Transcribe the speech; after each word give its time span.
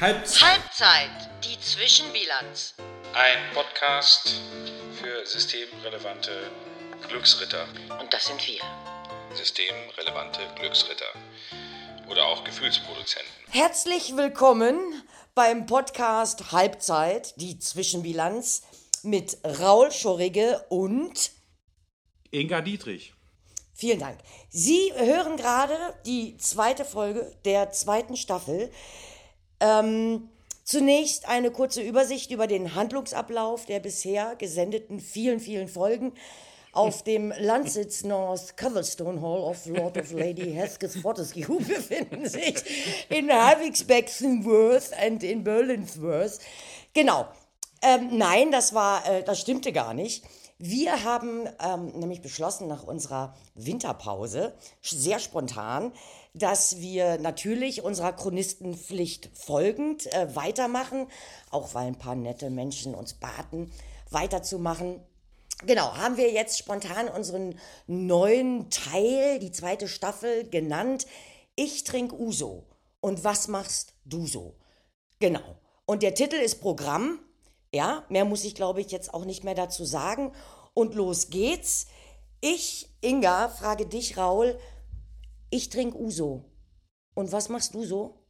Halbzeit. 0.00 0.52
Halbzeit, 0.52 1.44
die 1.44 1.60
Zwischenbilanz. 1.60 2.72
Ein 3.12 3.52
Podcast 3.52 4.40
für 4.98 5.26
systemrelevante 5.26 6.50
Glücksritter. 7.06 7.66
Und 8.00 8.10
das 8.10 8.24
sind 8.24 8.40
wir. 8.48 8.62
Systemrelevante 9.34 10.40
Glücksritter. 10.58 11.04
Oder 12.08 12.24
auch 12.24 12.44
Gefühlsproduzenten. 12.44 13.30
Herzlich 13.50 14.16
willkommen 14.16 14.78
beim 15.34 15.66
Podcast 15.66 16.50
Halbzeit, 16.50 17.34
die 17.36 17.58
Zwischenbilanz 17.58 18.62
mit 19.02 19.36
Raul 19.44 19.92
Schorrige 19.92 20.64
und 20.70 21.30
Inga 22.30 22.62
Dietrich. 22.62 23.12
vielen 23.74 23.98
Dank. 23.98 24.18
Sie 24.48 24.94
hören 24.96 25.36
gerade 25.36 25.76
die 26.06 26.38
zweite 26.38 26.86
Folge 26.86 27.36
der 27.44 27.70
zweiten 27.72 28.16
Staffel. 28.16 28.72
Ähm, 29.60 30.28
zunächst 30.64 31.28
eine 31.28 31.50
kurze 31.50 31.82
Übersicht 31.82 32.30
über 32.30 32.46
den 32.46 32.74
Handlungsablauf 32.74 33.66
der 33.66 33.80
bisher 33.80 34.36
gesendeten 34.36 35.00
vielen, 35.00 35.40
vielen 35.40 35.68
Folgen. 35.68 36.12
Auf 36.72 37.02
dem 37.04 37.32
Landsitz 37.38 38.04
North 38.04 38.56
Coverstone 38.56 39.20
Hall 39.20 39.40
of 39.40 39.66
Lord 39.66 39.98
of 39.98 40.12
Lady 40.12 40.52
Hesketh 40.52 40.92
Fortescue 40.92 41.60
befinden 41.60 42.28
sich 42.28 42.56
in 43.08 43.30
Havigsbecksenworth 43.30 44.90
und 45.06 45.22
in 45.22 45.44
Berlinsworth. 45.44 46.38
Genau. 46.92 47.26
Ähm, 47.82 48.18
nein, 48.18 48.52
das 48.52 48.74
war, 48.74 49.06
äh, 49.08 49.22
das 49.22 49.40
stimmte 49.40 49.72
gar 49.72 49.94
nicht. 49.94 50.24
Wir 50.62 51.04
haben 51.04 51.48
ähm, 51.58 51.86
nämlich 51.98 52.20
beschlossen 52.20 52.68
nach 52.68 52.82
unserer 52.82 53.34
Winterpause, 53.54 54.52
sehr 54.82 55.18
spontan, 55.18 55.90
dass 56.34 56.80
wir 56.80 57.18
natürlich 57.18 57.82
unserer 57.82 58.12
Chronistenpflicht 58.12 59.30
folgend 59.34 60.12
äh, 60.12 60.34
weitermachen, 60.34 61.06
auch 61.50 61.74
weil 61.74 61.86
ein 61.86 61.98
paar 61.98 62.14
nette 62.14 62.50
Menschen 62.50 62.94
uns 62.94 63.14
baten, 63.14 63.72
weiterzumachen. 64.10 65.00
Genau, 65.66 65.96
haben 65.96 66.16
wir 66.16 66.30
jetzt 66.32 66.58
spontan 66.58 67.08
unseren 67.08 67.58
neuen 67.86 68.70
Teil, 68.70 69.38
die 69.40 69.52
zweite 69.52 69.88
Staffel, 69.88 70.48
genannt. 70.48 71.06
Ich 71.54 71.84
trink 71.84 72.12
Uso. 72.12 72.64
Und 73.00 73.24
was 73.24 73.48
machst 73.48 73.94
du 74.04 74.26
so? 74.26 74.54
Genau. 75.18 75.56
Und 75.84 76.02
der 76.02 76.14
Titel 76.14 76.36
ist 76.36 76.60
Programm. 76.60 77.18
Ja, 77.72 78.04
mehr 78.08 78.24
muss 78.24 78.44
ich, 78.44 78.54
glaube 78.54 78.80
ich, 78.80 78.90
jetzt 78.90 79.12
auch 79.12 79.24
nicht 79.24 79.44
mehr 79.44 79.54
dazu 79.54 79.84
sagen. 79.84 80.32
Und 80.72 80.94
los 80.94 81.30
geht's. 81.30 81.86
Ich, 82.40 82.88
Inga, 83.02 83.48
frage 83.48 83.86
dich, 83.86 84.16
Raul. 84.16 84.58
Ich 85.50 85.68
trinke 85.68 85.98
Uso. 85.98 86.44
Und 87.14 87.32
was 87.32 87.48
machst 87.48 87.74
du 87.74 87.84
so? 87.84 88.24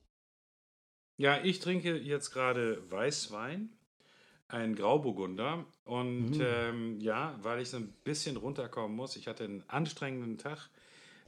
Ja, 1.18 1.44
ich 1.44 1.58
trinke 1.58 1.98
jetzt 1.98 2.30
gerade 2.30 2.90
Weißwein, 2.90 3.76
ein 4.48 4.74
Grauburgunder. 4.74 5.66
Und 5.84 6.40
ähm, 6.40 6.98
ja, 6.98 7.38
weil 7.42 7.60
ich 7.60 7.68
so 7.68 7.76
ein 7.76 7.92
bisschen 8.04 8.38
runterkommen 8.38 8.96
muss. 8.96 9.16
Ich 9.16 9.28
hatte 9.28 9.44
einen 9.44 9.62
anstrengenden 9.68 10.38
Tag, 10.38 10.70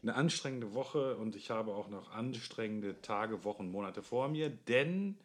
eine 0.01 0.15
anstrengende 0.15 0.73
Woche 0.73 1.17
und 1.19 1.37
ich 1.37 1.51
habe 1.51 1.75
auch 1.75 1.89
noch 1.89 2.11
anstrengende 2.11 3.03
Tage, 3.03 3.45
Wochen, 3.45 3.71
Monate 3.71 4.03
vor 4.03 4.29
mir, 4.29 4.49
denn 4.49 5.19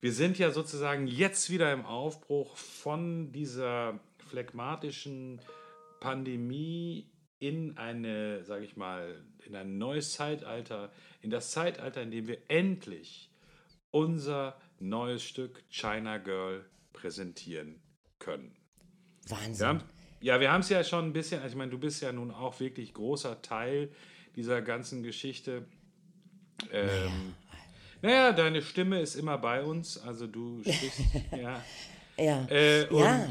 wir 0.00 0.12
sind 0.12 0.38
ja 0.38 0.50
sozusagen 0.50 1.06
jetzt 1.06 1.50
wieder 1.50 1.72
im 1.72 1.84
Aufbruch 1.84 2.56
von 2.56 3.32
dieser 3.32 3.98
phlegmatischen 4.18 5.40
Pandemie 5.98 7.10
in 7.44 7.76
eine, 7.76 8.42
sage 8.44 8.64
ich 8.64 8.74
mal, 8.74 9.22
in 9.44 9.54
ein 9.54 9.76
neues 9.76 10.14
Zeitalter, 10.14 10.90
in 11.20 11.28
das 11.28 11.50
Zeitalter, 11.50 12.00
in 12.00 12.10
dem 12.10 12.26
wir 12.26 12.38
endlich 12.48 13.28
unser 13.90 14.58
neues 14.80 15.22
Stück 15.22 15.62
China 15.68 16.16
Girl 16.16 16.64
präsentieren 16.94 17.82
können. 18.18 18.56
Wir 19.26 19.36
Wahnsinn. 19.36 19.66
haben, 19.66 19.80
ja, 20.20 20.40
wir 20.40 20.50
haben 20.50 20.62
es 20.62 20.70
ja 20.70 20.82
schon 20.84 21.04
ein 21.04 21.12
bisschen, 21.12 21.42
also 21.42 21.52
ich 21.52 21.58
meine, 21.58 21.70
du 21.70 21.78
bist 21.78 22.00
ja 22.00 22.12
nun 22.12 22.30
auch 22.30 22.60
wirklich 22.60 22.94
großer 22.94 23.42
Teil 23.42 23.90
dieser 24.36 24.62
ganzen 24.62 25.02
Geschichte. 25.02 25.66
Ähm, 26.72 27.34
naja, 28.00 28.32
deine 28.32 28.62
Stimme 28.62 29.02
ist 29.02 29.16
immer 29.16 29.36
bei 29.36 29.62
uns, 29.62 29.98
also 29.98 30.26
du 30.26 30.62
sprichst, 30.62 31.00
ja. 31.36 31.62
Ja. 32.16 32.46
Äh, 32.48 32.86
und, 32.86 33.00
ja. 33.00 33.28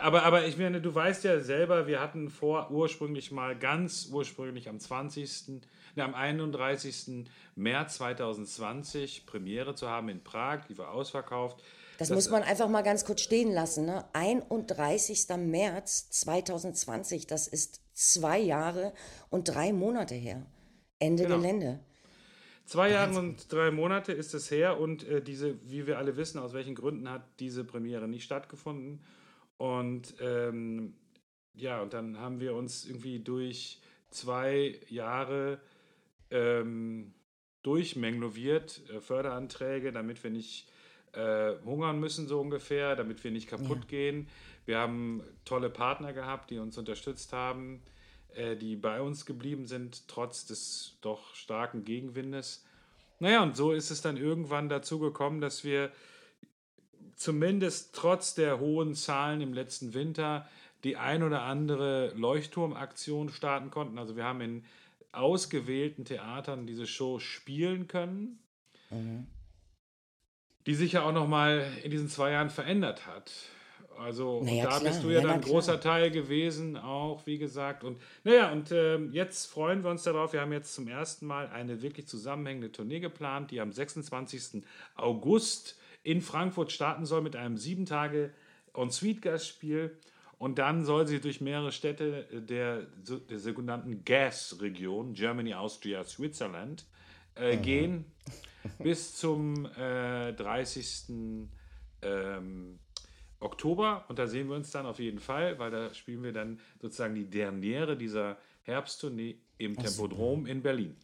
aber, 0.00 0.24
aber 0.24 0.46
ich 0.46 0.56
meine, 0.58 0.80
du 0.80 0.94
weißt 0.94 1.24
ja 1.24 1.40
selber, 1.40 1.86
wir 1.86 2.00
hatten 2.00 2.30
vor 2.30 2.70
ursprünglich 2.70 3.32
mal 3.32 3.56
ganz 3.56 4.08
ursprünglich 4.12 4.68
am 4.68 4.78
20., 4.78 5.48
ne, 5.94 6.04
am 6.04 6.14
31. 6.14 7.26
März 7.54 7.96
2020 7.96 9.26
Premiere 9.26 9.74
zu 9.74 9.88
haben 9.88 10.08
in 10.08 10.22
Prag, 10.22 10.66
die 10.68 10.76
war 10.78 10.92
ausverkauft. 10.92 11.62
Das, 11.98 12.10
muss 12.10 12.28
man 12.28 12.42
einfach 12.42 12.68
mal 12.68 12.82
ganz 12.82 13.06
kurz 13.06 13.22
stehen 13.22 13.52
lassen. 13.52 13.86
Ne? 13.86 14.04
31. 14.12 15.28
März 15.38 16.10
2020, 16.10 17.26
das 17.26 17.48
ist 17.48 17.80
zwei 17.94 18.38
Jahre 18.38 18.92
und 19.30 19.48
drei 19.48 19.72
Monate 19.72 20.14
her. 20.14 20.44
Ende 20.98 21.24
Genau. 21.24 21.36
Gelände. 21.36 21.80
Zwei 22.66 22.90
Jahre 22.90 23.16
und 23.18 23.52
drei 23.52 23.70
Monate 23.70 24.12
ist 24.12 24.34
es 24.34 24.50
her 24.50 24.78
und 24.80 25.04
äh, 25.04 25.22
diese, 25.22 25.56
wie 25.70 25.86
wir 25.86 25.98
alle 25.98 26.16
wissen, 26.16 26.38
aus 26.40 26.52
welchen 26.52 26.74
Gründen 26.74 27.08
hat 27.08 27.24
diese 27.38 27.64
Premiere 27.64 28.08
nicht 28.08 28.24
stattgefunden. 28.24 29.00
Und 29.56 30.14
ähm, 30.20 30.94
ja, 31.54 31.80
und 31.80 31.94
dann 31.94 32.18
haben 32.18 32.40
wir 32.40 32.54
uns 32.54 32.84
irgendwie 32.84 33.20
durch 33.20 33.80
zwei 34.10 34.80
Jahre 34.88 35.60
ähm, 36.30 37.14
durchmengloviert, 37.62 38.82
äh, 38.90 39.00
Förderanträge, 39.00 39.92
damit 39.92 40.22
wir 40.24 40.30
nicht 40.30 40.68
äh, 41.12 41.54
hungern 41.64 42.00
müssen, 42.00 42.26
so 42.26 42.40
ungefähr, 42.40 42.96
damit 42.96 43.22
wir 43.24 43.30
nicht 43.30 43.48
kaputt 43.48 43.78
Ja. 43.82 43.86
gehen. 43.88 44.28
Wir 44.66 44.78
haben 44.78 45.22
tolle 45.44 45.70
Partner 45.70 46.12
gehabt, 46.12 46.50
die 46.50 46.58
uns 46.58 46.76
unterstützt 46.76 47.32
haben, 47.32 47.80
äh, 48.36 48.56
die 48.56 48.76
bei 48.76 49.00
uns 49.00 49.26
geblieben 49.26 49.66
sind, 49.66 50.08
trotz 50.08 50.46
des 50.46 50.98
doch 51.00 51.34
starken 51.34 51.84
Gegenwindes. 51.84 52.64
Naja, 53.18 53.42
und 53.42 53.56
so 53.56 53.72
ist 53.72 53.90
es 53.90 54.02
dann 54.02 54.16
irgendwann 54.16 54.68
dazu 54.68 54.98
gekommen, 54.98 55.40
dass 55.40 55.64
wir 55.64 55.90
zumindest 57.14 57.94
trotz 57.94 58.34
der 58.34 58.60
hohen 58.60 58.94
Zahlen 58.94 59.40
im 59.40 59.54
letzten 59.54 59.94
Winter 59.94 60.48
die 60.84 60.96
ein 60.96 61.22
oder 61.22 61.42
andere 61.42 62.12
Leuchtturmaktion 62.14 63.30
starten 63.30 63.70
konnten. 63.70 63.98
Also 63.98 64.16
wir 64.16 64.24
haben 64.24 64.40
in 64.40 64.64
ausgewählten 65.12 66.04
Theatern 66.04 66.66
diese 66.66 66.86
Show 66.86 67.18
spielen 67.18 67.88
können, 67.88 68.38
die 70.66 70.74
sich 70.74 70.92
ja 70.92 71.02
auch 71.02 71.12
noch 71.12 71.26
mal 71.26 71.66
in 71.82 71.90
diesen 71.90 72.08
zwei 72.08 72.32
Jahren 72.32 72.50
verändert 72.50 73.06
hat. 73.06 73.32
Also 73.98 74.42
Na 74.44 74.52
ja, 74.52 74.64
da 74.64 74.78
klar. 74.78 74.80
bist 74.84 75.02
du 75.02 75.08
ja, 75.10 75.20
Ja, 75.20 75.26
dann 75.26 75.40
klar. 75.40 75.52
großer 75.54 75.80
Teil 75.80 76.10
gewesen, 76.10 76.76
auch 76.76 77.26
wie 77.26 77.38
gesagt. 77.38 77.84
Und 77.84 78.00
naja, 78.24 78.52
und 78.52 78.70
ähm, 78.72 79.10
jetzt 79.12 79.46
freuen 79.46 79.82
wir 79.84 79.90
uns 79.90 80.02
darauf. 80.02 80.32
Wir 80.32 80.40
haben 80.40 80.52
jetzt 80.52 80.74
zum 80.74 80.88
ersten 80.88 81.26
Mal 81.26 81.48
eine 81.48 81.82
wirklich 81.82 82.06
zusammenhängende 82.06 82.72
Tournee 82.72 83.00
geplant, 83.00 83.50
die 83.50 83.60
am 83.60 83.72
26. 83.72 84.62
August 84.94 85.78
in 86.02 86.20
Frankfurt 86.22 86.70
starten 86.72 87.04
soll 87.06 87.20
mit 87.22 87.34
einem 87.36 87.56
sieben 87.56 87.84
Tage 87.86 88.30
On-Suite-Gastspiel. 88.74 89.96
Und 90.38 90.58
dann 90.58 90.84
soll 90.84 91.06
sie 91.06 91.20
durch 91.20 91.40
mehrere 91.40 91.72
Städte 91.72 92.24
der, 92.30 92.82
der 93.30 93.38
sogenannten 93.38 94.04
Gas-Region, 94.04 95.14
Germany, 95.14 95.54
Austria, 95.54 96.04
Switzerland, 96.04 96.84
äh, 97.36 97.56
gehen 97.56 98.04
bis 98.78 99.16
zum 99.16 99.64
äh, 99.78 100.32
30. 100.34 101.04
Ähm, 102.02 102.78
Oktober. 103.46 104.04
Und 104.08 104.18
da 104.18 104.26
sehen 104.26 104.48
wir 104.48 104.56
uns 104.56 104.70
dann 104.70 104.86
auf 104.86 104.98
jeden 104.98 105.20
Fall, 105.20 105.58
weil 105.58 105.70
da 105.70 105.94
spielen 105.94 106.22
wir 106.22 106.32
dann 106.32 106.60
sozusagen 106.80 107.14
die 107.14 107.28
Derniere 107.28 107.96
dieser 107.96 108.36
Herbsttournee 108.62 109.36
im 109.58 109.76
Tempodrom 109.76 110.46
in 110.46 110.62
Berlin. 110.62 110.96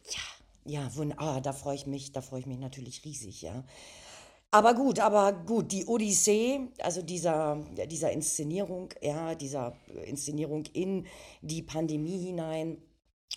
Ja, 0.65 0.95
wund 0.95 1.15
ah, 1.17 1.41
da 1.41 1.53
freue 1.53 1.75
ich 1.75 1.87
mich, 1.87 2.11
da 2.11 2.21
freue 2.21 2.41
ich 2.41 2.45
mich 2.45 2.59
natürlich 2.59 3.03
riesig, 3.03 3.41
ja. 3.41 3.63
Aber 4.51 4.75
gut, 4.75 4.99
aber 4.99 5.33
gut, 5.33 5.71
die 5.71 5.85
Odyssee, 5.85 6.67
also 6.77 7.01
dieser, 7.01 7.59
dieser 7.89 8.11
Inszenierung, 8.11 8.93
ja, 9.01 9.33
dieser 9.33 9.75
Inszenierung 10.05 10.65
in 10.73 11.07
die 11.41 11.63
Pandemie 11.63 12.19
hinein 12.19 12.77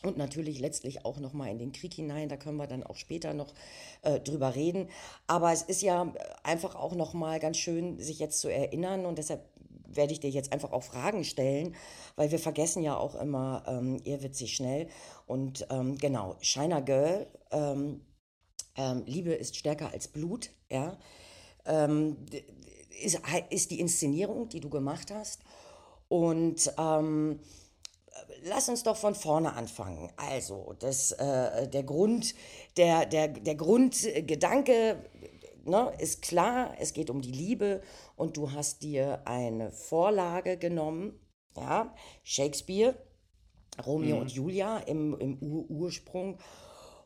und 0.03 0.17
natürlich 0.19 0.61
letztlich 0.61 1.05
auch 1.05 1.19
nochmal 1.19 1.51
in 1.51 1.59
den 1.59 1.73
Krieg 1.73 1.95
hinein, 1.95 2.29
da 2.29 2.37
können 2.37 2.59
wir 2.59 2.67
dann 2.67 2.83
auch 2.83 2.97
später 2.97 3.35
noch 3.35 3.55
äh, 4.03 4.21
drüber 4.21 4.55
reden. 4.55 4.89
Aber 5.27 5.53
es 5.53 5.63
ist 5.63 5.83
ja 5.83 6.13
einfach 6.43 6.75
auch 6.75 6.95
nochmal 6.95 7.41
ganz 7.41 7.57
schön, 7.57 7.99
sich 7.99 8.19
jetzt 8.19 8.41
zu 8.41 8.49
erinnern 8.49 9.07
und 9.07 9.19
deshalb 9.19 9.49
werde 9.89 10.13
ich 10.13 10.21
dir 10.21 10.31
jetzt 10.31 10.53
einfach 10.53 10.73
auch 10.73 10.83
Fragen 10.83 11.25
stellen, 11.25 11.75
weil 12.17 12.31
wir 12.31 12.39
vergessen 12.39 12.83
ja 12.83 12.97
auch 12.97 13.15
immer, 13.15 13.65
ähm, 13.67 14.01
sich 14.33 14.55
schnell. 14.55 14.89
Und 15.27 15.67
ähm, 15.71 15.97
genau, 15.97 16.37
China 16.41 16.81
Girl, 16.81 17.27
ähm, 17.51 18.03
ähm, 18.77 19.03
Liebe 19.07 19.33
ist 19.33 19.57
stärker 19.57 19.93
als 19.93 20.09
Blut, 20.09 20.51
ja, 20.71 20.99
ähm, 21.65 22.17
ist, 23.03 23.21
ist 23.51 23.71
die 23.71 23.81
Inszenierung, 23.81 24.49
die 24.49 24.61
du 24.61 24.69
gemacht 24.69 25.11
hast. 25.11 25.41
Und 26.09 26.73
ähm, 26.79 27.41
lass 28.45 28.69
uns 28.69 28.83
doch 28.83 28.97
von 28.97 29.15
vorne 29.15 29.55
anfangen. 29.55 30.11
Also, 30.17 30.75
das, 30.79 31.13
äh, 31.13 31.69
der 31.69 31.83
Grund, 31.83 32.35
der, 32.77 33.07
der, 33.07 33.29
der 33.29 33.55
Grundgedanke 33.55 35.03
ne, 35.65 35.93
ist 35.99 36.23
klar, 36.23 36.75
es 36.79 36.93
geht 36.93 37.11
um 37.11 37.21
die 37.21 37.33
Liebe 37.33 37.83
und 38.17 38.37
du 38.37 38.53
hast 38.53 38.83
dir 38.83 39.23
eine 39.25 39.71
Vorlage 39.71 40.57
genommen, 40.57 41.19
ja, 41.57 41.95
Shakespeare, 42.23 42.95
Romeo 43.85 44.19
und 44.19 44.33
Julia 44.33 44.79
im, 44.79 45.19
im 45.19 45.39
Ur 45.41 45.69
Ursprung. 45.69 46.39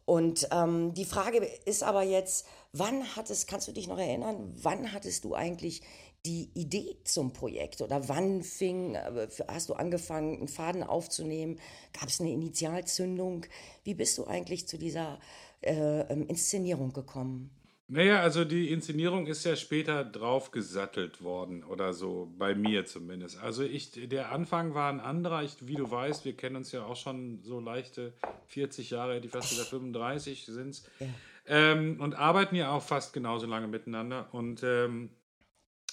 Und 0.05 0.49
ähm, 0.51 0.93
die 0.95 1.05
Frage 1.05 1.39
ist 1.65 1.83
aber 1.83 2.03
jetzt, 2.03 2.47
wann 2.73 3.17
hattest, 3.17 3.49
kannst 3.49 3.69
du 3.69 3.73
dich 3.73 3.87
noch 3.87 3.99
erinnern, 3.99 4.53
wann 4.61 4.93
hattest 4.93 5.25
du 5.25 5.35
eigentlich 5.35 5.83
die 6.27 6.51
Idee 6.55 6.97
zum 7.05 7.33
Projekt 7.33 7.81
oder 7.81 8.09
wann 8.09 8.43
fing, 8.43 8.95
äh, 8.95 9.29
hast 9.49 9.69
du 9.69 9.75
angefangen, 9.75 10.39
einen 10.39 10.49
Faden 10.49 10.83
aufzunehmen? 10.83 11.59
Gab 11.99 12.09
es 12.09 12.21
eine 12.21 12.31
Initialzündung? 12.31 13.47
Wie 13.85 13.95
bist 13.95 14.19
du 14.19 14.27
eigentlich 14.27 14.69
zu 14.69 14.79
dieser 14.79 15.19
äh, 15.63 16.01
ähm, 16.01 16.27
Inszenierung 16.27 16.93
gekommen? 16.93 17.51
Naja, 17.93 18.21
also 18.21 18.45
die 18.45 18.71
Inszenierung 18.71 19.27
ist 19.27 19.45
ja 19.45 19.57
später 19.57 20.05
draufgesattelt 20.05 21.23
worden 21.23 21.65
oder 21.65 21.93
so, 21.93 22.33
bei 22.39 22.55
mir 22.55 22.87
zumindest. 22.87 23.43
Also 23.43 23.65
ich, 23.65 23.91
der 24.09 24.31
Anfang 24.31 24.75
war 24.75 24.93
ein 24.93 25.01
anderer. 25.01 25.43
Ich, 25.43 25.67
wie 25.67 25.75
du 25.75 25.91
weißt, 25.91 26.25
wir 26.25 26.37
kennen 26.37 26.55
uns 26.55 26.71
ja 26.71 26.85
auch 26.85 26.95
schon 26.95 27.43
so 27.43 27.59
leichte 27.59 28.13
40 28.47 28.91
Jahre, 28.91 29.21
die 29.21 29.27
fast 29.27 29.53
wieder 29.53 29.65
35 29.65 30.47
sind 30.47 30.85
ja. 31.01 31.07
ähm, 31.49 32.01
und 32.01 32.15
arbeiten 32.15 32.55
ja 32.55 32.71
auch 32.71 32.83
fast 32.83 33.13
genauso 33.13 33.49
lange 33.49 33.67
miteinander. 33.67 34.29
Und 34.31 34.63
ähm, 34.63 35.11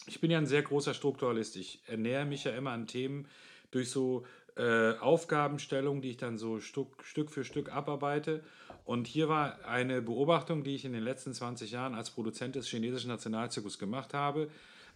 ich 0.07 0.21
bin 0.21 0.31
ja 0.31 0.38
ein 0.38 0.48
sehr 0.48 0.63
großer 0.63 0.94
Strukturalist. 0.94 1.56
Ich 1.57 1.81
ernähre 1.86 2.25
mich 2.25 2.45
ja 2.45 2.51
immer 2.51 2.71
an 2.71 2.88
Themen 2.88 3.27
durch 3.71 3.89
so 3.92 4.25
äh, 4.56 4.94
Aufgabenstellungen, 4.98 6.01
die 6.01 6.12
ich 6.12 6.18
dann 6.18 6.38
so 6.38 6.59
Stück, 6.59 7.04
Stück 7.04 7.30
für 7.30 7.44
Stück 7.44 7.71
abarbeite. 7.71 8.42
Und 8.86 9.06
hier 9.06 9.30
war 9.30 9.65
eine 9.65 10.01
Beobachtung, 10.01 10.63
die 10.63 10.75
ich 10.75 10.86
in 10.86 10.94
den 10.94 11.04
letzten 11.04 11.33
20 11.33 11.71
Jahren 11.71 11.94
als 11.94 12.09
Produzent 12.09 12.56
des 12.56 12.68
chinesischen 12.68 13.09
Nationalzirkus 13.09 13.77
gemacht 13.77 14.13
habe, 14.13 14.50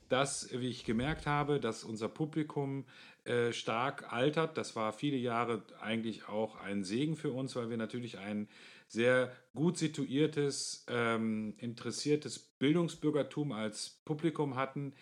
dass, 0.07 0.49
wie 0.51 0.69
ich 0.69 0.85
gemerkt 0.85 1.27
habe, 1.27 1.59
dass 1.59 1.83
unser 1.83 2.09
Publikum 2.09 2.85
äh, 3.25 3.51
stark 3.51 4.11
altert. 4.11 4.57
Das 4.57 4.75
war 4.75 4.93
viele 4.93 5.17
Jahre 5.17 5.61
eigentlich 5.79 6.27
auch 6.27 6.59
ein 6.59 6.83
Segen 6.83 7.15
für 7.15 7.31
uns, 7.31 7.55
weil 7.55 7.69
wir 7.69 7.77
natürlich 7.77 8.17
ein 8.17 8.47
sehr 8.91 9.31
gut 9.55 9.77
situiertes, 9.77 10.85
ähm, 10.89 11.53
interessiertes 11.57 12.39
Bildungsbürgertum 12.39 13.53
als 13.53 14.01
Publikum 14.03 14.55
hatten, 14.55 14.93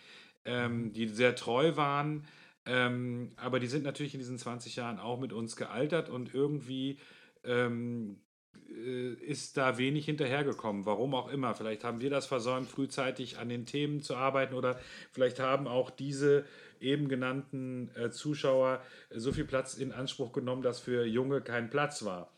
ähm, 0.46 0.94
die 0.94 1.08
sehr 1.08 1.36
treu 1.36 1.76
waren. 1.76 2.28
Ähm, 2.66 3.32
aber 3.36 3.60
die 3.60 3.68
sind 3.68 3.84
natürlich 3.84 4.14
in 4.14 4.20
diesen 4.20 4.38
20 4.38 4.76
Jahren 4.76 5.00
auch 5.00 5.20
mit 5.20 5.34
uns 5.34 5.56
gealtert 5.56 6.10
und 6.10 6.34
irgendwie 6.36 7.00
ähm, 7.44 8.22
äh, 8.70 9.14
ist 9.14 9.58
da 9.58 9.80
wenig 9.80 10.06
hinterhergekommen, 10.06 10.86
warum 10.86 11.16
auch 11.16 11.30
immer. 11.30 11.56
Vielleicht 11.56 11.84
haben 11.84 12.00
wir 12.00 12.12
das 12.12 12.28
versäumt, 12.28 12.70
frühzeitig 12.70 13.40
an 13.40 13.50
den 13.50 13.66
Themen 13.66 14.02
zu 14.04 14.16
arbeiten 14.16 14.54
oder 14.54 14.80
vielleicht 15.12 15.40
haben 15.40 15.68
auch 15.68 15.90
diese 15.90 16.46
eben 16.80 17.10
genannten 17.10 17.90
äh, 17.96 18.12
Zuschauer 18.12 18.84
so 19.10 19.32
viel 19.32 19.46
Platz 19.46 19.74
in 19.74 19.92
Anspruch 19.92 20.32
genommen, 20.32 20.62
dass 20.62 20.80
für 20.80 21.06
Junge 21.06 21.42
kein 21.42 21.72
Platz 21.72 22.06
war. 22.06 22.32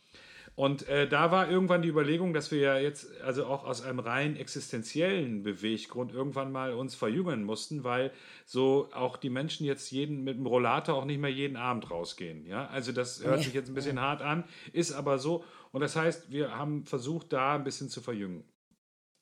Und 0.55 0.87
äh, 0.89 1.07
da 1.07 1.31
war 1.31 1.49
irgendwann 1.49 1.81
die 1.81 1.87
Überlegung, 1.87 2.33
dass 2.33 2.51
wir 2.51 2.59
ja 2.59 2.77
jetzt 2.77 3.19
also 3.21 3.45
auch 3.45 3.63
aus 3.63 3.81
einem 3.81 3.99
rein 3.99 4.35
existenziellen 4.35 5.43
Beweggrund 5.43 6.11
irgendwann 6.11 6.51
mal 6.51 6.73
uns 6.73 6.93
verjüngen 6.93 7.43
mussten, 7.43 7.83
weil 7.83 8.11
so 8.45 8.89
auch 8.93 9.17
die 9.17 9.29
Menschen 9.29 9.65
jetzt 9.65 9.91
jeden 9.91 10.23
mit 10.23 10.37
dem 10.37 10.45
Rollator 10.45 10.95
auch 10.95 11.05
nicht 11.05 11.21
mehr 11.21 11.31
jeden 11.31 11.55
Abend 11.55 11.89
rausgehen. 11.89 12.45
Ja, 12.45 12.67
also 12.67 12.91
das 12.91 13.23
hört 13.23 13.43
sich 13.43 13.53
jetzt 13.53 13.69
ein 13.69 13.75
bisschen 13.75 13.99
hart 13.99 14.21
an, 14.21 14.43
ist 14.73 14.91
aber 14.91 15.19
so. 15.19 15.43
Und 15.71 15.81
das 15.81 15.95
heißt, 15.95 16.31
wir 16.31 16.55
haben 16.55 16.85
versucht, 16.85 17.31
da 17.31 17.55
ein 17.55 17.63
bisschen 17.63 17.89
zu 17.89 18.01
verjüngen. 18.01 18.43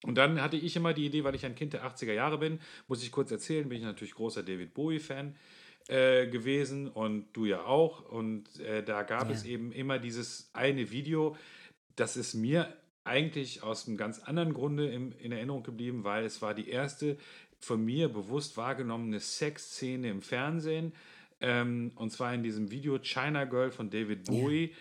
Und 0.04 0.16
dann 0.16 0.42
hatte 0.42 0.58
ich 0.58 0.76
immer 0.76 0.94
die 0.94 1.06
Idee, 1.06 1.24
weil 1.24 1.36
ich 1.36 1.46
ein 1.46 1.56
Kind 1.56 1.74
der 1.74 1.86
80er 1.86 2.14
Jahre 2.14 2.38
bin, 2.38 2.60
muss 2.88 3.04
ich 3.04 3.12
kurz 3.12 3.32
erzählen, 3.32 3.68
bin 3.68 3.80
ich 3.80 3.84
natürlich 3.84 4.16
großer 4.16 4.44
David 4.44 4.74
Bowie-Fan 4.74 5.36
äh, 5.90 6.28
gewesen 6.28 6.88
und 6.88 7.26
du 7.34 7.46
ja 7.46 7.66
auch. 7.66 8.10
Und 8.10 8.60
äh, 8.60 8.84
da 8.84 9.04
gab 9.04 9.30
ja. 9.30 9.36
es 9.36 9.44
eben 9.44 9.72
immer 9.72 10.00
dieses 10.00 10.50
eine 10.54 10.92
Video, 10.92 11.36
das 11.96 12.16
ist 12.16 12.34
mir 12.34 12.74
eigentlich 13.04 13.64
aus 13.64 13.88
einem 13.88 13.98
ganz 13.98 14.20
anderen 14.20 14.54
Grunde 14.54 14.88
im, 14.88 15.14
in 15.20 15.32
Erinnerung 15.32 15.64
geblieben, 15.64 16.04
weil 16.04 16.26
es 16.26 16.42
war 16.42 16.54
die 16.54 16.70
erste 16.70 17.18
von 17.60 17.84
mir 17.84 18.08
bewusst 18.08 18.56
wahrgenommene 18.56 19.20
Sexszene 19.20 20.10
im 20.10 20.22
Fernsehen. 20.22 20.94
Ähm, 21.42 21.92
und 21.96 22.12
zwar 22.12 22.34
in 22.34 22.44
diesem 22.44 22.72
Video 22.72 23.00
China 23.00 23.46
Girl 23.46 23.72
von 23.72 23.90
David 23.90 24.26
Bowie. 24.26 24.68
Ja 24.68 24.76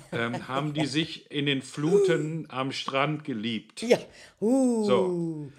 ähm, 0.12 0.48
haben 0.48 0.72
die 0.72 0.86
sich 0.86 1.30
in 1.30 1.46
den 1.46 1.62
Fluten 1.62 2.46
am 2.48 2.72
Strand 2.72 3.24
geliebt. 3.24 3.82
Ja. 3.82 3.98
Uh, 4.40 4.84
so. 4.84 5.52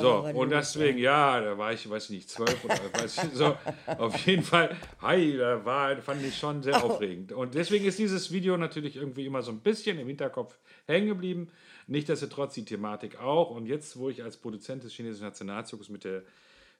So, 0.00 0.26
und 0.34 0.50
deswegen, 0.50 0.98
ja. 0.98 1.40
da 1.40 1.56
war 1.56 1.72
ich, 1.72 1.88
weiß 1.88 2.04
ich 2.04 2.10
nicht, 2.10 2.28
zwölf 2.28 2.64
oder 2.64 2.74
weiß 2.92 3.24
ich, 3.24 3.32
so, 3.34 3.56
auf 3.86 4.26
jeden 4.26 4.42
Fall, 4.42 4.76
hi, 5.00 5.36
da 5.36 5.64
war, 5.64 5.96
fand 5.98 6.24
ich 6.24 6.36
schon 6.36 6.62
sehr 6.62 6.82
aufregend. 6.82 7.30
Und 7.32 7.54
deswegen 7.54 7.84
ist 7.84 7.98
dieses 7.98 8.32
Video 8.32 8.56
natürlich 8.56 8.96
irgendwie 8.96 9.26
immer 9.26 9.42
so 9.42 9.52
ein 9.52 9.60
bisschen 9.60 9.98
im 10.00 10.08
Hinterkopf 10.08 10.58
hängen 10.86 11.06
geblieben. 11.06 11.48
Nichtsdestotrotz 11.86 12.54
die 12.54 12.64
Thematik 12.64 13.20
auch. 13.20 13.50
Und 13.50 13.66
jetzt, 13.66 13.96
wo 13.96 14.08
ich 14.08 14.24
als 14.24 14.36
Produzent 14.36 14.82
des 14.82 14.92
chinesischen 14.92 15.24
Nationalzuges 15.24 15.88
mit, 15.88 16.02
der, 16.02 16.22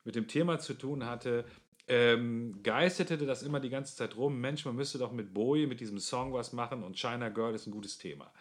mit 0.05 0.17
dem 0.17 0.27
Thema 0.27 0.59
zu 0.59 0.75
tun 0.75 1.07
hatte, 1.07 1.45
ähm, 1.89 2.59
geisterte 2.65 3.17
das 3.19 3.45
immer 3.45 3.61
die 3.61 3.71
ganze 3.71 3.95
Zeit 3.95 4.17
rum, 4.17 4.41
Mensch, 4.41 4.65
man 4.65 4.75
müsste 4.75 4.99
doch 4.99 5.13
mit 5.13 5.33
Bowie, 5.33 5.69
mit 5.69 5.79
diesem 5.79 6.01
Song 6.01 6.33
was 6.33 6.53
machen 6.53 6.83
und 6.83 6.99
China 6.99 7.29
Girl 7.29 7.55
ist 7.55 7.69
ein 7.69 7.71
gutes 7.71 7.99
Thema. 7.99 8.33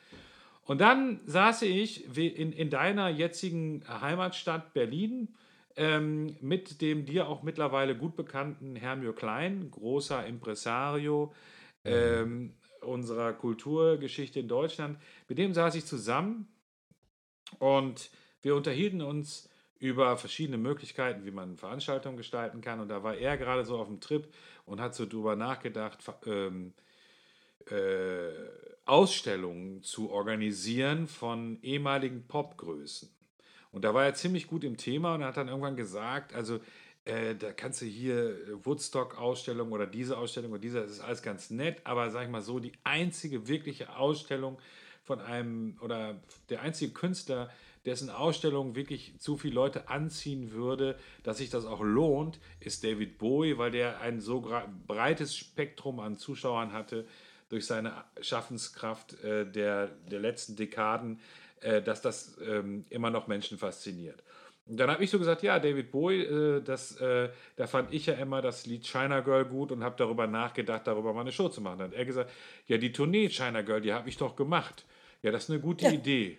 Und 0.65 0.81
dann 0.81 1.21
saß 1.25 1.61
ich 1.63 2.17
in, 2.17 2.51
in 2.51 2.69
deiner 2.69 3.09
jetzigen 3.09 3.83
Heimatstadt 3.87 4.73
Berlin 4.73 5.29
ähm, 5.75 6.35
mit 6.41 6.81
dem 6.81 7.05
dir 7.05 7.27
auch 7.27 7.43
mittlerweile 7.43 7.95
gut 7.95 8.15
bekannten 8.15 8.75
Hermio 8.75 9.13
Klein, 9.13 9.69
großer 9.71 10.25
Impresario 10.25 11.33
ähm, 11.83 12.55
unserer 12.81 13.33
Kulturgeschichte 13.33 14.39
in 14.39 14.47
Deutschland. 14.47 14.97
Mit 15.27 15.37
dem 15.37 15.53
saß 15.53 15.75
ich 15.75 15.85
zusammen 15.85 16.47
und 17.59 18.09
wir 18.41 18.55
unterhielten 18.55 19.01
uns 19.01 19.49
über 19.77 20.17
verschiedene 20.17 20.57
Möglichkeiten, 20.57 21.25
wie 21.25 21.31
man 21.31 21.57
Veranstaltungen 21.57 22.17
gestalten 22.17 22.61
kann. 22.61 22.79
Und 22.79 22.87
da 22.87 23.03
war 23.03 23.15
er 23.15 23.37
gerade 23.37 23.65
so 23.65 23.77
auf 23.77 23.87
dem 23.87 23.99
Trip 23.99 24.27
und 24.65 24.79
hat 24.79 24.95
so 24.95 25.05
drüber 25.05 25.35
nachgedacht, 25.35 25.99
ähm, 26.25 26.73
äh, 27.69 28.29
Ausstellungen 28.85 29.81
zu 29.81 30.11
organisieren 30.11 31.07
von 31.07 31.59
ehemaligen 31.61 32.27
Popgrößen. 32.27 33.09
Und 33.71 33.83
da 33.83 33.93
war 33.93 34.05
er 34.05 34.13
ziemlich 34.13 34.47
gut 34.47 34.63
im 34.63 34.77
Thema 34.77 35.15
und 35.15 35.23
hat 35.23 35.37
dann 35.37 35.47
irgendwann 35.47 35.75
gesagt, 35.75 36.33
also 36.33 36.59
äh, 37.03 37.35
da 37.35 37.51
kannst 37.51 37.81
du 37.81 37.85
hier 37.85 38.37
Woodstock-Ausstellung 38.63 39.71
oder 39.71 39.85
diese 39.85 40.17
Ausstellung 40.17 40.51
oder 40.51 40.61
diese, 40.61 40.81
das 40.81 40.91
ist 40.91 40.99
alles 41.01 41.21
ganz 41.21 41.49
nett, 41.49 41.81
aber 41.83 42.09
sag 42.09 42.23
ich 42.23 42.29
mal 42.29 42.41
so, 42.41 42.59
die 42.59 42.73
einzige 42.83 43.47
wirkliche 43.47 43.95
Ausstellung 43.95 44.57
von 45.03 45.19
einem 45.19 45.77
oder 45.81 46.19
der 46.49 46.61
einzige 46.61 46.93
Künstler, 46.93 47.49
dessen 47.85 48.09
Ausstellung 48.09 48.75
wirklich 48.75 49.13
zu 49.19 49.37
viele 49.37 49.53
Leute 49.53 49.89
anziehen 49.89 50.51
würde, 50.51 50.97
dass 51.21 51.37
sich 51.37 51.51
das 51.51 51.65
auch 51.65 51.81
lohnt, 51.81 52.39
ist 52.59 52.83
David 52.83 53.19
Bowie, 53.19 53.57
weil 53.57 53.71
der 53.71 54.01
ein 54.01 54.19
so 54.19 54.41
breites 54.87 55.35
Spektrum 55.35 55.99
an 55.99 56.17
Zuschauern 56.17 56.73
hatte 56.73 57.05
durch 57.55 57.65
seine 57.65 57.93
Schaffenskraft 58.19 59.23
äh, 59.23 59.49
der, 59.49 59.87
der 60.11 60.19
letzten 60.19 60.57
Dekaden, 60.57 61.21
äh, 61.61 61.81
dass 61.81 62.01
das 62.01 62.37
ähm, 62.45 62.83
immer 62.89 63.09
noch 63.09 63.27
Menschen 63.27 63.57
fasziniert. 63.57 64.21
Und 64.67 64.77
dann 64.77 64.91
habe 64.91 65.01
ich 65.01 65.09
so 65.09 65.17
gesagt, 65.17 65.41
ja, 65.41 65.57
David 65.57 65.89
Bowie, 65.89 66.23
äh, 66.23 66.61
das, 66.61 66.97
äh, 66.99 67.29
da 67.55 67.65
fand 67.65 67.93
ich 67.93 68.07
ja 68.07 68.15
immer 68.15 68.41
das 68.41 68.65
Lied 68.65 68.85
China 68.85 69.21
Girl 69.21 69.45
gut 69.45 69.71
und 69.71 69.85
habe 69.85 69.95
darüber 69.97 70.27
nachgedacht, 70.27 70.85
darüber 70.85 71.13
mal 71.13 71.21
eine 71.21 71.31
Show 71.31 71.47
zu 71.47 71.61
machen. 71.61 71.79
Dann 71.79 71.91
hat 71.91 71.97
er 71.97 72.03
gesagt, 72.03 72.29
ja, 72.67 72.77
die 72.77 72.91
Tournee 72.91 73.29
China 73.29 73.61
Girl, 73.61 73.79
die 73.79 73.93
habe 73.93 74.09
ich 74.09 74.17
doch 74.17 74.35
gemacht. 74.35 74.83
Ja, 75.23 75.31
das 75.31 75.45
ist 75.45 75.51
eine 75.51 75.61
gute 75.61 75.85
ja. 75.85 75.91
Idee. 75.91 76.37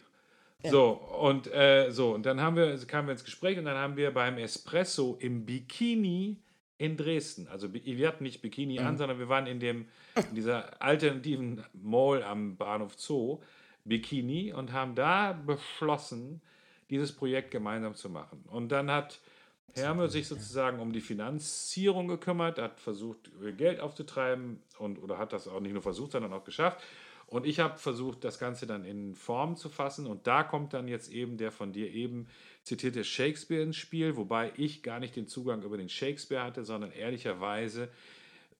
So, 0.64 0.90
und 0.90 1.50
äh, 1.54 1.90
so, 1.90 2.12
und 2.12 2.26
dann 2.26 2.42
haben 2.42 2.56
wir, 2.56 2.76
kamen 2.86 3.08
wir 3.08 3.12
ins 3.12 3.24
Gespräch 3.24 3.56
und 3.56 3.64
dann 3.64 3.76
haben 3.76 3.96
wir 3.96 4.12
beim 4.12 4.36
Espresso 4.36 5.16
im 5.20 5.46
Bikini 5.46 6.36
in 6.78 6.96
Dresden, 6.96 7.48
also 7.48 7.72
wir 7.72 8.08
hatten 8.08 8.24
nicht 8.24 8.42
Bikini 8.42 8.78
mhm. 8.78 8.86
an, 8.86 8.98
sondern 8.98 9.18
wir 9.18 9.28
waren 9.28 9.46
in 9.46 9.60
dem, 9.60 9.86
in 10.14 10.34
dieser 10.34 10.80
alternativen 10.82 11.64
Mall 11.72 12.22
am 12.22 12.56
Bahnhof 12.56 12.98
Zoo, 12.98 13.40
Bikini, 13.84 14.52
und 14.52 14.72
haben 14.72 14.94
da 14.94 15.32
beschlossen, 15.32 16.42
dieses 16.90 17.12
Projekt 17.12 17.50
gemeinsam 17.50 17.94
zu 17.94 18.10
machen. 18.10 18.44
Und 18.48 18.70
dann 18.70 18.90
hat 18.90 19.20
Herme 19.74 20.08
sich 20.08 20.28
sozusagen 20.28 20.80
um 20.80 20.92
die 20.92 21.00
Finanzierung 21.00 22.08
gekümmert, 22.08 22.58
hat 22.58 22.80
versucht, 22.80 23.30
Geld 23.56 23.80
aufzutreiben 23.80 24.62
und 24.78 24.98
oder 25.02 25.18
hat 25.18 25.32
das 25.32 25.48
auch 25.48 25.60
nicht 25.60 25.72
nur 25.72 25.82
versucht, 25.82 26.12
sondern 26.12 26.32
auch 26.32 26.44
geschafft. 26.44 26.82
Und 27.26 27.44
ich 27.44 27.58
habe 27.58 27.76
versucht, 27.76 28.22
das 28.24 28.38
Ganze 28.38 28.66
dann 28.66 28.84
in 28.84 29.14
Form 29.14 29.56
zu 29.56 29.68
fassen. 29.68 30.06
Und 30.06 30.26
da 30.26 30.44
kommt 30.44 30.72
dann 30.72 30.86
jetzt 30.86 31.10
eben 31.10 31.36
der 31.36 31.50
von 31.50 31.72
dir 31.72 31.92
eben 31.92 32.28
zitierte 32.66 33.04
Shakespeare 33.04 33.62
ins 33.62 33.76
Spiel, 33.76 34.16
wobei 34.16 34.52
ich 34.56 34.82
gar 34.82 34.98
nicht 34.98 35.14
den 35.14 35.28
Zugang 35.28 35.62
über 35.62 35.76
den 35.76 35.88
Shakespeare 35.88 36.42
hatte, 36.42 36.64
sondern 36.64 36.90
ehrlicherweise 36.90 37.88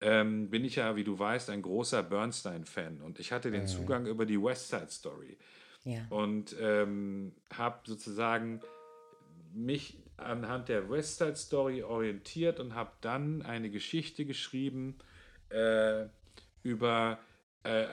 ähm, 0.01 0.49
bin 0.49 0.65
ich 0.65 0.77
ja, 0.77 0.95
wie 0.95 1.03
du 1.03 1.19
weißt, 1.19 1.51
ein 1.51 1.61
großer 1.61 2.05
Bernstein-Fan. 2.05 3.01
Und 3.01 3.19
ich 3.19 3.33
hatte 3.33 3.51
den 3.51 3.63
mhm. 3.63 3.67
Zugang 3.67 4.07
über 4.07 4.25
die 4.25 4.41
West 4.41 4.69
Side 4.69 4.91
Story. 4.91 5.37
Ja. 5.83 6.07
Und 6.11 6.55
ähm, 6.61 7.33
habe 7.53 7.81
sozusagen 7.85 8.61
mich 9.53 9.99
anhand 10.19 10.69
der 10.69 10.89
West 10.89 11.19
Side 11.19 11.35
Story 11.35 11.83
orientiert 11.83 12.61
und 12.61 12.77
habe 12.77 12.93
dann 13.01 13.43
eine 13.43 13.71
Geschichte 13.71 14.25
geschrieben 14.25 14.97
äh, 15.49 16.05
über, 16.63 17.19
äh, 17.65 17.87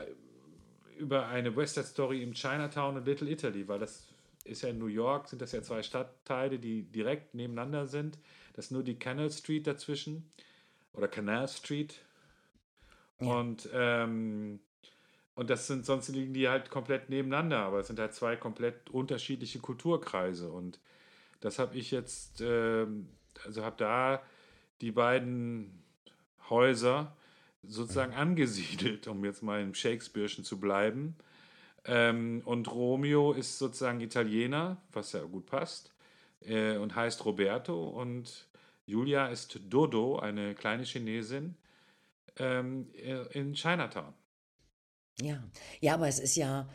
über 1.00 1.28
eine 1.28 1.56
West 1.56 1.74
Side 1.74 1.88
Story 1.88 2.22
im 2.22 2.34
Chinatown 2.34 2.98
und 2.98 3.06
Little 3.06 3.32
Italy, 3.32 3.68
weil 3.68 3.80
das 3.80 4.13
ist 4.44 4.62
ja 4.62 4.70
in 4.70 4.78
New 4.78 4.88
York, 4.88 5.30
sind 5.30 5.42
das 5.42 5.52
ja 5.52 5.62
zwei 5.62 5.84
Stadtteile, 5.84 6.60
die 6.60 6.84
direkt 6.84 7.34
nebeneinander 7.34 7.88
sind. 7.88 8.18
Das 8.54 8.66
ist 8.66 8.72
nur 8.72 8.84
die 8.84 9.00
Canal 9.00 9.32
Street 9.32 9.68
dazwischen 9.68 10.30
oder 10.94 11.08
Canal 11.08 11.48
Street. 11.48 12.02
Ja. 13.20 13.40
Und, 13.40 13.70
ähm, 13.74 14.60
und 15.36 15.50
das 15.50 15.68
sind, 15.68 15.86
sonst 15.86 16.10
liegen 16.10 16.34
die 16.34 16.48
halt 16.48 16.70
komplett 16.70 17.10
nebeneinander, 17.10 17.60
aber 17.60 17.80
es 17.80 17.88
sind 17.88 18.00
halt 18.00 18.14
zwei 18.14 18.36
komplett 18.36 18.90
unterschiedliche 18.90 19.60
Kulturkreise. 19.60 20.52
Und 20.52 20.80
das 21.40 21.58
habe 21.60 21.76
ich 21.78 21.92
jetzt, 21.92 22.42
äh, 22.42 22.86
also 23.46 23.64
habe 23.64 23.76
da 23.78 24.22
die 24.82 24.92
beiden 24.92 25.84
Häuser 26.50 27.16
sozusagen 27.64 28.14
angesiedelt, 28.14 29.08
um 29.08 29.24
jetzt 29.24 29.42
mal 29.42 29.62
im 29.62 29.74
Shakespeare'schen 29.74 30.44
zu 30.44 30.60
bleiben. 30.60 31.16
Ähm, 31.86 32.42
und 32.46 32.72
Romeo 32.72 33.34
ist 33.34 33.58
sozusagen 33.58 34.00
Italiener, 34.00 34.82
was 34.92 35.12
ja 35.12 35.24
gut 35.24 35.46
passt, 35.46 35.94
äh, 36.42 36.78
und 36.78 36.96
heißt 36.96 37.26
Roberto. 37.26 37.90
Und 37.90 38.48
Julia 38.86 39.28
ist 39.28 39.60
Dodo, 39.70 40.20
eine 40.20 40.56
kleine 40.56 40.84
Chinesin 40.84 41.56
ähm, 42.38 42.90
in 43.32 43.54
Chinatown. 43.54 44.14
Ja, 45.22 45.44
ja, 45.80 45.94
aber 45.94 46.08
es 46.08 46.20
ist 46.20 46.36
ja, 46.36 46.68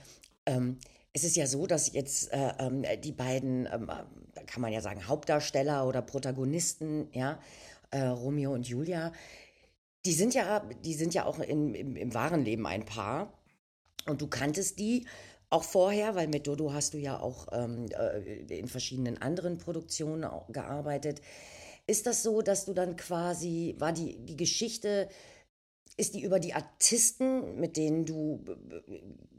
ähm, 0.47 0.79
es 1.13 1.25
ist 1.25 1.37
ja 1.37 1.47
so, 1.47 1.67
dass 1.67 1.93
jetzt 1.93 2.33
äh, 2.33 2.53
ähm, 2.59 2.85
die 3.03 3.13
beiden, 3.13 3.67
ähm, 3.67 3.87
da 4.35 4.43
kann 4.47 4.63
man 4.63 4.73
ja 4.73 4.81
sagen, 4.81 5.09
Hauptdarsteller 5.09 5.87
oder 5.87 6.03
Protagonisten, 6.03 7.09
ja, 7.13 7.41
äh, 7.91 8.03
Romeo 8.03 8.53
und 8.53 8.69
Julia, 8.69 9.13
die 10.05 10.13
sind 10.13 10.35
ja, 10.35 10.61
die 10.85 10.95
sind 10.95 11.15
ja 11.15 11.25
auch 11.25 11.39
in, 11.41 11.75
im, 11.75 11.97
im 11.97 12.15
wahren 12.15 12.45
Leben 12.45 12.67
ein 12.67 12.85
Paar. 12.85 13.33
Und 14.07 14.21
du 14.21 14.27
kanntest 14.27 14.79
die 14.79 15.07
auch 15.51 15.65
vorher, 15.65 16.15
weil 16.15 16.29
mit 16.29 16.47
Dodo 16.47 16.73
hast 16.73 16.95
du 16.95 16.99
ja 16.99 17.19
auch 17.19 17.49
ähm, 17.53 17.87
äh, 17.91 18.59
in 18.59 18.69
verschiedenen 18.69 19.21
anderen 19.21 19.59
Produktionen 19.59 20.29
gearbeitet. 20.49 21.23
Ist 21.87 22.07
das 22.07 22.23
so, 22.23 22.43
dass 22.43 22.67
du 22.67 22.75
dann 22.75 22.97
quasi, 22.97 23.75
war 23.79 23.93
die, 23.93 24.19
die 24.19 24.37
Geschichte 24.37 25.09
ist 25.99 26.15
die 26.15 26.23
über 26.23 26.39
die 26.39 26.55
Artisten, 26.55 27.59
mit 27.59 27.77
denen 27.77 28.07
du 28.07 28.45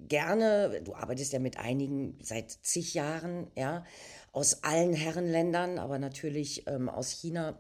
gerne, 0.08 0.82
du 0.84 0.94
arbeitest 0.94 1.32
ja 1.32 1.40
mit 1.40 1.58
einigen 1.58 2.20
seit 2.22 2.52
zig 2.52 2.94
Jahren, 2.94 3.48
ja, 3.56 3.86
aus 4.34 4.64
allen 4.64 4.94
Herrenländern, 4.94 5.80
aber 5.80 6.00
natürlich 6.00 6.68
ähm, 6.68 6.90
aus 6.90 7.12
China. 7.12 7.58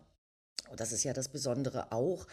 Das 0.75 0.91
ist 0.91 1.03
ja 1.03 1.13
das 1.13 1.29
Besondere 1.29 1.91
auch. 1.93 2.27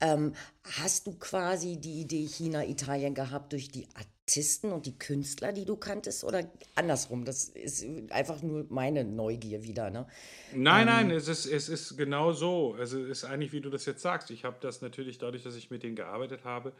Ähm, 0.00 0.34
hast 0.80 1.06
du 1.06 1.12
quasi 1.18 1.78
die 1.78 2.00
Idee 2.00 2.26
China-Italien 2.26 3.14
gehabt 3.14 3.52
durch 3.52 3.70
die 3.70 3.86
Artisten 3.94 4.72
und 4.72 4.86
die 4.86 4.98
Künstler, 4.98 5.52
die 5.52 5.64
du 5.64 5.76
kanntest? 5.76 6.24
Oder 6.24 6.50
andersrum? 6.74 7.24
Das 7.24 7.48
ist 7.48 7.86
einfach 8.10 8.42
nur 8.42 8.66
meine 8.68 9.04
Neugier 9.04 9.62
wieder. 9.62 9.90
Ne? 9.90 10.06
Nein, 10.52 10.88
ähm, 10.88 10.94
nein, 10.94 11.10
es 11.10 11.28
ist, 11.28 11.46
es 11.46 11.68
ist 11.68 11.96
genau 11.96 12.32
so. 12.32 12.74
Also 12.78 13.00
es 13.00 13.18
ist 13.18 13.24
eigentlich, 13.24 13.52
wie 13.52 13.60
du 13.60 13.70
das 13.70 13.86
jetzt 13.86 14.02
sagst. 14.02 14.30
Ich 14.30 14.44
habe 14.44 14.56
das 14.60 14.82
natürlich 14.82 15.18
dadurch, 15.18 15.42
dass 15.42 15.56
ich 15.56 15.70
mit 15.70 15.82
denen 15.82 15.96
gearbeitet 15.96 16.44
habe, 16.44 16.72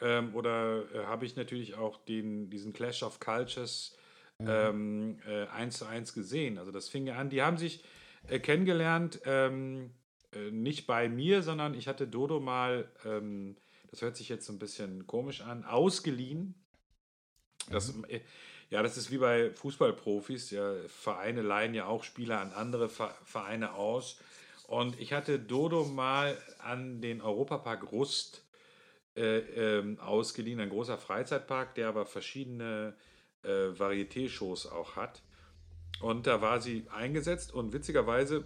ähm, 0.00 0.34
oder 0.34 0.84
äh, 0.94 1.04
habe 1.04 1.24
ich 1.24 1.36
natürlich 1.36 1.74
auch 1.76 1.98
den, 2.04 2.50
diesen 2.50 2.72
Clash 2.72 3.02
of 3.02 3.20
Cultures 3.20 3.96
mhm. 4.38 4.48
ähm, 4.48 5.18
äh, 5.26 5.46
eins 5.46 5.78
zu 5.78 5.86
eins 5.86 6.12
gesehen. 6.12 6.58
Also 6.58 6.72
das 6.72 6.88
fing 6.88 7.06
ja 7.06 7.16
an, 7.16 7.30
die 7.30 7.42
haben 7.42 7.56
sich 7.56 7.82
äh, 8.28 8.38
kennengelernt 8.38 9.20
ähm, 9.24 9.90
äh, 10.32 10.50
nicht 10.50 10.86
bei 10.86 11.08
mir, 11.08 11.42
sondern 11.42 11.74
ich 11.74 11.88
hatte 11.88 12.06
Dodo 12.06 12.40
mal, 12.40 12.90
ähm, 13.04 13.56
das 13.90 14.02
hört 14.02 14.16
sich 14.16 14.28
jetzt 14.28 14.46
so 14.46 14.52
ein 14.52 14.58
bisschen 14.58 15.06
komisch 15.06 15.40
an, 15.40 15.64
ausgeliehen. 15.64 16.54
Das, 17.70 17.94
mhm. 17.94 18.04
Äh, 18.08 18.20
ja, 18.70 18.82
das 18.82 18.96
ist 18.96 19.10
wie 19.10 19.18
bei 19.18 19.50
Fußballprofis. 19.50 20.50
Ja, 20.50 20.74
Vereine 20.88 21.42
leihen 21.42 21.74
ja 21.74 21.86
auch 21.86 22.04
Spieler 22.04 22.40
an 22.40 22.52
andere 22.52 22.88
Vereine 22.88 23.74
aus. 23.74 24.18
Und 24.66 24.98
ich 24.98 25.12
hatte 25.12 25.38
Dodo 25.38 25.84
mal 25.84 26.36
an 26.58 27.00
den 27.00 27.20
Europapark 27.20 27.92
Rust 27.92 28.44
äh, 29.14 29.38
ähm, 29.78 29.98
ausgeliehen, 30.00 30.60
ein 30.60 30.70
großer 30.70 30.98
Freizeitpark, 30.98 31.76
der 31.76 31.88
aber 31.88 32.04
verschiedene 32.04 32.96
äh, 33.44 33.48
Varieté-Shows 33.48 34.66
auch 34.66 34.96
hat. 34.96 35.22
Und 36.00 36.26
da 36.26 36.42
war 36.42 36.60
sie 36.60 36.86
eingesetzt 36.90 37.54
und 37.54 37.72
witzigerweise 37.72 38.44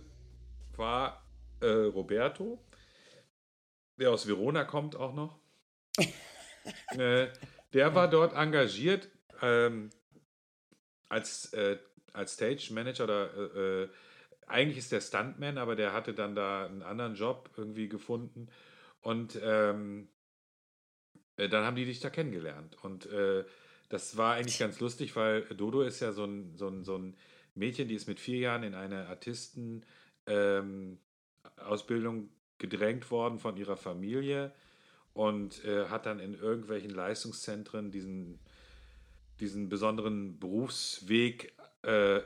war 0.77 1.20
äh, 1.61 1.67
Roberto, 1.67 2.63
der 3.99 4.11
aus 4.11 4.27
Verona 4.27 4.65
kommt 4.65 4.97
auch 4.97 5.15
noch. 5.15 5.39
äh, 6.99 7.29
der 7.73 7.95
war 7.95 8.09
dort 8.09 8.35
engagiert 8.35 9.09
ähm, 9.43 9.91
als, 11.09 11.53
äh, 11.53 11.79
als 12.13 12.35
Stage 12.35 12.73
Manager 12.73 13.05
oder 13.05 13.35
äh, 13.35 13.83
äh, 13.83 13.89
eigentlich 14.47 14.79
ist 14.79 14.91
der 14.91 15.01
Stuntman, 15.01 15.59
aber 15.59 15.77
der 15.77 15.93
hatte 15.93 16.13
dann 16.13 16.35
da 16.35 16.67
einen 16.67 16.83
anderen 16.83 17.15
Job 17.15 17.51
irgendwie 17.57 17.89
gefunden. 17.89 18.49
Und 19.01 19.39
ähm, 19.43 20.09
äh, 21.37 21.49
dann 21.49 21.65
haben 21.65 21.77
die 21.77 21.85
dich 21.85 22.01
da 22.01 22.11
kennengelernt. 22.11 22.77
Und 22.83 23.09
das 23.89 24.17
war 24.17 24.35
eigentlich 24.35 24.59
ganz 24.59 24.79
lustig, 24.81 25.17
weil 25.17 25.43
Dodo 25.43 25.83
ist 25.83 26.01
ja 26.01 26.13
so 26.13 26.25
ein, 26.25 26.57
so 26.57 26.69
ein, 26.69 26.85
so 26.85 26.97
ein 26.97 27.17
Mädchen, 27.55 27.89
die 27.89 27.97
ist 27.97 28.07
mit 28.07 28.21
vier 28.21 28.39
Jahren 28.39 28.63
in 28.63 28.75
eine 28.75 29.09
Artisten 29.09 29.85
ähm, 30.27 30.99
Ausbildung 31.67 32.29
gedrängt 32.59 33.11
worden 33.11 33.39
von 33.39 33.57
ihrer 33.57 33.77
Familie 33.77 34.53
und 35.15 35.65
äh, 35.65 35.87
hat 35.87 36.07
dann 36.07 36.21
in 36.21 36.35
irgendwelchen 36.35 36.91
Leistungszentren 36.91 37.91
diesen, 37.91 38.39
diesen 39.41 39.69
besonderen 39.69 40.39
Berufsweg 40.39 41.53
äh, 41.83 42.21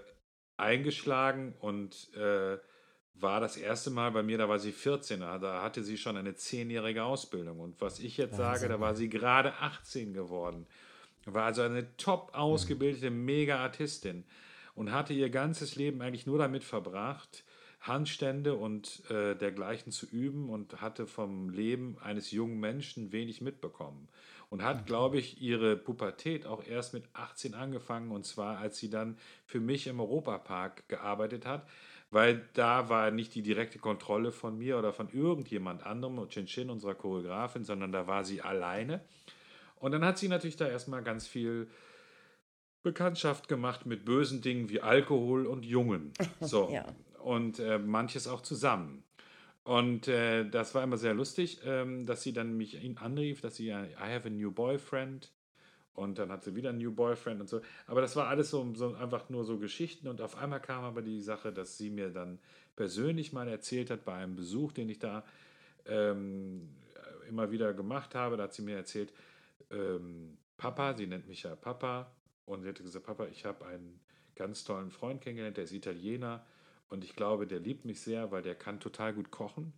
eingeschlagen 0.56 1.54
und 1.60 2.12
äh, 2.14 2.58
war 3.14 3.40
das 3.40 3.56
erste 3.56 3.90
Mal 3.90 4.10
bei 4.10 4.22
mir, 4.22 4.38
da 4.38 4.48
war 4.48 4.58
sie 4.58 4.72
14, 4.72 5.20
da 5.20 5.62
hatte 5.62 5.84
sie 5.84 5.96
schon 5.96 6.16
eine 6.16 6.34
zehnjährige 6.34 7.04
Ausbildung. 7.04 7.60
Und 7.60 7.80
was 7.80 8.00
ich 8.00 8.16
jetzt 8.16 8.32
Wahnsinn. 8.38 8.60
sage, 8.60 8.68
da 8.68 8.80
war 8.80 8.94
sie 8.94 9.08
gerade 9.08 9.54
18 9.54 10.12
geworden. 10.12 10.66
War 11.24 11.44
also 11.44 11.62
eine 11.62 11.96
top 11.96 12.30
ausgebildete 12.34 13.10
Mega-Artistin 13.10 14.24
und 14.74 14.92
hatte 14.92 15.12
ihr 15.12 15.30
ganzes 15.30 15.76
Leben 15.76 16.02
eigentlich 16.02 16.26
nur 16.26 16.38
damit 16.38 16.64
verbracht, 16.64 17.44
Handstände 17.86 18.54
und 18.54 19.02
äh, 19.10 19.36
dergleichen 19.36 19.92
zu 19.92 20.06
üben 20.06 20.48
und 20.48 20.80
hatte 20.80 21.06
vom 21.06 21.50
Leben 21.50 21.98
eines 22.00 22.30
jungen 22.30 22.58
Menschen 22.58 23.12
wenig 23.12 23.42
mitbekommen. 23.42 24.08
Und 24.48 24.62
hat, 24.62 24.82
mhm. 24.82 24.84
glaube 24.86 25.18
ich, 25.18 25.42
ihre 25.42 25.76
Pubertät 25.76 26.46
auch 26.46 26.64
erst 26.64 26.94
mit 26.94 27.04
18 27.12 27.54
angefangen, 27.54 28.10
und 28.10 28.24
zwar 28.24 28.58
als 28.58 28.78
sie 28.78 28.88
dann 28.88 29.18
für 29.44 29.60
mich 29.60 29.86
im 29.86 30.00
Europapark 30.00 30.88
gearbeitet 30.88 31.44
hat, 31.44 31.68
weil 32.10 32.48
da 32.54 32.88
war 32.88 33.10
nicht 33.10 33.34
die 33.34 33.42
direkte 33.42 33.78
Kontrolle 33.78 34.32
von 34.32 34.56
mir 34.56 34.78
oder 34.78 34.92
von 34.92 35.10
irgendjemand 35.12 35.84
anderem, 35.84 36.26
Chin 36.28 36.46
Chin, 36.46 36.70
unserer 36.70 36.94
Choreografin, 36.94 37.64
sondern 37.64 37.92
da 37.92 38.06
war 38.06 38.24
sie 38.24 38.40
alleine. 38.40 39.04
Und 39.76 39.92
dann 39.92 40.04
hat 40.04 40.16
sie 40.16 40.28
natürlich 40.28 40.56
da 40.56 40.68
erstmal 40.68 41.02
ganz 41.02 41.26
viel 41.26 41.68
Bekanntschaft 42.82 43.48
gemacht 43.48 43.84
mit 43.84 44.04
bösen 44.04 44.40
Dingen 44.40 44.70
wie 44.70 44.80
Alkohol 44.80 45.46
und 45.46 45.66
Jungen. 45.66 46.12
So. 46.40 46.70
ja 46.70 46.86
und 47.24 47.58
äh, 47.58 47.78
manches 47.78 48.28
auch 48.28 48.42
zusammen. 48.42 49.02
Und 49.64 50.08
äh, 50.08 50.48
das 50.48 50.74
war 50.74 50.82
immer 50.82 50.98
sehr 50.98 51.14
lustig, 51.14 51.60
ähm, 51.64 52.04
dass 52.04 52.22
sie 52.22 52.34
dann 52.34 52.56
mich 52.56 52.78
anrief, 52.98 53.40
dass 53.40 53.56
sie 53.56 53.66
ja, 53.66 53.84
I 53.84 54.14
have 54.14 54.28
a 54.28 54.30
new 54.30 54.52
boyfriend. 54.52 55.32
Und 55.94 56.18
dann 56.18 56.30
hat 56.30 56.42
sie 56.42 56.56
wieder 56.56 56.70
einen 56.70 56.78
New 56.78 56.92
Boyfriend 56.92 57.40
und 57.40 57.48
so. 57.48 57.60
Aber 57.86 58.00
das 58.00 58.16
war 58.16 58.26
alles 58.26 58.50
so, 58.50 58.74
so, 58.74 58.94
einfach 58.94 59.30
nur 59.30 59.44
so 59.44 59.58
Geschichten. 59.58 60.08
Und 60.08 60.20
auf 60.20 60.36
einmal 60.36 60.60
kam 60.60 60.82
aber 60.82 61.02
die 61.02 61.20
Sache, 61.20 61.52
dass 61.52 61.78
sie 61.78 61.88
mir 61.88 62.10
dann 62.10 62.40
persönlich 62.74 63.32
mal 63.32 63.46
erzählt 63.46 63.90
hat, 63.90 64.04
bei 64.04 64.14
einem 64.14 64.34
Besuch, 64.34 64.72
den 64.72 64.88
ich 64.88 64.98
da 64.98 65.24
ähm, 65.86 66.68
immer 67.28 67.52
wieder 67.52 67.72
gemacht 67.74 68.16
habe. 68.16 68.36
Da 68.36 68.42
hat 68.42 68.54
sie 68.54 68.62
mir 68.62 68.74
erzählt, 68.74 69.12
ähm, 69.70 70.36
Papa, 70.56 70.94
sie 70.94 71.06
nennt 71.06 71.28
mich 71.28 71.44
ja 71.44 71.54
Papa. 71.54 72.10
Und 72.44 72.62
sie 72.62 72.68
hatte 72.68 72.82
gesagt, 72.82 73.06
Papa, 73.06 73.28
ich 73.28 73.44
habe 73.44 73.64
einen 73.64 74.00
ganz 74.34 74.64
tollen 74.64 74.90
Freund 74.90 75.20
kennengelernt, 75.20 75.58
der 75.58 75.64
ist 75.64 75.72
Italiener. 75.72 76.44
Und 76.88 77.04
ich 77.04 77.16
glaube, 77.16 77.46
der 77.46 77.60
liebt 77.60 77.84
mich 77.84 78.00
sehr, 78.00 78.30
weil 78.30 78.42
der 78.42 78.54
kann 78.54 78.80
total 78.80 79.14
gut 79.14 79.30
kochen. 79.30 79.72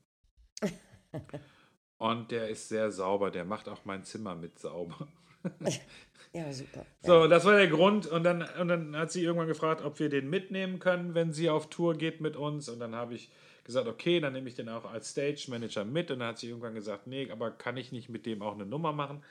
Und 1.99 2.31
der 2.31 2.49
ist 2.49 2.69
sehr 2.69 2.91
sauber. 2.91 3.31
Der 3.31 3.45
macht 3.45 3.69
auch 3.69 3.85
mein 3.85 4.05
Zimmer 4.05 4.35
mit 4.35 4.59
sauber. 4.59 5.09
ja, 6.33 6.53
super. 6.53 6.85
So, 7.01 7.27
das 7.27 7.45
war 7.45 7.57
der 7.57 7.69
Grund. 7.69 8.07
Und 8.07 8.25
dann, 8.25 8.47
und 8.61 8.69
dann 8.69 8.97
hat 8.97 9.13
sie 9.13 9.23
irgendwann 9.23 9.49
gefragt, 9.49 9.83
ob 9.83 9.99
wir 9.99 10.09
den 10.09 10.29
mitnehmen 10.29 10.79
können, 10.79 11.15
wenn 11.15 11.33
sie 11.33 11.49
auf 11.49 11.71
Tour 11.71 11.95
geht 11.95 12.21
mit 12.21 12.37
uns. 12.37 12.69
Und 12.69 12.81
dann 12.81 12.95
habe 12.95 13.15
ich 13.15 13.31
gesagt, 13.65 13.89
okay, 13.89 14.21
dann 14.21 14.35
nehme 14.35 14.49
ich 14.49 14.55
den 14.55 14.69
auch 14.69 14.85
als 14.85 15.11
Stage 15.11 15.47
Manager 15.49 15.85
mit. 15.85 16.11
Und 16.11 16.19
dann 16.19 16.29
hat 16.29 16.39
sie 16.39 16.49
irgendwann 16.49 16.75
gesagt, 16.75 17.07
nee, 17.07 17.31
aber 17.31 17.51
kann 17.51 17.77
ich 17.77 17.93
nicht 17.93 18.09
mit 18.09 18.27
dem 18.27 18.43
auch 18.43 18.55
eine 18.55 18.67
Nummer 18.67 18.93
machen? 18.93 19.23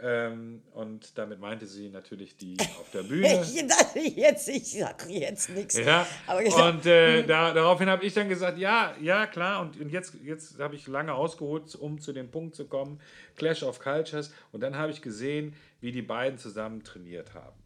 Ähm, 0.00 0.62
und 0.74 1.18
damit 1.18 1.40
meinte 1.40 1.66
sie 1.66 1.88
natürlich 1.88 2.36
die 2.36 2.56
auf 2.80 2.90
der 2.92 3.02
Bühne. 3.02 3.42
Ich 3.42 4.16
jetzt, 4.16 4.48
ich 4.48 4.72
sage 4.72 5.10
jetzt 5.10 5.50
nichts. 5.50 5.76
Ja, 5.76 6.06
und 6.28 6.86
äh, 6.86 7.22
da, 7.26 7.52
daraufhin 7.52 7.88
habe 7.88 8.04
ich 8.04 8.14
dann 8.14 8.28
gesagt, 8.28 8.58
ja, 8.58 8.94
ja, 9.00 9.26
klar. 9.26 9.60
Und, 9.60 9.80
und 9.80 9.90
jetzt, 9.90 10.14
jetzt 10.22 10.60
habe 10.60 10.76
ich 10.76 10.86
lange 10.86 11.14
ausgeholt, 11.14 11.74
um 11.74 12.00
zu 12.00 12.12
dem 12.12 12.30
Punkt 12.30 12.54
zu 12.54 12.66
kommen, 12.66 13.00
Clash 13.36 13.64
of 13.64 13.80
Cultures. 13.80 14.32
Und 14.52 14.60
dann 14.60 14.76
habe 14.76 14.92
ich 14.92 15.02
gesehen, 15.02 15.56
wie 15.80 15.90
die 15.90 16.02
beiden 16.02 16.38
zusammen 16.38 16.84
trainiert 16.84 17.34
haben. 17.34 17.56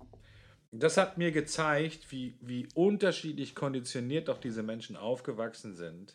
Das 0.71 0.97
hat 0.97 1.19
mir 1.19 1.33
gezeigt, 1.33 2.11
wie, 2.11 2.35
wie 2.41 2.67
unterschiedlich 2.75 3.55
konditioniert 3.55 4.29
doch 4.29 4.39
diese 4.39 4.62
Menschen 4.62 4.97
aufgewachsen 4.97 5.75
sind. 5.75 6.15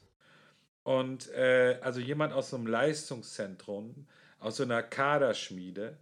Und 0.82 1.32
äh, 1.34 1.78
also 1.82 2.00
jemand 2.00 2.34
aus 2.34 2.50
so 2.50 2.56
einem 2.56 2.66
Leistungszentrum, 2.66 4.08
aus 4.40 4.56
so 4.58 4.64
einer 4.64 4.82
Kaderschmiede, 4.82 5.98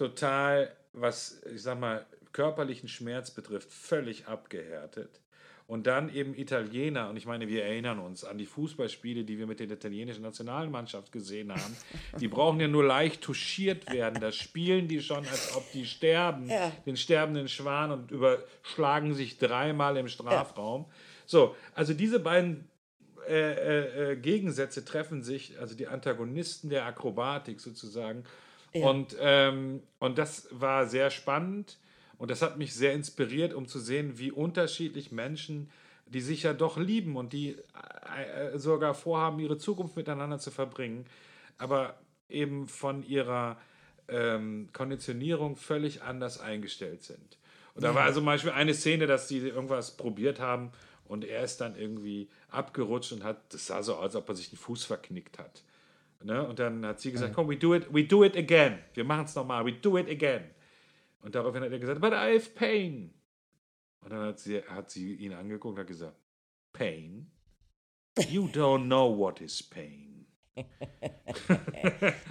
total, 0.00 0.72
was 0.94 1.42
ich 1.54 1.62
sag 1.62 1.78
mal, 1.78 2.06
körperlichen 2.32 2.88
Schmerz 2.88 3.30
betrifft, 3.30 3.70
völlig 3.70 4.26
abgehärtet. 4.26 5.20
Und 5.66 5.86
dann 5.86 6.12
eben 6.12 6.34
Italiener, 6.34 7.10
und 7.10 7.16
ich 7.16 7.26
meine, 7.26 7.46
wir 7.46 7.64
erinnern 7.64 8.00
uns 8.00 8.24
an 8.24 8.38
die 8.38 8.46
Fußballspiele, 8.46 9.22
die 9.24 9.38
wir 9.38 9.46
mit 9.46 9.60
der 9.60 9.70
italienischen 9.70 10.22
Nationalmannschaft 10.22 11.12
gesehen 11.12 11.52
haben. 11.52 11.76
Die 12.18 12.26
brauchen 12.26 12.58
ja 12.58 12.66
nur 12.66 12.82
leicht 12.84 13.20
touchiert 13.22 13.92
werden. 13.92 14.20
Da 14.20 14.32
spielen 14.32 14.88
die 14.88 15.00
schon, 15.00 15.18
als 15.28 15.54
ob 15.54 15.70
die 15.72 15.84
sterben, 15.86 16.48
Ja. 16.48 16.72
den 16.86 16.96
sterbenden 16.96 17.46
Schwan 17.46 17.92
und 17.92 18.10
überschlagen 18.10 19.14
sich 19.14 19.38
dreimal 19.38 19.96
im 19.98 20.08
Strafraum. 20.08 20.86
So, 21.26 21.54
also 21.74 21.94
diese 21.94 22.18
beiden 22.18 22.68
äh, 23.28 23.34
äh, 23.34 24.12
äh, 24.12 24.16
Gegensätze 24.16 24.84
treffen 24.84 25.22
sich, 25.22 25.60
also 25.60 25.76
die 25.76 25.86
Antagonisten 25.86 26.68
der 26.70 26.86
Akrobatik 26.86 27.60
sozusagen. 27.60 28.24
Und, 28.72 29.16
ähm, 29.20 29.82
und 29.98 30.18
das 30.18 30.48
war 30.52 30.86
sehr 30.86 31.10
spannend 31.10 31.78
und 32.18 32.30
das 32.30 32.42
hat 32.42 32.58
mich 32.58 32.74
sehr 32.74 32.92
inspiriert, 32.92 33.54
um 33.54 33.66
zu 33.66 33.80
sehen, 33.80 34.18
wie 34.18 34.30
unterschiedlich 34.30 35.10
Menschen, 35.10 35.70
die 36.06 36.20
sich 36.20 36.42
ja 36.42 36.52
doch 36.52 36.76
lieben 36.76 37.16
und 37.16 37.32
die 37.32 37.56
äh, 38.16 38.54
äh, 38.54 38.58
sogar 38.58 38.94
vorhaben, 38.94 39.40
ihre 39.40 39.58
Zukunft 39.58 39.96
miteinander 39.96 40.38
zu 40.38 40.50
verbringen, 40.50 41.06
aber 41.58 41.98
eben 42.28 42.68
von 42.68 43.02
ihrer 43.02 43.58
ähm, 44.08 44.68
Konditionierung 44.72 45.56
völlig 45.56 46.02
anders 46.02 46.38
eingestellt 46.40 47.02
sind. 47.02 47.38
Und 47.74 47.84
da 47.84 47.94
war 47.94 48.12
zum 48.12 48.24
Beispiel 48.24 48.50
eine 48.50 48.74
Szene, 48.74 49.06
dass 49.06 49.28
sie 49.28 49.38
irgendwas 49.38 49.96
probiert 49.96 50.40
haben 50.40 50.72
und 51.06 51.24
er 51.24 51.42
ist 51.42 51.60
dann 51.60 51.76
irgendwie 51.76 52.28
abgerutscht 52.50 53.12
und 53.12 53.24
hat, 53.24 53.54
das 53.54 53.66
sah 53.66 53.82
so 53.82 53.94
aus, 53.94 54.02
als 54.02 54.16
ob 54.16 54.28
er 54.28 54.34
sich 54.34 54.50
den 54.50 54.58
Fuß 54.58 54.84
verknickt 54.84 55.38
hat. 55.38 55.62
Ne? 56.22 56.46
Und 56.46 56.58
dann 56.58 56.84
hat 56.84 57.00
sie 57.00 57.12
gesagt, 57.12 57.34
komm, 57.34 57.48
we 57.48 57.56
do 57.56 57.74
it, 57.74 57.86
we 57.92 58.04
do 58.04 58.24
it 58.24 58.36
again. 58.36 58.78
Wir 58.94 59.04
machen 59.04 59.24
es 59.24 59.34
nochmal, 59.34 59.64
we 59.64 59.72
do 59.72 59.96
it 59.96 60.08
again. 60.08 60.44
Und 61.22 61.34
daraufhin 61.34 61.62
hat 61.62 61.72
er 61.72 61.78
gesagt, 61.78 62.00
but 62.00 62.12
I 62.12 62.34
have 62.34 62.50
pain. 62.54 63.14
Und 64.00 64.12
dann 64.12 64.28
hat 64.28 64.38
sie, 64.38 64.62
hat 64.62 64.90
sie 64.90 65.14
ihn 65.14 65.32
angeguckt 65.32 65.74
und 65.74 65.80
hat 65.80 65.86
gesagt, 65.86 66.16
pain? 66.72 67.30
You 68.28 68.48
don't 68.48 68.84
know 68.84 69.16
what 69.16 69.40
is 69.40 69.62
pain. 69.62 70.26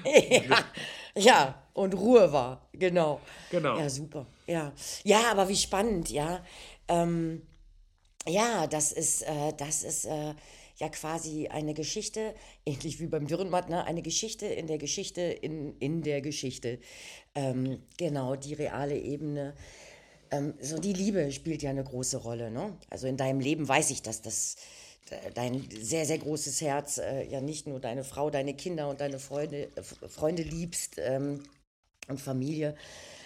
ja, 0.06 0.66
ja, 1.16 1.64
und 1.74 1.94
Ruhe 1.96 2.32
war, 2.32 2.70
genau. 2.74 3.22
Genau. 3.50 3.78
Ja, 3.78 3.90
super. 3.90 4.28
Ja, 4.46 4.72
ja 5.04 5.32
aber 5.32 5.48
wie 5.50 5.56
spannend, 5.56 6.10
ja. 6.12 6.44
Ähm, 6.88 7.42
ja, 8.28 8.68
das 8.68 8.92
ist, 8.92 9.24
äh, 9.24 9.54
das 9.58 9.84
ist 9.84 10.06
äh, 10.06 10.36
ja 10.80 10.90
quasi 10.90 11.48
eine 11.48 11.74
Geschichte, 11.74 12.34
ähnlich 12.66 13.00
wie 13.00 13.08
beim 13.08 13.28
Dürrenmatt, 13.28 13.70
ne? 13.70 13.84
eine 13.86 14.02
Geschichte 14.02 14.46
in 14.46 14.68
der 14.68 14.78
Geschichte 14.78 15.22
in, 15.22 15.78
in 15.80 16.02
der 16.02 16.22
Geschichte. 16.22 16.80
Ähm, 17.36 17.84
genau, 17.98 18.36
die 18.36 18.54
reale 18.54 18.98
Ebene. 18.98 19.54
Ähm, 20.32 20.54
so 20.62 20.80
die 20.80 20.94
Liebe 20.94 21.32
spielt 21.32 21.62
ja 21.62 21.70
eine 21.70 21.84
große 21.84 22.18
Rolle. 22.18 22.50
Ne? 22.50 22.78
Also 22.90 23.08
in 23.08 23.18
deinem 23.18 23.42
Leben 23.42 23.68
weiß 23.68 23.90
ich, 23.90 24.02
dass 24.02 24.22
das 24.22 24.56
äh, 25.10 25.32
dein 25.34 25.68
sehr, 25.70 26.06
sehr 26.06 26.18
großes 26.18 26.62
Herz 26.62 26.98
äh, 26.98 27.24
ja 27.28 27.42
nicht 27.42 27.68
nur 27.68 27.82
deine 27.82 28.06
Frau, 28.06 28.30
deine 28.30 28.54
Kinder 28.54 28.90
und 28.90 29.02
deine 29.02 29.20
Freunde, 29.20 29.70
äh, 29.76 30.08
Freunde 30.08 30.44
liebst 30.44 30.96
ähm, 30.98 31.44
und 32.08 32.22
Familie, 32.22 32.76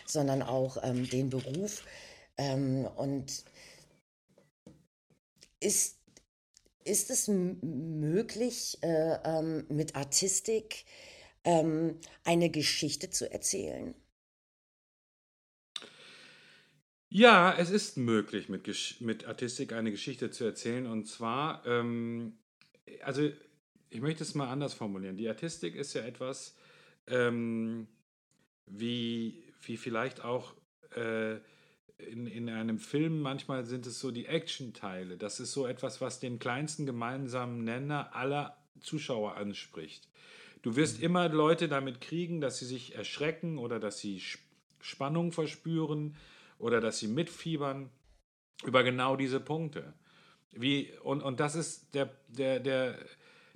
sondern 0.08 0.42
auch 0.42 0.78
ähm, 0.82 1.08
den 1.08 1.30
Beruf. 1.30 1.84
Ähm, 2.38 2.88
und 2.96 3.44
ist, 5.60 5.98
ist 6.86 7.10
es 7.10 7.28
möglich, 7.28 8.78
äh, 8.82 9.18
ähm, 9.24 9.66
mit 9.70 9.96
Artistik 9.96 10.86
ähm, 11.44 12.00
eine 12.24 12.50
Geschichte 12.50 13.10
zu 13.10 13.32
erzählen? 13.32 13.96
Ja, 17.10 17.56
es 17.56 17.70
ist 17.70 17.98
möglich, 17.98 18.50
mit, 18.50 18.64
Gesch 18.64 19.00
mit 19.00 19.26
Artistik 19.26 19.72
eine 19.74 19.92
Geschichte 19.92 20.32
zu 20.32 20.46
erzählen. 20.46 20.88
Und 20.88 21.08
zwar, 21.08 21.64
ähm, 21.68 22.40
also 23.04 23.30
ich 23.92 24.02
möchte 24.02 24.24
es 24.24 24.34
mal 24.34 24.50
anders 24.50 24.74
formulieren. 24.74 25.16
Die 25.16 25.30
Artistik 25.30 25.76
ist 25.76 25.94
ja 25.94 26.02
etwas, 26.02 26.58
ähm, 27.06 27.88
wie, 28.66 29.44
wie 29.62 29.78
vielleicht 29.78 30.24
auch 30.24 30.56
äh, 30.96 31.36
in, 31.98 32.28
in 32.28 32.50
einem 32.50 32.80
Film 32.80 33.22
manchmal 33.22 33.66
sind 33.66 33.86
es 33.88 34.00
so 34.00 34.12
die 34.12 34.26
Action-Teile. 34.26 35.18
Das 35.18 35.40
ist 35.40 35.54
so 35.54 35.68
etwas, 35.68 36.02
was 36.02 36.20
den 36.20 36.40
kleinsten 36.40 36.86
gemeinsamen 36.86 37.64
Nenner 37.64 38.16
aller 38.16 38.58
Zuschauer 38.80 39.36
anspricht. 39.38 40.08
Du 40.62 40.76
wirst 40.76 41.02
immer 41.02 41.30
Leute 41.30 41.68
damit 41.68 42.02
kriegen, 42.02 42.42
dass 42.42 42.60
sie 42.60 42.66
sich 42.66 42.96
erschrecken 42.96 43.58
oder 43.58 43.80
dass 43.80 44.00
sie 44.00 44.18
Sp- 44.20 44.44
Spannung 44.80 45.32
verspüren 45.32 46.16
oder 46.60 46.82
dass 46.82 47.00
sie 47.00 47.08
mitfiebern 47.08 47.90
über 48.66 48.84
genau 48.84 49.16
diese 49.16 49.40
Punkte. 49.40 49.94
Wie, 50.52 50.92
und, 51.04 51.22
und 51.24 51.40
das 51.40 51.56
ist 51.56 51.94
der, 51.96 52.14
der, 52.28 52.60
der, 52.60 52.98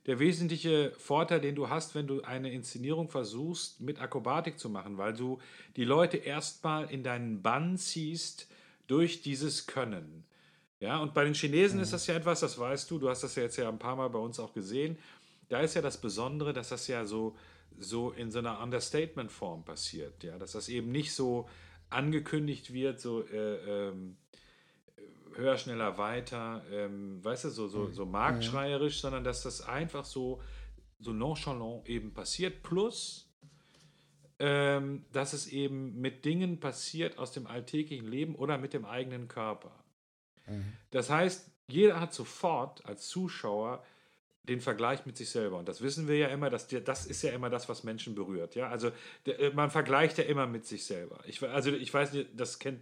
der 0.08 0.20
wesentliche 0.20 0.94
Vorteil, 0.98 1.42
den 1.42 1.56
du 1.56 1.70
hast, 1.70 1.94
wenn 1.94 2.08
du 2.08 2.22
eine 2.22 2.52
Inszenierung 2.52 3.10
versuchst, 3.10 3.82
mit 3.82 4.02
Akrobatik 4.02 4.58
zu 4.58 4.70
machen, 4.70 4.98
weil 4.98 5.14
du 5.14 5.40
die 5.76 5.84
Leute 5.84 6.18
erstmal 6.18 6.90
in 6.90 7.04
deinen 7.04 7.42
Bann 7.42 7.78
ziehst 7.78 8.48
durch 8.88 9.22
dieses 9.22 9.68
Können. 9.68 10.24
Ja, 10.80 11.00
und 11.00 11.14
bei 11.14 11.26
den 11.26 11.34
Chinesen 11.34 11.82
ist 11.82 11.92
das 11.92 12.08
ja 12.08 12.16
etwas, 12.16 12.40
das 12.40 12.58
weißt 12.58 12.90
du, 12.90 13.00
du 13.00 13.10
hast 13.10 13.24
das 13.24 13.36
ja 13.36 13.44
jetzt 13.44 13.58
ja 13.58 13.68
ein 13.68 13.80
paar 13.80 13.96
Mal 13.96 14.10
bei 14.10 14.20
uns 14.20 14.40
auch 14.40 14.54
gesehen. 14.54 14.98
Da 15.50 15.60
ist 15.60 15.76
ja 15.76 15.82
das 15.82 16.00
Besondere, 16.00 16.54
dass 16.54 16.70
das 16.70 16.88
ja 16.88 17.06
so, 17.06 17.36
so 17.78 18.12
in 18.12 18.32
so 18.32 18.40
einer 18.40 18.62
Understatement-Form 18.62 19.66
passiert. 19.66 20.24
Ja, 20.24 20.38
dass 20.38 20.54
das 20.54 20.70
eben 20.70 20.92
nicht 20.92 21.14
so 21.14 21.50
angekündigt 21.90 22.72
wird, 22.74 23.00
so 23.00 23.24
äh, 23.28 23.90
ähm, 23.90 24.18
höher, 25.38 25.58
schneller, 25.58 25.98
weiter, 25.98 26.64
ähm, 26.72 27.24
weißt 27.24 27.46
du, 27.46 27.50
so, 27.50 27.68
so, 27.68 27.92
so 27.92 28.06
marktschreierisch, 28.06 29.00
sondern 29.02 29.24
dass 29.24 29.44
das 29.44 29.62
einfach 29.62 30.06
so, 30.06 30.42
so 31.00 31.14
nonchalant 31.14 31.88
eben 31.88 32.14
passiert. 32.14 32.64
Plus, 32.64 33.30
ähm, 34.40 35.06
dass 35.12 35.34
es 35.34 35.48
eben 35.48 36.00
mit 36.00 36.26
Dingen 36.26 36.60
passiert 36.60 37.18
aus 37.18 37.32
dem 37.32 37.48
alltäglichen 37.48 38.08
Leben 38.08 38.36
oder 38.36 38.58
mit 38.58 38.74
dem 38.74 38.86
eigenen 38.86 39.28
Körper. 39.28 39.72
Das 40.92 41.10
heißt, 41.10 41.52
jeder 41.68 42.00
hat 42.00 42.14
sofort 42.14 42.86
als 42.86 43.08
Zuschauer 43.08 43.84
den 44.44 44.62
Vergleich 44.62 45.06
mit 45.06 45.18
sich 45.18 45.30
selber. 45.30 45.58
Und 45.58 45.68
das 45.68 45.82
wissen 45.82 46.08
wir 46.08 46.18
ja 46.18 46.28
immer, 46.30 46.50
dass 46.50 46.68
der, 46.68 46.80
das 46.80 47.06
ist 47.06 47.22
ja 47.22 47.32
immer 47.32 47.50
das, 47.50 47.68
was 47.68 47.84
Menschen 47.84 48.16
berührt. 48.16 48.56
Ja? 48.56 48.70
Also 48.70 48.92
der, 49.26 49.40
äh, 49.40 49.50
man 49.54 49.70
vergleicht 49.70 50.18
ja 50.18 50.24
immer 50.24 50.48
mit 50.48 50.66
sich 50.66 50.86
selber. 50.86 51.20
Ich, 51.26 51.44
also 51.44 51.72
ich 51.72 51.94
weiß 51.94 52.14
nicht, 52.14 52.30
das 52.34 52.58
kennt, 52.60 52.82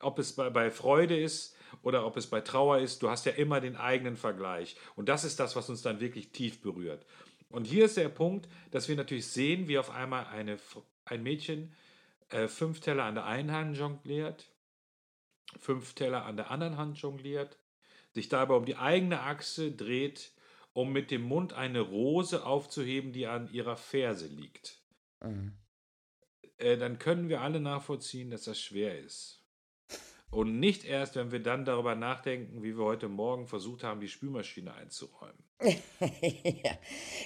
ob 0.00 0.18
es 0.18 0.32
bei, 0.32 0.48
bei 0.48 0.70
Freude 0.70 1.18
ist 1.18 1.56
oder 1.82 2.06
ob 2.06 2.16
es 2.16 2.26
bei 2.26 2.40
Trauer 2.40 2.78
ist, 2.78 3.02
du 3.02 3.10
hast 3.10 3.26
ja 3.26 3.32
immer 3.32 3.60
den 3.60 3.76
eigenen 3.76 4.16
Vergleich. 4.16 4.76
Und 4.96 5.08
das 5.08 5.24
ist 5.24 5.40
das, 5.40 5.56
was 5.56 5.68
uns 5.68 5.82
dann 5.82 6.00
wirklich 6.00 6.30
tief 6.30 6.60
berührt. 6.60 7.04
Und 7.50 7.66
hier 7.66 7.86
ist 7.86 7.96
der 7.96 8.08
Punkt, 8.08 8.48
dass 8.70 8.88
wir 8.88 8.96
natürlich 8.96 9.26
sehen, 9.26 9.68
wie 9.68 9.78
auf 9.78 9.90
einmal 9.90 10.26
eine, 10.26 10.58
ein 11.04 11.22
Mädchen 11.22 11.72
äh, 12.28 12.48
fünf 12.48 12.80
Teller 12.80 13.04
an 13.04 13.14
der 13.14 13.24
einen 13.26 13.52
Hand 13.52 13.76
jongliert, 13.78 14.50
fünf 15.58 15.94
Teller 15.94 16.24
an 16.26 16.36
der 16.36 16.50
anderen 16.50 16.76
Hand 16.76 16.98
jongliert, 16.98 17.58
sich 18.12 18.28
dabei 18.28 18.54
um 18.54 18.66
die 18.66 18.76
eigene 18.76 19.20
Achse 19.22 19.72
dreht, 19.72 20.32
um 20.74 20.92
mit 20.92 21.10
dem 21.10 21.22
Mund 21.22 21.54
eine 21.54 21.80
Rose 21.80 22.44
aufzuheben, 22.44 23.12
die 23.12 23.26
an 23.26 23.50
ihrer 23.50 23.76
Ferse 23.76 24.26
liegt. 24.26 24.82
Äh, 26.58 26.76
dann 26.76 26.98
können 26.98 27.28
wir 27.28 27.40
alle 27.40 27.60
nachvollziehen, 27.60 28.30
dass 28.30 28.44
das 28.44 28.60
schwer 28.60 28.98
ist. 28.98 29.37
Und 30.30 30.60
nicht 30.60 30.84
erst, 30.84 31.16
wenn 31.16 31.32
wir 31.32 31.42
dann 31.42 31.64
darüber 31.64 31.94
nachdenken, 31.94 32.62
wie 32.62 32.76
wir 32.76 32.84
heute 32.84 33.08
Morgen 33.08 33.46
versucht 33.46 33.82
haben, 33.82 34.00
die 34.00 34.08
Spülmaschine 34.08 34.74
einzuräumen. 34.74 35.42
ja, 35.60 36.72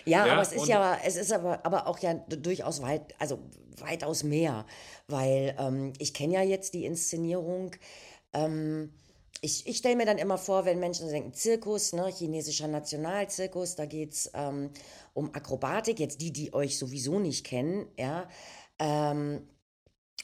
ja, 0.07 0.25
aber 0.25 0.43
es 0.43 0.53
ist 0.53 0.67
ja, 0.67 0.99
es 1.05 1.17
ist 1.17 1.33
aber, 1.33 1.67
aber 1.67 1.87
auch 1.87 1.99
ja 1.99 2.15
durchaus 2.15 2.81
weit, 2.81 3.15
also 3.21 3.41
weitaus 3.79 4.23
mehr, 4.23 4.65
weil 5.09 5.55
ähm, 5.59 5.93
ich 5.99 6.15
kenne 6.15 6.35
ja 6.35 6.43
jetzt 6.43 6.75
die 6.75 6.85
Inszenierung. 6.85 7.73
Ähm, 8.33 8.95
ich 9.43 9.67
ich 9.67 9.79
stelle 9.79 9.97
mir 9.97 10.07
dann 10.07 10.19
immer 10.19 10.39
vor, 10.39 10.65
wenn 10.65 10.79
Menschen 10.79 11.09
denken, 11.09 11.35
Zirkus, 11.35 11.93
ne, 11.93 12.07
chinesischer 12.07 12.69
Nationalzirkus, 12.69 13.75
da 13.75 13.85
geht 13.85 14.13
es 14.13 14.31
ähm, 14.33 14.71
um 15.13 15.35
Akrobatik, 15.35 15.99
jetzt 15.99 16.21
die, 16.21 16.33
die 16.33 16.55
euch 16.55 16.79
sowieso 16.79 17.19
nicht 17.19 17.45
kennen, 17.45 17.87
ja. 17.99 18.29
Ähm, 18.79 19.49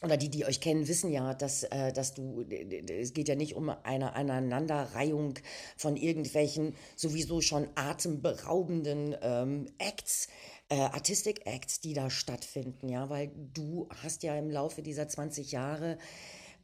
oder 0.03 0.17
die, 0.17 0.29
die 0.29 0.45
euch 0.45 0.61
kennen, 0.61 0.87
wissen 0.87 1.11
ja, 1.11 1.35
dass, 1.35 1.65
äh, 1.65 1.93
dass 1.93 2.15
du, 2.15 2.45
es 2.89 3.13
geht 3.13 3.29
ja 3.29 3.35
nicht 3.35 3.57
um 3.57 3.69
eine 3.69 4.15
Aneinanderreihung 4.15 5.35
von 5.77 5.97
irgendwelchen 5.97 6.75
sowieso 6.95 7.41
schon 7.41 7.69
atemberaubenden 7.75 9.17
ähm, 9.23 9.67
Acts, 9.79 10.29
äh, 10.69 10.77
Artistic-Acts, 10.77 11.81
die 11.81 11.95
da 11.95 12.11
stattfinden, 12.11 12.89
ja, 12.89 13.11
weil 13.11 13.33
du 13.55 13.89
hast 14.03 14.23
ja 14.23 14.37
im 14.37 14.51
Laufe 14.51 14.83
dieser 14.83 15.09
20 15.09 15.51
Jahre 15.51 15.99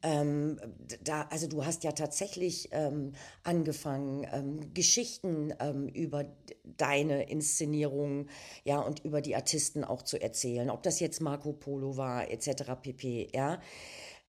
ähm, 0.04 0.60
da, 1.02 1.22
also 1.30 1.48
du 1.48 1.64
hast 1.64 1.82
ja 1.82 1.92
tatsächlich 1.92 2.68
ähm, 2.72 3.12
angefangen, 3.42 4.26
ähm, 4.30 4.74
Geschichten 4.74 5.54
ähm, 5.58 5.88
über 5.88 6.26
deine 6.62 7.30
Inszenierung, 7.30 8.28
ja, 8.64 8.80
und 8.80 9.02
über 9.04 9.22
die 9.22 9.34
Artisten 9.34 9.82
auch 9.82 10.02
zu 10.02 10.20
erzählen, 10.20 10.68
ob 10.68 10.82
das 10.82 11.00
jetzt 11.00 11.22
Marco 11.22 11.54
Polo 11.54 11.96
war, 11.96 12.30
etc. 12.30 12.74
pp. 12.82 13.30
Ja, 13.32 13.60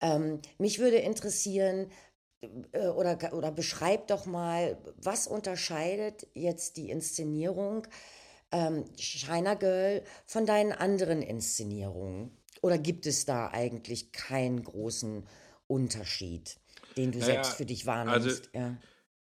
ähm, 0.02 0.40
mich 0.58 0.80
würde 0.80 0.98
interessieren, 0.98 1.92
äh, 2.72 2.88
oder, 2.88 3.34
oder 3.34 3.52
beschreib 3.52 4.08
doch 4.08 4.26
mal, 4.26 4.78
was 4.96 5.28
unterscheidet 5.28 6.26
jetzt 6.34 6.78
die 6.78 6.90
Inszenierung 6.90 7.86
ähm, 8.54 8.86
China 8.96 9.56
Girl 9.56 10.04
von 10.26 10.46
deinen 10.46 10.72
anderen 10.72 11.22
Inszenierungen? 11.22 12.32
Oder 12.62 12.78
gibt 12.78 13.06
es 13.06 13.26
da 13.26 13.50
eigentlich 13.50 14.14
keinen 14.14 14.64
großen 14.64 15.18
Unterschied, 15.18 15.45
den 16.98 17.12
du 17.12 17.20
naja, 17.20 17.34
selbst 17.34 17.58
für 17.58 17.66
dich 17.66 17.86
wahrnimmst? 17.86 18.16
Also, 18.16 18.42
ja. 18.54 18.78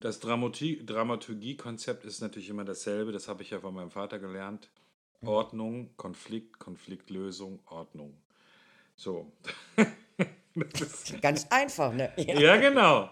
Das 0.01 0.21
Dramaturgie-Konzept 0.21 2.05
ist 2.05 2.21
natürlich 2.21 2.51
immer 2.51 2.65
dasselbe, 2.65 3.13
das 3.13 3.29
habe 3.29 3.43
ich 3.43 3.51
ja 3.51 3.61
von 3.61 3.75
meinem 3.75 3.91
Vater 3.91 4.19
gelernt. 4.19 4.71
Mhm. 5.21 5.29
Ordnung, 5.29 5.97
Konflikt, 5.97 6.59
Konfliktlösung, 6.59 7.61
Ordnung. 7.67 8.17
So. 8.95 9.33
Ganz 11.21 11.47
einfach, 11.51 11.93
ne? 11.93 12.13
Ja, 12.17 12.41
ja 12.41 12.57
genau. 12.57 13.11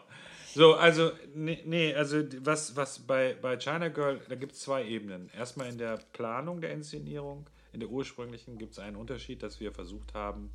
So, 0.55 0.74
also, 0.74 1.11
nee, 1.35 1.62
nee, 1.64 1.92
also 1.94 2.22
was, 2.40 2.77
was 2.77 3.00
bei, 3.00 3.35
bei 3.35 3.57
China 3.57 3.88
Girl, 3.88 4.20
da 4.29 4.37
gibt 4.37 4.53
es 4.53 4.61
zwei 4.61 4.87
Ebenen. 4.87 5.29
Erstmal 5.31 5.68
in 5.68 5.79
der 5.79 5.96
Planung 6.12 6.61
der 6.61 6.70
Inszenierung, 6.70 7.50
in 7.72 7.81
der 7.81 7.88
ursprünglichen 7.88 8.57
gibt 8.57 8.72
es 8.72 8.79
einen 8.79 8.94
Unterschied, 8.94 9.42
dass 9.42 9.59
wir 9.59 9.72
versucht 9.72 10.14
haben, 10.14 10.53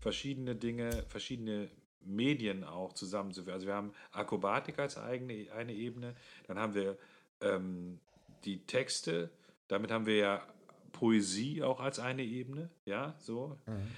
verschiedene 0.00 0.54
Dinge, 0.54 1.04
verschiedene 1.08 1.70
Medien 2.00 2.64
auch 2.64 2.92
zusammenzuführen. 2.92 3.54
Also 3.54 3.66
wir 3.66 3.74
haben 3.74 3.92
Akrobatik 4.12 4.78
als 4.78 4.96
eigene 4.96 5.50
eine 5.52 5.72
Ebene, 5.72 6.14
dann 6.46 6.58
haben 6.58 6.74
wir 6.74 6.96
ähm, 7.40 8.00
die 8.44 8.64
Texte, 8.66 9.30
damit 9.68 9.90
haben 9.90 10.06
wir 10.06 10.16
ja 10.16 10.46
Poesie 10.92 11.62
auch 11.62 11.80
als 11.80 11.98
eine 11.98 12.22
Ebene, 12.22 12.70
ja, 12.84 13.14
so. 13.18 13.58
Mhm. 13.66 13.88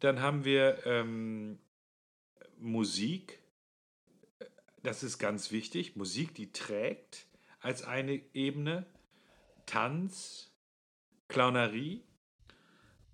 Dann 0.00 0.20
haben 0.20 0.44
wir 0.44 0.86
ähm, 0.86 1.58
Musik, 2.58 3.38
das 4.82 5.02
ist 5.02 5.18
ganz 5.18 5.50
wichtig, 5.52 5.96
Musik, 5.96 6.34
die 6.34 6.52
trägt 6.52 7.26
als 7.60 7.82
eine 7.82 8.20
Ebene, 8.32 8.86
Tanz, 9.66 10.50
Clownerie 11.28 12.02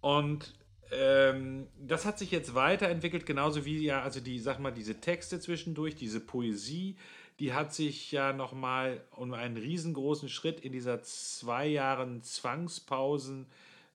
und 0.00 0.54
ähm, 0.92 1.66
das 1.78 2.04
hat 2.04 2.18
sich 2.18 2.30
jetzt 2.30 2.54
weiterentwickelt, 2.54 3.26
genauso 3.26 3.64
wie 3.64 3.84
ja, 3.84 4.02
also 4.02 4.20
die, 4.20 4.38
sag 4.38 4.58
mal, 4.60 4.72
diese 4.72 5.00
Texte 5.00 5.40
zwischendurch, 5.40 5.94
diese 5.94 6.20
Poesie, 6.20 6.96
die 7.38 7.52
hat 7.52 7.74
sich 7.74 8.12
ja 8.12 8.32
nochmal 8.32 9.02
um 9.10 9.34
einen 9.34 9.56
riesengroßen 9.56 10.28
Schritt 10.28 10.60
in 10.60 10.72
dieser 10.72 11.02
zwei 11.02 11.66
Jahren 11.66 12.22
Zwangspausen 12.22 13.46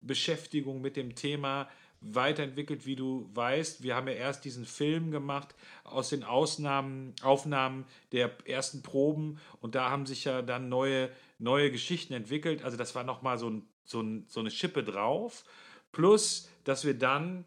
Beschäftigung 0.01 0.81
mit 0.81 0.95
dem 0.95 1.15
Thema 1.15 1.67
weiterentwickelt, 2.01 2.85
wie 2.85 2.95
du 2.95 3.29
weißt. 3.33 3.83
Wir 3.83 3.95
haben 3.95 4.07
ja 4.07 4.13
erst 4.13 4.43
diesen 4.43 4.65
Film 4.65 5.11
gemacht 5.11 5.55
aus 5.83 6.09
den 6.09 6.23
Ausnahmen, 6.23 7.13
Aufnahmen 7.21 7.85
der 8.11 8.31
ersten 8.45 8.81
Proben 8.81 9.39
und 9.59 9.75
da 9.75 9.89
haben 9.89 10.05
sich 10.07 10.23
ja 10.23 10.41
dann 10.41 10.67
neue, 10.69 11.09
neue 11.37 11.71
Geschichten 11.71 12.13
entwickelt. 12.13 12.63
Also 12.63 12.77
das 12.77 12.95
war 12.95 13.03
nochmal 13.03 13.37
so, 13.37 13.49
ein, 13.49 13.63
so, 13.85 14.01
ein, 14.01 14.25
so 14.27 14.39
eine 14.39 14.49
Schippe 14.49 14.83
drauf. 14.83 15.45
Plus 15.91 16.49
dass 16.63 16.85
wir 16.85 16.93
dann 16.97 17.45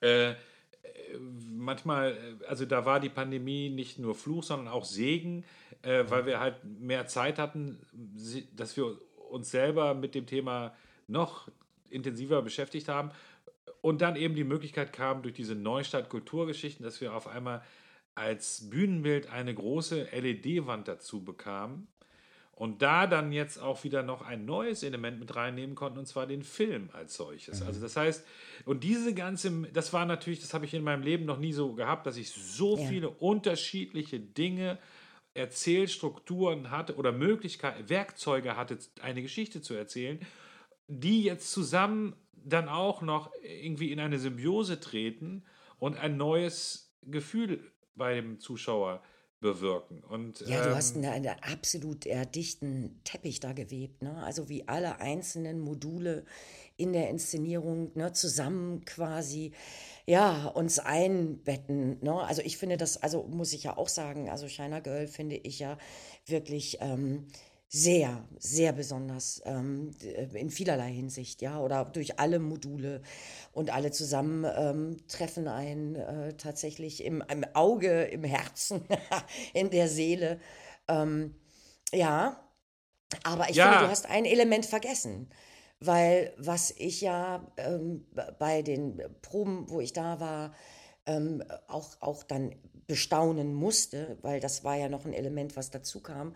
äh, 0.00 0.34
manchmal, 1.18 2.12
äh, 2.12 2.46
also 2.46 2.64
da 2.64 2.84
war 2.84 3.00
die 3.00 3.08
Pandemie 3.08 3.70
nicht 3.70 3.98
nur 3.98 4.14
Fluch, 4.14 4.42
sondern 4.42 4.68
auch 4.68 4.84
Segen, 4.84 5.44
äh, 5.82 6.04
weil 6.08 6.26
wir 6.26 6.40
halt 6.40 6.64
mehr 6.64 7.06
Zeit 7.06 7.38
hatten, 7.38 7.78
dass 8.54 8.76
wir 8.76 8.98
uns 9.30 9.50
selber 9.50 9.94
mit 9.94 10.14
dem 10.14 10.26
Thema 10.26 10.74
noch 11.06 11.48
intensiver 11.90 12.42
beschäftigt 12.42 12.88
haben. 12.88 13.10
Und 13.80 14.00
dann 14.00 14.16
eben 14.16 14.34
die 14.34 14.44
Möglichkeit 14.44 14.92
kam 14.92 15.22
durch 15.22 15.34
diese 15.34 15.54
Neustadt 15.54 16.08
Kulturgeschichten, 16.08 16.84
dass 16.84 17.00
wir 17.00 17.14
auf 17.14 17.28
einmal 17.28 17.62
als 18.14 18.68
Bühnenbild 18.70 19.30
eine 19.30 19.54
große 19.54 20.08
LED-Wand 20.12 20.88
dazu 20.88 21.22
bekamen 21.22 21.86
und 22.56 22.80
da 22.80 23.06
dann 23.06 23.32
jetzt 23.32 23.58
auch 23.58 23.84
wieder 23.84 24.02
noch 24.02 24.22
ein 24.22 24.46
neues 24.46 24.82
Element 24.82 25.20
mit 25.20 25.36
reinnehmen 25.36 25.76
konnten, 25.76 25.98
und 25.98 26.06
zwar 26.06 26.26
den 26.26 26.42
Film 26.42 26.88
als 26.94 27.14
solches. 27.14 27.60
Mhm. 27.60 27.66
Also 27.66 27.80
das 27.82 27.96
heißt, 27.96 28.26
und 28.64 28.82
diese 28.82 29.12
ganze, 29.14 29.62
das 29.74 29.92
war 29.92 30.06
natürlich, 30.06 30.40
das 30.40 30.54
habe 30.54 30.64
ich 30.64 30.72
in 30.72 30.82
meinem 30.82 31.02
Leben 31.02 31.26
noch 31.26 31.38
nie 31.38 31.52
so 31.52 31.74
gehabt, 31.74 32.06
dass 32.06 32.16
ich 32.16 32.30
so 32.30 32.78
ja. 32.78 32.86
viele 32.86 33.10
unterschiedliche 33.10 34.18
Dinge, 34.18 34.78
Erzählstrukturen 35.34 36.70
hatte 36.70 36.96
oder 36.96 37.12
Möglichkeiten, 37.12 37.90
Werkzeuge 37.90 38.56
hatte, 38.56 38.78
eine 39.02 39.20
Geschichte 39.20 39.60
zu 39.60 39.74
erzählen, 39.74 40.18
die 40.88 41.24
jetzt 41.24 41.52
zusammen 41.52 42.16
dann 42.32 42.70
auch 42.70 43.02
noch 43.02 43.30
irgendwie 43.42 43.92
in 43.92 44.00
eine 44.00 44.18
Symbiose 44.18 44.80
treten 44.80 45.44
und 45.78 45.98
ein 45.98 46.16
neues 46.16 46.96
Gefühl 47.02 47.70
bei 47.94 48.14
dem 48.14 48.40
Zuschauer 48.40 49.02
äh, 49.02 49.15
bewirken. 49.40 50.02
Und, 50.04 50.40
ja, 50.40 50.64
du 50.64 50.74
hast 50.74 50.96
ähm, 50.96 51.04
einen, 51.04 51.26
einen 51.26 51.42
absolut 51.42 52.06
eher 52.06 52.24
dichten 52.24 53.00
Teppich 53.04 53.40
da 53.40 53.52
gewebt, 53.52 54.02
ne? 54.02 54.22
Also 54.24 54.48
wie 54.48 54.66
alle 54.66 55.00
einzelnen 55.00 55.60
Module 55.60 56.24
in 56.76 56.92
der 56.92 57.10
Inszenierung 57.10 57.90
ne, 57.94 58.12
zusammen 58.12 58.84
quasi 58.84 59.52
ja 60.06 60.46
uns 60.48 60.78
einbetten. 60.78 61.98
Ne? 62.02 62.14
Also 62.14 62.42
ich 62.42 62.58
finde 62.58 62.76
das, 62.76 63.02
also 63.02 63.24
muss 63.24 63.52
ich 63.52 63.64
ja 63.64 63.76
auch 63.76 63.88
sagen, 63.88 64.28
also 64.28 64.46
China 64.46 64.80
Girl 64.80 65.06
finde 65.06 65.36
ich 65.36 65.58
ja 65.58 65.78
wirklich 66.26 66.78
ähm, 66.80 67.26
sehr, 67.68 68.24
sehr 68.38 68.72
besonders 68.72 69.42
ähm, 69.44 69.90
in 70.32 70.50
vielerlei 70.50 70.92
Hinsicht, 70.92 71.42
ja, 71.42 71.60
oder 71.60 71.84
durch 71.84 72.20
alle 72.20 72.38
Module 72.38 73.02
und 73.52 73.70
alle 73.70 73.90
zusammen 73.90 74.46
ähm, 74.56 74.96
treffen 75.08 75.48
einen 75.48 75.96
äh, 75.96 76.34
tatsächlich 76.34 77.04
im, 77.04 77.24
im, 77.28 77.44
Auge, 77.54 78.04
im 78.04 78.24
Herzen, 78.24 78.82
in 79.52 79.70
der 79.70 79.88
Seele. 79.88 80.40
Ähm, 80.88 81.34
ja, 81.92 82.40
aber 83.24 83.50
ich 83.50 83.56
ja. 83.56 83.70
finde, 83.70 83.84
du 83.86 83.90
hast 83.90 84.06
ein 84.06 84.24
Element 84.24 84.66
vergessen, 84.66 85.28
weil 85.80 86.32
was 86.38 86.70
ich 86.70 87.00
ja 87.00 87.52
ähm, 87.56 88.06
bei 88.38 88.62
den 88.62 89.02
Proben, 89.22 89.68
wo 89.68 89.80
ich 89.80 89.92
da 89.92 90.20
war, 90.20 90.54
ähm, 91.06 91.42
auch, 91.68 92.00
auch 92.00 92.22
dann 92.22 92.54
bestaunen 92.86 93.54
musste, 93.54 94.18
weil 94.22 94.40
das 94.40 94.64
war 94.64 94.76
ja 94.76 94.88
noch 94.88 95.04
ein 95.04 95.12
Element, 95.12 95.56
was 95.56 95.70
dazu 95.70 96.00
kam, 96.00 96.34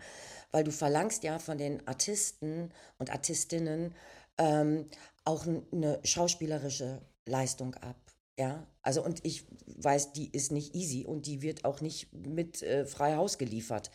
weil 0.51 0.63
du 0.63 0.71
verlangst 0.71 1.23
ja 1.23 1.39
von 1.39 1.57
den 1.57 1.85
Artisten 1.87 2.71
und 2.97 3.09
Artistinnen 3.11 3.95
ähm, 4.37 4.87
auch 5.23 5.45
eine 5.45 5.99
schauspielerische 6.03 7.01
Leistung 7.25 7.75
ab. 7.75 7.95
Ja, 8.39 8.65
also 8.81 9.03
und 9.03 9.23
ich 9.23 9.43
weiß, 9.67 10.13
die 10.13 10.29
ist 10.31 10.51
nicht 10.51 10.73
easy 10.73 11.05
und 11.05 11.27
die 11.27 11.41
wird 11.41 11.65
auch 11.65 11.81
nicht 11.81 12.11
mit 12.13 12.63
äh, 12.63 12.85
frei 12.85 13.15
Haus 13.15 13.37
geliefert, 13.37 13.91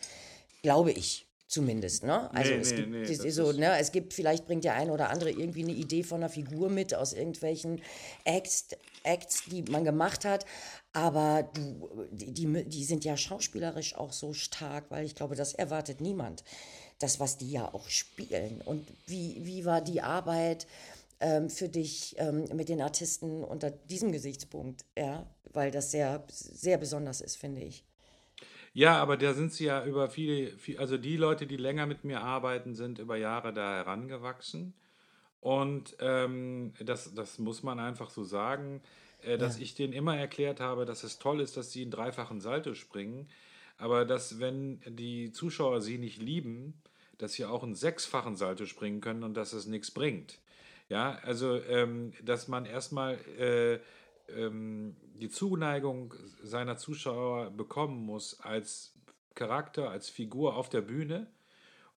glaube 0.61 0.91
ich 0.91 1.27
zumindest. 1.47 2.03
Ne? 2.03 2.33
Also 2.33 2.51
nee, 2.51 2.59
es, 2.59 2.71
nee, 2.71 2.77
gibt, 2.77 3.23
nee, 3.23 3.29
so, 3.29 3.51
ne, 3.51 3.77
es 3.79 3.91
gibt, 3.91 4.13
vielleicht 4.13 4.45
bringt 4.45 4.63
der 4.63 4.75
eine 4.75 4.91
oder 4.91 5.09
andere 5.09 5.31
irgendwie 5.31 5.63
eine 5.63 5.71
Idee 5.71 6.03
von 6.03 6.17
einer 6.17 6.29
Figur 6.29 6.69
mit 6.69 6.93
aus 6.93 7.13
irgendwelchen 7.13 7.81
Acts, 8.25 8.67
Acts 9.07 9.45
die 9.45 9.63
man 9.63 9.83
gemacht 9.83 10.25
hat. 10.25 10.45
Aber 10.93 11.49
du, 11.53 12.07
die, 12.11 12.33
die, 12.33 12.65
die 12.65 12.83
sind 12.83 13.05
ja 13.05 13.17
schauspielerisch 13.17 13.95
auch 13.95 14.11
so 14.11 14.33
stark, 14.33 14.85
weil 14.89 15.05
ich 15.05 15.15
glaube, 15.15 15.35
das 15.35 15.53
erwartet 15.53 16.01
niemand. 16.01 16.43
Das, 16.99 17.19
was 17.19 17.37
die 17.37 17.51
ja 17.51 17.73
auch 17.73 17.89
spielen. 17.89 18.61
Und 18.65 18.87
wie, 19.05 19.45
wie 19.45 19.65
war 19.65 19.81
die 19.81 20.01
Arbeit 20.01 20.65
ähm, 21.19 21.49
für 21.49 21.69
dich 21.69 22.15
ähm, 22.17 22.45
mit 22.53 22.69
den 22.69 22.81
Artisten 22.81 23.43
unter 23.43 23.69
diesem 23.69 24.11
Gesichtspunkt? 24.11 24.83
Ja, 24.97 25.27
weil 25.53 25.71
das 25.71 25.91
sehr, 25.91 26.23
sehr 26.29 26.77
besonders 26.77 27.21
ist, 27.21 27.37
finde 27.37 27.61
ich. 27.61 27.83
Ja, 28.73 29.01
aber 29.01 29.17
da 29.17 29.33
sind 29.33 29.53
sie 29.53 29.65
ja 29.65 29.83
über 29.85 30.09
viele, 30.09 30.51
also 30.77 30.97
die 30.97 31.17
Leute, 31.17 31.47
die 31.47 31.57
länger 31.57 31.87
mit 31.87 32.03
mir 32.03 32.21
arbeiten, 32.21 32.75
sind 32.75 32.99
über 32.99 33.17
Jahre 33.17 33.51
da 33.51 33.75
herangewachsen. 33.75 34.75
Und 35.39 35.95
ähm, 35.99 36.73
das, 36.83 37.13
das 37.13 37.39
muss 37.39 37.63
man 37.63 37.79
einfach 37.79 38.09
so 38.09 38.23
sagen, 38.23 38.81
äh, 39.21 39.37
dass 39.37 39.57
ja. 39.57 39.63
ich 39.63 39.75
denen 39.75 39.93
immer 39.93 40.17
erklärt 40.17 40.59
habe, 40.59 40.85
dass 40.85 41.03
es 41.03 41.19
toll 41.19 41.41
ist, 41.41 41.57
dass 41.57 41.71
sie 41.71 41.83
einen 41.83 41.91
dreifachen 41.91 42.41
Salto 42.41 42.73
springen. 42.73 43.27
Aber 43.77 44.05
dass, 44.05 44.39
wenn 44.39 44.81
die 44.87 45.31
Zuschauer 45.31 45.81
sie 45.81 45.97
nicht 45.97 46.19
lieben, 46.19 46.81
dass 47.17 47.33
sie 47.33 47.45
auch 47.45 47.63
einen 47.63 47.75
sechsfachen 47.75 48.35
Salto 48.35 48.65
springen 48.65 49.01
können 49.01 49.23
und 49.23 49.35
dass 49.35 49.53
es 49.53 49.67
nichts 49.67 49.91
bringt. 49.91 50.39
Ja, 50.89 51.19
also, 51.23 51.61
ähm, 51.63 52.13
dass 52.23 52.47
man 52.47 52.65
erstmal 52.65 53.15
äh, 53.37 53.79
ähm, 54.29 54.95
die 55.15 55.29
Zuneigung 55.29 56.13
seiner 56.41 56.77
Zuschauer 56.77 57.51
bekommen 57.51 58.05
muss 58.05 58.39
als 58.39 58.93
Charakter, 59.35 59.89
als 59.89 60.09
Figur 60.09 60.55
auf 60.55 60.69
der 60.69 60.81
Bühne 60.81 61.27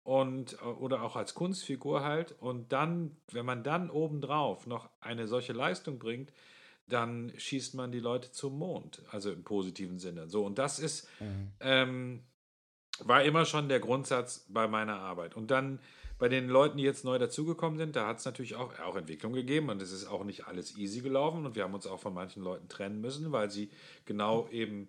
und 0.08 0.54
äh, 0.54 0.64
oder 0.64 1.02
auch 1.02 1.16
als 1.16 1.34
Kunstfigur 1.34 2.02
halt 2.02 2.34
und 2.40 2.72
dann, 2.72 3.14
wenn 3.30 3.44
man 3.44 3.62
dann 3.62 3.90
obendrauf 3.90 4.66
noch 4.66 4.88
eine 5.00 5.28
solche 5.28 5.52
Leistung 5.52 5.98
bringt, 5.98 6.32
dann 6.86 7.30
schießt 7.36 7.74
man 7.74 7.92
die 7.92 8.00
Leute 8.00 8.32
zum 8.32 8.58
Mond, 8.58 9.02
also 9.10 9.30
im 9.30 9.44
positiven 9.44 9.98
Sinne. 9.98 10.26
So 10.26 10.46
und 10.46 10.56
das 10.58 10.78
ist 10.78 11.06
Mhm. 11.20 11.52
ähm, 11.60 12.22
war 13.00 13.22
immer 13.22 13.44
schon 13.44 13.68
der 13.68 13.80
Grundsatz 13.80 14.46
bei 14.48 14.66
meiner 14.66 14.98
Arbeit. 14.98 15.36
Und 15.36 15.50
dann 15.50 15.78
bei 16.18 16.30
den 16.30 16.48
Leuten, 16.48 16.78
die 16.78 16.84
jetzt 16.84 17.04
neu 17.04 17.18
dazugekommen 17.18 17.78
sind, 17.78 17.94
da 17.94 18.06
hat 18.06 18.18
es 18.18 18.24
natürlich 18.24 18.56
auch, 18.56 18.76
auch 18.80 18.96
Entwicklung 18.96 19.34
gegeben 19.34 19.68
und 19.68 19.82
es 19.82 19.92
ist 19.92 20.06
auch 20.06 20.24
nicht 20.24 20.46
alles 20.46 20.76
easy 20.78 21.02
gelaufen 21.02 21.44
und 21.44 21.54
wir 21.54 21.64
haben 21.64 21.74
uns 21.74 21.86
auch 21.86 22.00
von 22.00 22.14
manchen 22.14 22.42
Leuten 22.42 22.68
trennen 22.68 23.02
müssen, 23.02 23.30
weil 23.30 23.50
sie 23.50 23.70
genau 24.06 24.48
eben 24.48 24.88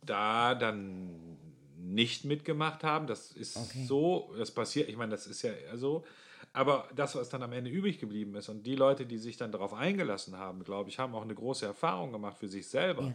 da 0.00 0.54
dann 0.54 1.36
nicht 1.82 2.24
mitgemacht 2.24 2.84
haben. 2.84 3.06
Das 3.06 3.32
ist 3.32 3.56
Okay. 3.56 3.84
so, 3.86 4.34
das 4.36 4.50
passiert, 4.50 4.88
ich 4.88 4.96
meine, 4.96 5.12
das 5.12 5.26
ist 5.26 5.42
ja 5.42 5.52
so. 5.74 6.04
Aber 6.52 6.88
das, 6.94 7.14
was 7.14 7.28
dann 7.28 7.42
am 7.42 7.52
Ende 7.52 7.70
übrig 7.70 7.98
geblieben 7.98 8.34
ist 8.34 8.48
und 8.48 8.66
die 8.66 8.74
Leute, 8.74 9.06
die 9.06 9.18
sich 9.18 9.36
dann 9.36 9.52
darauf 9.52 9.72
eingelassen 9.72 10.36
haben, 10.36 10.64
glaube 10.64 10.90
ich, 10.90 10.98
haben 10.98 11.14
auch 11.14 11.22
eine 11.22 11.34
große 11.34 11.64
Erfahrung 11.64 12.12
gemacht 12.12 12.38
für 12.38 12.48
sich 12.48 12.68
selber. 12.68 13.04
Ja. 13.04 13.14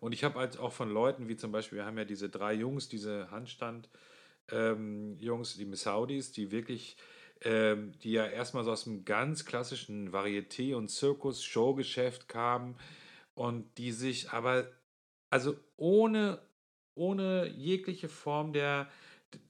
Und 0.00 0.12
ich 0.12 0.22
habe 0.22 0.38
halt 0.38 0.58
auch 0.58 0.72
von 0.72 0.90
Leuten, 0.90 1.28
wie 1.28 1.36
zum 1.36 1.50
Beispiel, 1.50 1.78
wir 1.78 1.84
haben 1.84 1.98
ja 1.98 2.04
diese 2.04 2.28
drei 2.28 2.54
Jungs, 2.54 2.88
diese 2.88 3.30
Handstand-Jungs, 3.32 5.56
die 5.56 5.74
Saudis, 5.74 6.30
die 6.30 6.52
wirklich, 6.52 6.96
ähm, 7.40 7.92
die 8.02 8.12
ja 8.12 8.26
erstmal 8.26 8.62
so 8.64 8.70
aus 8.70 8.86
einem 8.86 9.04
ganz 9.04 9.44
klassischen 9.44 10.12
Varieté- 10.12 10.76
und 10.76 10.88
Zirkus-Showgeschäft 10.88 12.28
kamen 12.28 12.76
und 13.34 13.76
die 13.78 13.90
sich 13.90 14.30
aber, 14.30 14.68
also 15.30 15.56
ohne, 15.76 16.40
ohne 16.98 17.48
jegliche 17.48 18.08
Form 18.08 18.52
der, 18.52 18.88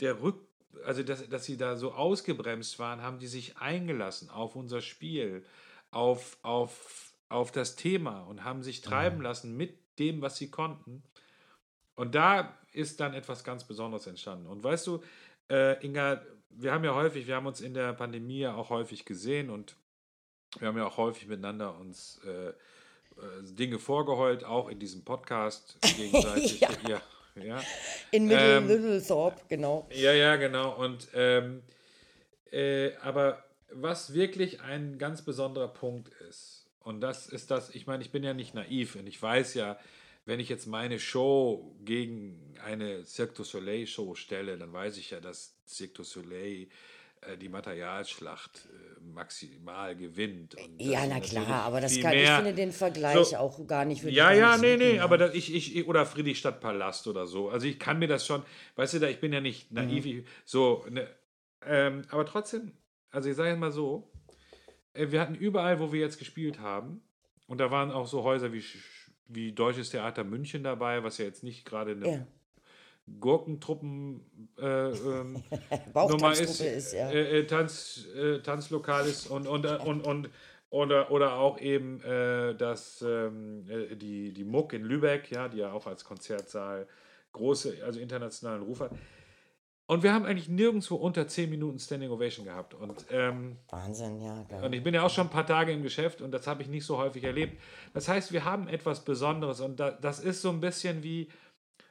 der 0.00 0.22
Rück, 0.22 0.37
also 0.84 1.02
dass, 1.02 1.28
dass 1.28 1.44
sie 1.44 1.56
da 1.56 1.76
so 1.76 1.92
ausgebremst 1.92 2.78
waren, 2.78 3.02
haben 3.02 3.18
die 3.18 3.26
sich 3.26 3.56
eingelassen 3.56 4.30
auf 4.30 4.54
unser 4.54 4.80
Spiel, 4.80 5.44
auf, 5.90 6.38
auf, 6.42 7.14
auf 7.28 7.50
das 7.50 7.76
Thema 7.76 8.20
und 8.20 8.44
haben 8.44 8.62
sich 8.62 8.80
treiben 8.80 9.20
lassen 9.22 9.56
mit 9.56 9.78
dem, 9.98 10.20
was 10.20 10.37
sie 10.37 10.50
konnten. 10.50 11.02
Und 11.94 12.14
da 12.14 12.56
ist 12.72 13.00
dann 13.00 13.14
etwas 13.14 13.42
ganz 13.42 13.64
Besonderes 13.64 14.06
entstanden. 14.06 14.46
Und 14.46 14.62
weißt 14.62 14.87
du, 14.87 15.02
äh, 15.50 15.84
Inga, 15.84 16.22
wir 16.50 16.72
haben 16.72 16.84
ja 16.84 16.94
häufig, 16.94 17.26
wir 17.26 17.37
haben 17.37 17.46
uns 17.46 17.61
in 17.61 17.74
der 17.74 17.92
Pandemie 17.92 18.40
ja 18.40 18.54
auch 18.54 18.70
häufig 18.70 19.04
gesehen 19.04 19.50
und 19.50 19.76
wir 20.58 20.68
haben 20.68 20.78
ja 20.78 20.87
auch 20.87 20.96
häufig 20.96 21.26
miteinander 21.26 21.78
uns 21.78 22.20
äh, 22.24 22.48
äh, 22.48 22.52
Dinge 23.42 23.78
vorgeheult, 23.78 24.44
auch 24.44 24.68
in 24.68 24.78
diesem 24.78 25.04
Podcast 25.04 25.78
gegenseitig. 25.96 26.61
Ja. 26.61 26.70
ja, 26.88 27.02
ja. 27.42 27.62
In 28.11 28.27
Middle, 28.27 28.57
Ähm, 28.59 28.68
Littlethorpe, 28.68 29.42
genau. 29.48 29.88
Ja, 29.92 30.12
ja, 30.12 30.37
genau. 30.37 30.77
Und 30.77 31.09
ähm, 31.14 31.62
äh, 32.51 32.92
aber 33.03 33.44
was 33.70 34.14
wirklich 34.14 34.61
ein 34.61 34.98
ganz 34.98 35.22
besonderer 35.22 35.68
Punkt 35.68 36.09
ist, 36.29 36.66
und 36.81 37.01
das 37.01 37.27
ist 37.27 37.51
das, 37.51 37.74
ich 37.74 37.87
meine, 37.87 38.03
ich 38.03 38.11
bin 38.11 38.24
ja 38.24 38.33
nicht 38.33 38.55
naiv 38.55 38.96
und 38.96 39.07
ich 39.07 39.20
weiß 39.20 39.55
ja, 39.55 39.79
wenn 40.24 40.40
ich 40.40 40.48
jetzt 40.48 40.66
meine 40.66 40.98
Show 40.98 41.74
gegen 41.85 42.55
eine 42.64 43.05
Cirque 43.05 43.35
du 43.35 43.44
Soleil 43.44 43.87
Show 43.87 44.14
stelle, 44.14 44.59
dann 44.59 44.72
weiß 44.72 44.96
ich 44.98 45.11
ja, 45.11 45.20
dass 45.20 45.55
Cirque 45.66 45.94
du 45.94 46.03
Soleil 46.05 46.68
die 47.40 47.48
Materialschlacht 47.48 48.66
äh, 48.66 49.00
maximal 49.00 49.96
gewinnt. 49.96 50.54
Und 50.54 50.81
Ja, 50.81 51.07
na 51.07 51.20
klar, 51.20 51.62
aber 51.64 51.81
das 51.81 51.98
kann, 52.00 52.12
ich 52.14 52.28
finde 52.28 52.54
den 52.54 52.72
Vergleich 52.72 53.28
So. 53.28 53.37
auch 53.37 53.66
gar 53.66 53.85
nicht 53.85 54.02
würde 54.02 54.11
ich 54.11 54.16
ja, 54.16 54.33
ja, 54.33 54.57
nee, 54.57 54.76
nee, 54.76 54.96
ja. 54.96 55.04
aber 55.04 55.18
das, 55.18 55.35
ich, 55.35 55.54
ich, 55.54 55.87
oder 55.87 56.07
Friedrichstadtpalast 56.07 57.07
oder 57.07 57.26
so. 57.26 57.48
Also 57.50 57.66
ich 57.66 57.78
kann 57.78 57.98
mir 57.98 58.09
das 58.09 58.26
schon, 58.26 58.42
weißt 58.76 58.94
du, 58.94 58.98
da, 59.00 59.09
ich 59.09 59.20
bin 59.20 59.33
ja 59.33 59.40
nicht 59.40 59.72
naiv, 59.72 60.04
Mhm. 60.04 60.11
ich, 60.20 60.24
so, 60.44 60.85
ne, 60.90 61.09
ähm, 61.66 62.02
aber 62.11 62.24
trotzdem, 62.26 62.72
also 63.11 63.28
ich 63.28 63.37
sage 63.37 63.57
mal 63.57 63.72
so, 63.72 64.11
äh, 64.94 65.11
wir 65.11 65.20
hatten 65.20 65.35
überall, 65.35 65.81
wo 65.81 65.92
wir 65.92 66.00
jetzt 66.00 66.18
gespielt 66.18 66.59
haben, 66.61 67.02
und 67.46 67.59
da 67.59 67.70
waren 67.70 67.90
auch 67.90 68.07
so 68.07 68.24
Häuser 68.24 68.52
wie, 68.52 68.62
wie 69.26 69.52
Deutsches 69.52 69.90
Theater 69.90 70.22
München 70.24 70.62
dabei, 70.62 71.02
was 71.02 71.18
ja 71.18 71.24
jetzt 71.24 71.42
nicht 71.42 71.64
gerade 71.64 71.92
eine 71.92 72.11
Ja. 72.11 72.26
Gurkentruppen 73.21 74.21
äh, 74.59 74.90
ähm, 74.90 75.42
Nummer 75.94 76.33
ist, 76.33 76.61
ist, 76.61 76.92
ja. 76.92 77.11
äh, 77.11 77.40
äh, 77.40 77.47
Tanz, 77.47 78.07
äh, 78.14 78.38
Tanzlokal 78.40 79.07
ist 79.07 79.27
und, 79.27 79.47
und, 79.47 79.64
äh, 79.64 79.79
und, 79.85 80.03
und 80.03 80.31
oder, 80.71 81.11
oder 81.11 81.35
auch 81.35 81.59
eben 81.61 82.03
äh, 82.03 82.55
das, 82.55 83.03
ähm, 83.03 83.64
äh, 83.68 83.97
die, 83.97 84.33
die 84.33 84.44
Muck 84.44 84.73
in 84.75 84.83
Lübeck, 84.83 85.31
ja, 85.31 85.49
die 85.49 85.59
ja 85.59 85.73
auch 85.73 85.87
als 85.87 86.05
Konzertsaal 86.05 86.87
große, 87.33 87.79
also 87.85 88.01
internationalen 88.01 88.62
Ruf 88.62 88.81
hat. 88.81 88.90
Und 89.87 90.03
wir 90.03 90.12
haben 90.12 90.27
eigentlich 90.27 90.51
nirgendwo 90.51 90.97
unter 90.97 91.27
10 91.27 91.49
Minuten 91.49 91.79
Standing 91.79 92.11
Ovation 92.11 92.44
gehabt. 92.44 92.75
Und, 92.75 93.07
ähm, 93.11 93.57
Wahnsinn, 93.71 94.21
ja. 94.21 94.44
klar. 94.44 94.64
und 94.64 94.75
ich 94.75 94.83
bin 94.83 94.92
ja 94.92 95.03
auch 95.03 95.11
schon 95.11 95.29
ein 95.29 95.31
paar 95.31 95.47
Tage 95.47 95.73
im 95.73 95.83
Geschäft 95.83 96.21
und 96.21 96.31
das 96.31 96.47
habe 96.47 96.61
ich 96.61 96.68
nicht 96.68 96.85
so 96.85 96.99
häufig 96.99 97.25
erlebt. 97.25 97.59
Das 97.94 98.07
heißt, 98.07 98.31
wir 98.35 98.44
haben 98.44 98.68
etwas 98.68 99.03
Besonderes 99.03 99.62
und 99.62 99.81
da, 99.81 99.90
das 99.92 100.21
ist 100.21 100.42
so 100.42 100.51
ein 100.51 100.61
bisschen 100.61 101.03
wie, 101.03 101.29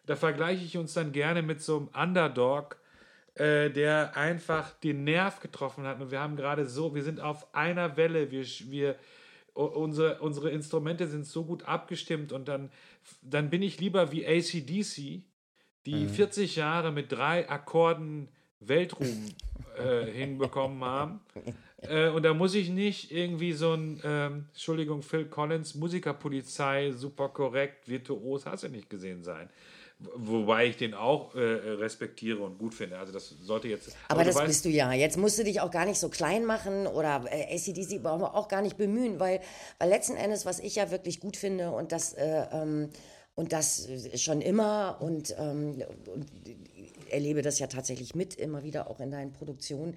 da 0.07 0.15
vergleiche 0.15 0.65
ich 0.65 0.77
uns 0.77 0.93
dann 0.93 1.11
gerne 1.11 1.43
mit 1.43 1.61
so 1.61 1.77
einem 1.77 2.09
Underdog, 2.09 2.77
äh, 3.35 3.69
der 3.69 4.17
einfach 4.17 4.71
den 4.71 5.03
Nerv 5.03 5.39
getroffen 5.39 5.85
hat. 5.85 6.01
Und 6.01 6.09
wir 6.09 6.19
haben 6.19 6.35
gerade 6.35 6.65
so, 6.65 6.95
wir 6.95 7.03
sind 7.03 7.19
auf 7.19 7.53
einer 7.53 7.95
Welle, 7.97 8.31
wir, 8.31 8.43
wir 8.43 8.95
unsere, 9.53 10.19
unsere 10.19 10.49
Instrumente 10.49 11.07
sind 11.07 11.25
so 11.25 11.43
gut 11.43 11.63
abgestimmt 11.63 12.31
und 12.31 12.47
dann, 12.47 12.71
dann 13.21 13.49
bin 13.49 13.61
ich 13.61 13.79
lieber 13.79 14.11
wie 14.11 14.25
ACDC, 14.25 15.23
die 15.85 16.07
40 16.07 16.57
Jahre 16.57 16.91
mit 16.91 17.11
drei 17.11 17.49
Akkorden 17.49 18.27
Weltruhm 18.59 19.25
äh, 19.77 20.05
hinbekommen 20.11 20.83
haben. 20.83 21.19
Äh, 21.79 22.09
und 22.09 22.23
da 22.23 22.33
muss 22.33 22.55
ich 22.55 22.69
nicht 22.69 23.11
irgendwie 23.11 23.53
so 23.53 23.73
ein, 23.73 24.01
ähm, 24.03 24.45
Entschuldigung, 24.47 25.03
Phil 25.03 25.25
Collins, 25.25 25.75
Musikerpolizei, 25.75 26.91
super 26.91 27.29
korrekt, 27.29 27.87
virtuos, 27.87 28.47
hast 28.47 28.63
du 28.63 28.69
nicht 28.69 28.89
gesehen 28.89 29.23
sein. 29.23 29.47
Wo- 29.99 30.41
Wobei 30.41 30.67
ich 30.67 30.77
den 30.77 30.93
auch 30.93 31.33
äh, 31.33 31.39
respektiere 31.39 32.39
und 32.43 32.59
gut 32.59 32.73
finde. 32.75 32.97
Also 32.99 33.11
das 33.11 33.29
sollte 33.41 33.67
jetzt. 33.67 33.95
Aber, 34.09 34.23
du 34.23 34.27
das 34.29 34.37
weißt- 34.37 34.45
bist 34.45 34.65
du 34.65 34.69
ja. 34.69 34.93
Jetzt 34.93 35.17
musst 35.17 35.39
du 35.39 35.43
dich 35.43 35.59
auch 35.61 35.71
gar 35.71 35.85
nicht 35.85 35.99
so 35.99 36.09
klein 36.09 36.45
machen 36.45 36.85
oder 36.85 37.25
äh, 37.31 37.55
ACDC 37.55 38.03
brauchen 38.03 38.21
wir 38.21 38.35
auch 38.35 38.47
gar 38.47 38.61
nicht 38.61 38.77
bemühen, 38.77 39.19
weil, 39.19 39.39
weil 39.79 39.89
letzten 39.89 40.15
Endes, 40.15 40.45
was 40.45 40.59
ich 40.59 40.75
ja 40.75 40.91
wirklich 40.91 41.19
gut 41.19 41.35
finde 41.35 41.71
und 41.71 41.91
das, 41.91 42.13
äh, 42.13 42.45
ähm, 42.51 42.89
und 43.35 43.53
das 43.53 43.87
schon 44.15 44.41
immer 44.41 44.97
und, 44.99 45.35
ähm, 45.39 45.81
und 46.13 46.25
erlebe 47.09 47.41
das 47.41 47.57
ja 47.59 47.67
tatsächlich 47.67 48.13
mit, 48.15 48.35
immer 48.35 48.63
wieder 48.63 48.89
auch 48.89 48.99
in 48.99 49.11
deinen 49.11 49.31
Produktionen, 49.31 49.95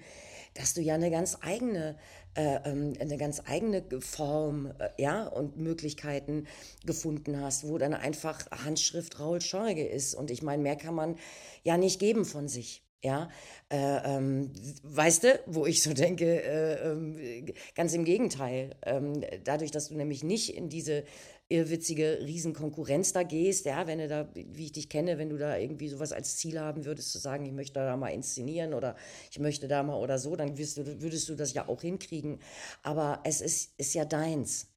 dass 0.53 0.73
du 0.73 0.81
ja 0.81 0.95
eine 0.95 1.11
ganz 1.11 1.37
eigene, 1.41 1.97
äh, 2.35 2.59
ähm, 2.65 2.93
eine 2.99 3.17
ganz 3.17 3.41
eigene 3.45 3.83
Form 3.99 4.73
äh, 4.79 4.89
ja, 5.01 5.27
und 5.27 5.57
Möglichkeiten 5.57 6.47
gefunden 6.85 7.41
hast, 7.41 7.67
wo 7.67 7.77
dann 7.77 7.93
einfach 7.93 8.49
Handschrift 8.51 9.19
Raul 9.19 9.41
Schorge 9.41 9.85
ist. 9.85 10.13
Und 10.13 10.31
ich 10.31 10.41
meine, 10.41 10.63
mehr 10.63 10.75
kann 10.75 10.95
man 10.95 11.17
ja 11.63 11.77
nicht 11.77 11.99
geben 11.99 12.25
von 12.25 12.47
sich. 12.47 12.83
Ja, 13.03 13.29
äh, 13.71 13.77
ähm, 14.17 14.51
weißt 14.83 15.23
du, 15.23 15.39
wo 15.47 15.65
ich 15.65 15.81
so 15.81 15.91
denke, 15.91 16.43
äh, 16.43 16.91
ähm, 16.91 17.45
ganz 17.73 17.93
im 17.93 18.05
Gegenteil. 18.05 18.75
Ähm, 18.83 19.23
dadurch, 19.43 19.71
dass 19.71 19.87
du 19.87 19.95
nämlich 19.95 20.23
nicht 20.23 20.55
in 20.55 20.69
diese 20.69 21.03
irrwitzige 21.51 22.19
Riesenkonkurrenz 22.21 23.13
da 23.13 23.23
gehst, 23.23 23.65
ja, 23.65 23.85
wenn 23.85 23.99
du 23.99 24.07
da, 24.07 24.29
wie 24.33 24.65
ich 24.65 24.71
dich 24.71 24.89
kenne, 24.89 25.17
wenn 25.17 25.29
du 25.29 25.37
da 25.37 25.57
irgendwie 25.57 25.89
sowas 25.89 26.11
als 26.11 26.37
Ziel 26.37 26.59
haben 26.59 26.85
würdest, 26.85 27.11
zu 27.11 27.19
sagen, 27.19 27.45
ich 27.45 27.51
möchte 27.51 27.73
da 27.73 27.97
mal 27.97 28.09
inszenieren 28.09 28.73
oder 28.73 28.95
ich 29.29 29.39
möchte 29.39 29.67
da 29.67 29.83
mal 29.83 29.95
oder 29.95 30.17
so, 30.17 30.35
dann 30.35 30.57
wirst 30.57 30.77
du, 30.77 31.01
würdest 31.01 31.29
du 31.29 31.35
das 31.35 31.53
ja 31.53 31.67
auch 31.67 31.81
hinkriegen. 31.81 32.39
Aber 32.83 33.19
es 33.25 33.41
ist, 33.41 33.73
ist 33.77 33.93
ja 33.93 34.05
deins. 34.05 34.67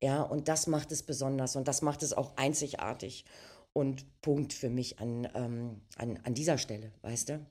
Ja, 0.00 0.22
und 0.22 0.48
das 0.48 0.66
macht 0.66 0.92
es 0.92 1.02
besonders 1.02 1.56
und 1.56 1.66
das 1.66 1.82
macht 1.82 2.02
es 2.02 2.12
auch 2.12 2.36
einzigartig. 2.36 3.24
Und 3.72 4.20
Punkt 4.22 4.52
für 4.52 4.70
mich 4.70 4.98
an, 4.98 5.28
ähm, 5.34 5.80
an, 5.96 6.18
an 6.24 6.34
dieser 6.34 6.58
Stelle, 6.58 6.92
weißt 7.02 7.30
du? 7.30 7.46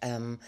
Ähm, 0.00 0.40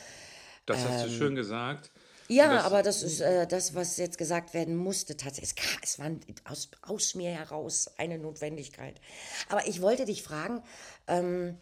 Das 0.67 0.85
hast 0.85 1.05
du 1.05 1.09
ähm, 1.09 1.17
schön 1.17 1.35
gesagt. 1.35 1.91
Ja, 2.29 2.55
Das- 2.55 2.65
aber 2.65 2.83
das 2.83 3.03
ist 3.03 3.21
äh, 3.21 3.47
das, 3.47 3.75
was 3.75 3.97
jetzt 3.97 4.19
gesagt 4.19 4.55
werden 4.55 4.77
musste. 4.77 5.17
Tatsächlich, 5.17 5.55
es, 5.83 5.99
war 5.99 6.11
aus, 6.45 6.71
aus 6.83 7.15
mir 7.15 7.31
heraus 7.31 7.91
eine 7.99 8.19
Notwendigkeit. 8.19 9.01
Aber 9.49 9.67
ich 9.67 9.81
wollte 9.83 10.05
dich 10.05 10.23
fragen, 10.23 10.63
ähm, 11.07 11.59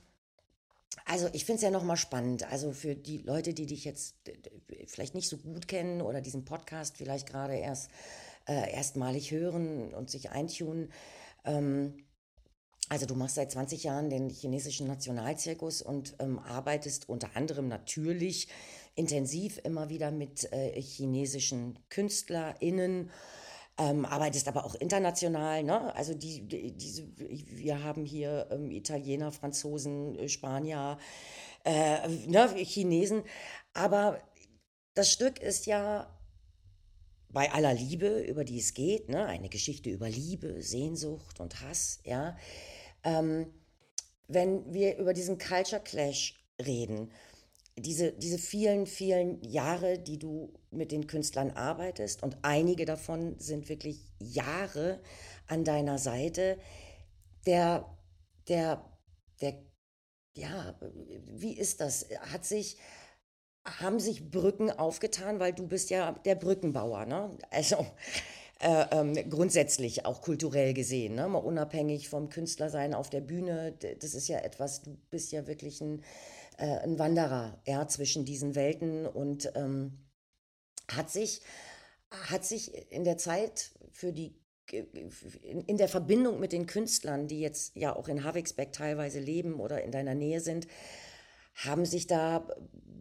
also 1.06 1.28
ich 1.32 1.44
finde 1.44 1.56
es 1.56 1.62
ja 1.62 1.70
nochmal 1.70 1.96
spannend, 1.96 2.44
also 2.50 2.72
für 2.72 2.94
die 2.94 3.18
Leute, 3.18 3.54
die 3.54 3.66
dich 3.66 3.84
jetzt 3.84 4.14
vielleicht 4.86 5.14
nicht 5.14 5.28
so 5.28 5.36
gut 5.38 5.66
kennen 5.66 6.02
oder 6.02 6.20
diesen 6.20 6.44
Podcast 6.44 6.96
vielleicht 6.96 7.28
gerade 7.28 7.56
erst 7.56 7.90
äh, 8.46 8.72
erstmalig 8.72 9.30
hören 9.30 9.94
und 9.94 10.10
sich 10.10 10.30
eintunen. 10.30 10.92
Ähm, 11.44 11.94
also 12.88 13.06
du 13.06 13.14
machst 13.14 13.36
seit 13.36 13.50
20 13.50 13.84
Jahren 13.84 14.10
den 14.10 14.28
chinesischen 14.28 14.86
Nationalzirkus 14.86 15.80
und 15.80 16.14
ähm, 16.18 16.38
arbeitest 16.38 17.08
unter 17.08 17.36
anderem 17.36 17.68
natürlich 17.68 18.48
intensiv 18.94 19.60
immer 19.64 19.88
wieder 19.88 20.10
mit 20.10 20.52
äh, 20.52 20.80
chinesischen 20.80 21.78
KünstlerInnen. 21.88 23.10
ähm, 23.78 24.04
arbeitest 24.04 24.48
aber 24.48 24.64
auch 24.64 24.74
international, 24.74 25.62
ne? 25.62 25.94
Also 25.94 26.14
die, 26.14 26.46
die 26.46 26.72
diese, 26.72 27.08
wir 27.16 27.82
haben 27.82 28.04
hier 28.04 28.48
ähm, 28.50 28.70
Italiener, 28.70 29.32
Franzosen, 29.32 30.18
äh, 30.18 30.28
Spanier, 30.28 30.98
äh, 31.64 32.06
ne, 32.26 32.48
Chinesen, 32.56 33.22
aber 33.72 34.20
das 34.94 35.10
Stück 35.10 35.40
ist 35.40 35.66
ja 35.66 36.14
bei 37.30 37.50
aller 37.50 37.72
Liebe, 37.72 38.20
über 38.20 38.44
die 38.44 38.58
es 38.58 38.74
geht, 38.74 39.08
ne, 39.08 39.24
eine 39.26 39.48
Geschichte 39.48 39.88
über 39.88 40.08
Liebe, 40.08 40.62
Sehnsucht 40.62 41.40
und 41.40 41.62
Hass, 41.62 42.00
ja, 42.04 42.36
ähm, 43.04 43.46
wenn 44.28 44.72
wir 44.72 44.98
über 44.98 45.14
diesen 45.14 45.38
Culture 45.38 45.82
Clash 45.82 46.44
reden, 46.64 47.10
diese, 47.78 48.12
diese 48.12 48.38
vielen, 48.38 48.86
vielen 48.86 49.42
Jahre, 49.42 49.98
die 49.98 50.18
du 50.18 50.52
mit 50.70 50.92
den 50.92 51.06
Künstlern 51.06 51.50
arbeitest, 51.50 52.22
und 52.22 52.36
einige 52.42 52.84
davon 52.84 53.38
sind 53.38 53.68
wirklich 53.68 54.04
Jahre 54.18 55.00
an 55.46 55.64
deiner 55.64 55.98
Seite, 55.98 56.58
der, 57.46 57.86
der, 58.48 58.84
der, 59.40 59.54
ja, 60.36 60.78
wie 61.26 61.56
ist 61.56 61.80
das? 61.80 62.06
Hat 62.32 62.44
sich, 62.44 62.76
haben 63.64 64.00
sich 64.00 64.30
Brücken 64.30 64.70
aufgetan, 64.70 65.40
weil 65.40 65.52
du 65.52 65.66
bist 65.66 65.90
ja 65.90 66.12
der 66.24 66.34
Brückenbauer, 66.34 67.06
ne? 67.06 67.36
Also 67.50 67.86
äh, 68.62 68.86
ähm, 68.92 69.14
grundsätzlich 69.28 70.06
auch 70.06 70.22
kulturell 70.22 70.72
gesehen, 70.72 71.16
ne? 71.16 71.26
mal 71.26 71.38
unabhängig 71.38 72.08
vom 72.08 72.28
Künstlersein 72.28 72.94
auf 72.94 73.10
der 73.10 73.20
Bühne, 73.20 73.72
das 74.00 74.14
ist 74.14 74.28
ja 74.28 74.38
etwas, 74.38 74.82
du 74.82 74.96
bist 75.10 75.32
ja 75.32 75.48
wirklich 75.48 75.80
ein, 75.80 76.04
äh, 76.58 76.78
ein 76.78 76.98
Wanderer 76.98 77.60
ja, 77.66 77.86
zwischen 77.88 78.24
diesen 78.24 78.54
Welten 78.54 79.06
und 79.06 79.52
ähm, 79.54 79.98
hat 80.90 81.10
sich 81.10 81.42
hat 82.10 82.44
sich 82.44 82.92
in 82.92 83.04
der 83.04 83.16
Zeit 83.16 83.72
für 83.90 84.12
die 84.12 84.38
in, 84.70 85.76
der 85.76 85.88
Verbindung 85.88 86.40
mit 86.40 86.52
den 86.52 86.66
Künstlern, 86.66 87.28
die 87.28 87.40
jetzt 87.40 87.76
ja 87.76 87.94
auch 87.94 88.08
in 88.08 88.24
Havixbeck 88.24 88.72
teilweise 88.72 89.20
leben 89.20 89.60
oder 89.60 89.82
in 89.82 89.90
deiner 89.90 90.14
Nähe 90.14 90.40
sind, 90.40 90.66
haben 91.54 91.84
sich 91.84 92.06
da 92.06 92.46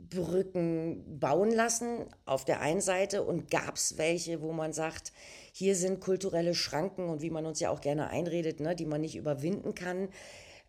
Brücken 0.09 1.19
bauen 1.19 1.51
lassen 1.51 2.05
auf 2.25 2.43
der 2.43 2.59
einen 2.59 2.81
Seite 2.81 3.23
und 3.23 3.49
gab 3.49 3.75
es 3.75 3.97
welche, 3.97 4.41
wo 4.41 4.51
man 4.51 4.73
sagt, 4.73 5.13
hier 5.53 5.75
sind 5.75 6.01
kulturelle 6.01 6.53
Schranken 6.53 7.07
und 7.07 7.21
wie 7.21 7.29
man 7.29 7.45
uns 7.45 7.61
ja 7.61 7.69
auch 7.69 7.79
gerne 7.79 8.09
einredet, 8.09 8.59
ne, 8.59 8.75
die 8.75 8.85
man 8.85 8.99
nicht 8.99 9.15
überwinden 9.15 9.73
kann. 9.73 10.09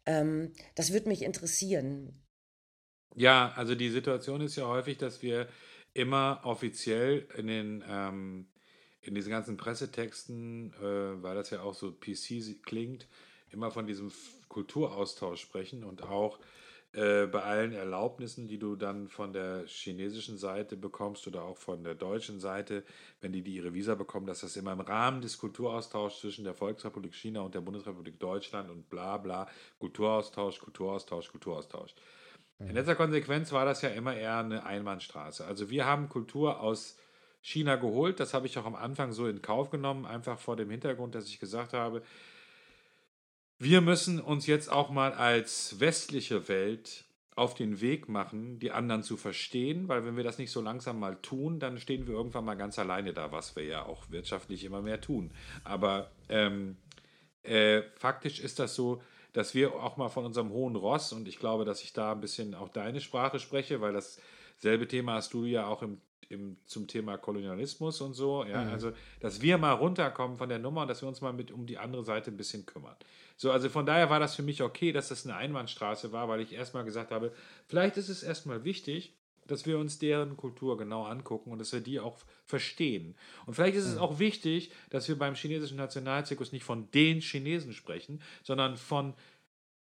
Ähm, 0.07 0.53
das 0.77 0.93
würde 0.93 1.09
mich 1.09 1.23
interessieren. 1.23 2.22
Ja, 3.15 3.53
also 3.57 3.75
die 3.75 3.91
Situation 3.91 4.41
ist 4.41 4.57
ja 4.57 4.67
häufig, 4.67 4.99
dass 4.99 5.23
wir 5.23 5.49
immer 5.95 6.41
offiziell 6.45 7.27
in 7.37 7.47
den 7.47 7.85
ähm, 7.89 8.47
in 9.03 9.15
diesen 9.15 9.31
ganzen 9.31 9.57
Pressetexten, 9.57 10.73
äh, 10.81 11.23
weil 11.23 11.35
das 11.35 11.51
ja 11.51 11.61
auch 11.63 11.75
so 11.75 11.93
PC 11.93 12.63
klingt, 12.65 13.09
immer 13.51 13.71
von 13.71 13.87
diesem 13.87 14.13
Kulturaustausch 14.49 15.41
sprechen 15.41 15.85
und 15.85 16.03
auch 16.05 16.39
äh, 16.93 17.27
bei 17.27 17.43
allen 17.43 17.73
Erlaubnissen, 17.73 18.47
die 18.47 18.59
du 18.59 18.77
dann 18.77 19.09
von 19.09 19.33
der 19.33 19.65
chinesischen 19.67 20.39
Seite 20.39 20.77
bekommst 20.77 21.27
oder 21.27 21.43
auch 21.43 21.57
von 21.57 21.83
der 21.85 21.95
deutschen 21.95 22.39
Seite, 22.39 22.85
wenn 23.21 23.33
die, 23.33 23.43
die 23.43 23.57
ihre 23.57 23.75
Visa 23.75 23.95
bekommen, 23.95 24.27
dass 24.27 24.43
das 24.43 24.57
immer 24.57 24.73
im 24.73 24.81
Rahmen 24.81 25.21
des 25.21 25.39
Kulturaustauschs 25.39 26.21
zwischen 26.21 26.45
der 26.45 26.55
Volksrepublik 26.55 27.15
China 27.15 27.41
und 27.41 27.55
der 27.55 27.63
Bundesrepublik 27.63 28.21
Deutschland 28.21 28.71
und 28.71 28.89
bla 28.89 29.17
bla, 29.17 29.49
Kulturaustausch, 29.81 30.61
Kulturaustausch, 30.61 31.31
Kulturaustausch. 31.31 31.95
In 32.69 32.75
letzter 32.75 32.95
Konsequenz 32.95 33.53
war 33.53 33.65
das 33.65 33.83
ja 33.83 33.89
immer 33.91 34.15
eher 34.15 34.39
eine 34.39 34.65
Einbahnstraße. 34.65 35.45
Also 35.45 35.71
wir 35.71 35.85
haben 35.85 36.09
Kultur 36.09 36.61
aus 36.61 36.97
China 37.41 37.77
geholt, 37.77 38.21
das 38.21 38.35
habe 38.35 38.47
ich 38.47 38.57
auch 38.59 38.67
am 38.67 38.77
Anfang 38.77 39.13
so 39.13 39.27
in 39.27 39.43
Kauf 39.43 39.71
genommen, 39.71 40.07
einfach 40.07 40.39
vor 40.39 40.57
dem 40.57 40.71
Hintergrund, 40.71 41.15
dass 41.15 41.27
ich 41.27 41.41
gesagt 41.41 41.73
habe, 41.73 42.03
wir 43.59 43.81
müssen 43.81 44.21
uns 44.21 44.47
jetzt 44.47 44.71
auch 44.71 44.91
mal 44.91 45.13
als 45.13 45.81
westliche 45.81 46.49
Welt 46.49 47.05
auf 47.35 47.55
den 47.55 47.81
Weg 47.81 48.09
machen, 48.09 48.59
die 48.59 48.73
anderen 48.73 49.03
zu 49.03 49.17
verstehen, 49.17 49.89
weil 49.89 50.05
wenn 50.05 50.17
wir 50.17 50.25
das 50.25 50.39
nicht 50.39 50.51
so 50.51 50.61
langsam 50.61 51.01
mal 51.01 51.17
tun, 51.17 51.59
dann 51.59 51.79
stehen 51.79 52.07
wir 52.07 52.15
irgendwann 52.15 52.45
mal 52.45 52.57
ganz 52.57 52.79
alleine 52.79 53.13
da, 53.13 53.33
was 53.33 53.57
wir 53.57 53.65
ja 53.65 53.87
auch 53.87 54.11
wirtschaftlich 54.11 54.65
immer 54.65 54.83
mehr 54.83 55.01
tun. 55.01 55.33
Aber 55.65 56.11
ähm, 56.29 56.77
äh, 57.43 57.83
faktisch 57.97 58.41
ist 58.41 58.59
das 58.59 58.75
so, 58.75 59.03
dass 59.33 59.55
wir 59.55 59.75
auch 59.75 59.97
mal 59.97 60.09
von 60.09 60.25
unserem 60.25 60.51
hohen 60.51 60.77
Ross, 60.77 61.13
und 61.13 61.29
ich 61.29 61.39
glaube, 61.39 61.65
dass 61.65 61.83
ich 61.83 61.93
da 61.93 62.13
ein 62.13 62.21
bisschen 62.21 62.55
auch 62.55 62.69
deine 62.69 63.01
Sprache 63.01 63.39
spreche, 63.39 63.81
weil 63.81 63.93
dasselbe 63.93 64.89
Thema 64.89 65.15
hast 65.15 65.33
du 65.33 65.45
ja 65.45 65.67
auch 65.67 65.83
im 65.83 66.01
im, 66.33 66.57
zum 66.65 66.89
Thema 66.89 67.19
Kolonialismus 67.19 68.01
und 68.01 68.15
so. 68.15 68.45
Ja, 68.45 68.65
mhm. 68.65 68.73
also, 68.73 68.93
dass 69.21 69.43
wir 69.43 69.59
mal 69.59 69.73
runterkommen 69.73 70.39
von 70.39 70.49
der 70.49 70.59
Nummer 70.59 70.83
und 70.83 70.89
dass 70.89 71.03
wir 71.03 71.09
uns 71.09 71.21
mal 71.21 71.33
mit 71.33 71.53
um 71.53 71.67
die 71.67 71.79
andere 71.79 72.03
Seite 72.05 72.31
ein 72.31 72.37
bisschen 72.37 72.67
kümmern. 72.67 72.97
So, 73.37 73.53
also 73.53 73.69
von 73.69 73.87
daher 73.87 74.11
war 74.11 74.19
das 74.19 74.35
für 74.35 74.43
mich 74.43 74.63
okay, 74.63 74.93
dass 74.93 75.09
das 75.09 75.25
eine 75.25 75.37
Einbahnstraße 75.37 76.13
war, 76.13 76.29
weil 76.29 76.41
ich 76.41 76.53
erstmal 76.53 76.85
gesagt 76.85 77.11
habe, 77.11 77.33
vielleicht 77.69 77.97
ist 77.97 78.09
es 78.09 78.23
erstmal 78.23 78.65
wichtig, 78.65 79.15
dass 79.47 79.67
wir 79.67 79.79
uns 79.79 79.99
deren 79.99 80.37
Kultur 80.37 80.77
genau 80.77 81.05
angucken 81.05 81.51
und 81.51 81.59
dass 81.59 81.73
wir 81.73 81.81
die 81.81 82.01
auch 82.01 82.19
verstehen. 82.45 83.15
Und 83.47 83.55
vielleicht 83.55 83.77
ist 83.77 83.87
es 83.87 83.95
mhm. 83.95 84.01
auch 84.01 84.19
wichtig, 84.19 84.73
dass 84.91 85.09
wir 85.09 85.19
beim 85.19 85.35
chinesischen 85.35 85.77
Nationalzirkus 85.77 86.53
nicht 86.53 86.65
von 86.65 86.91
den 86.93 87.21
Chinesen 87.21 87.73
sprechen, 87.73 88.23
sondern 88.43 88.77
von 88.77 89.15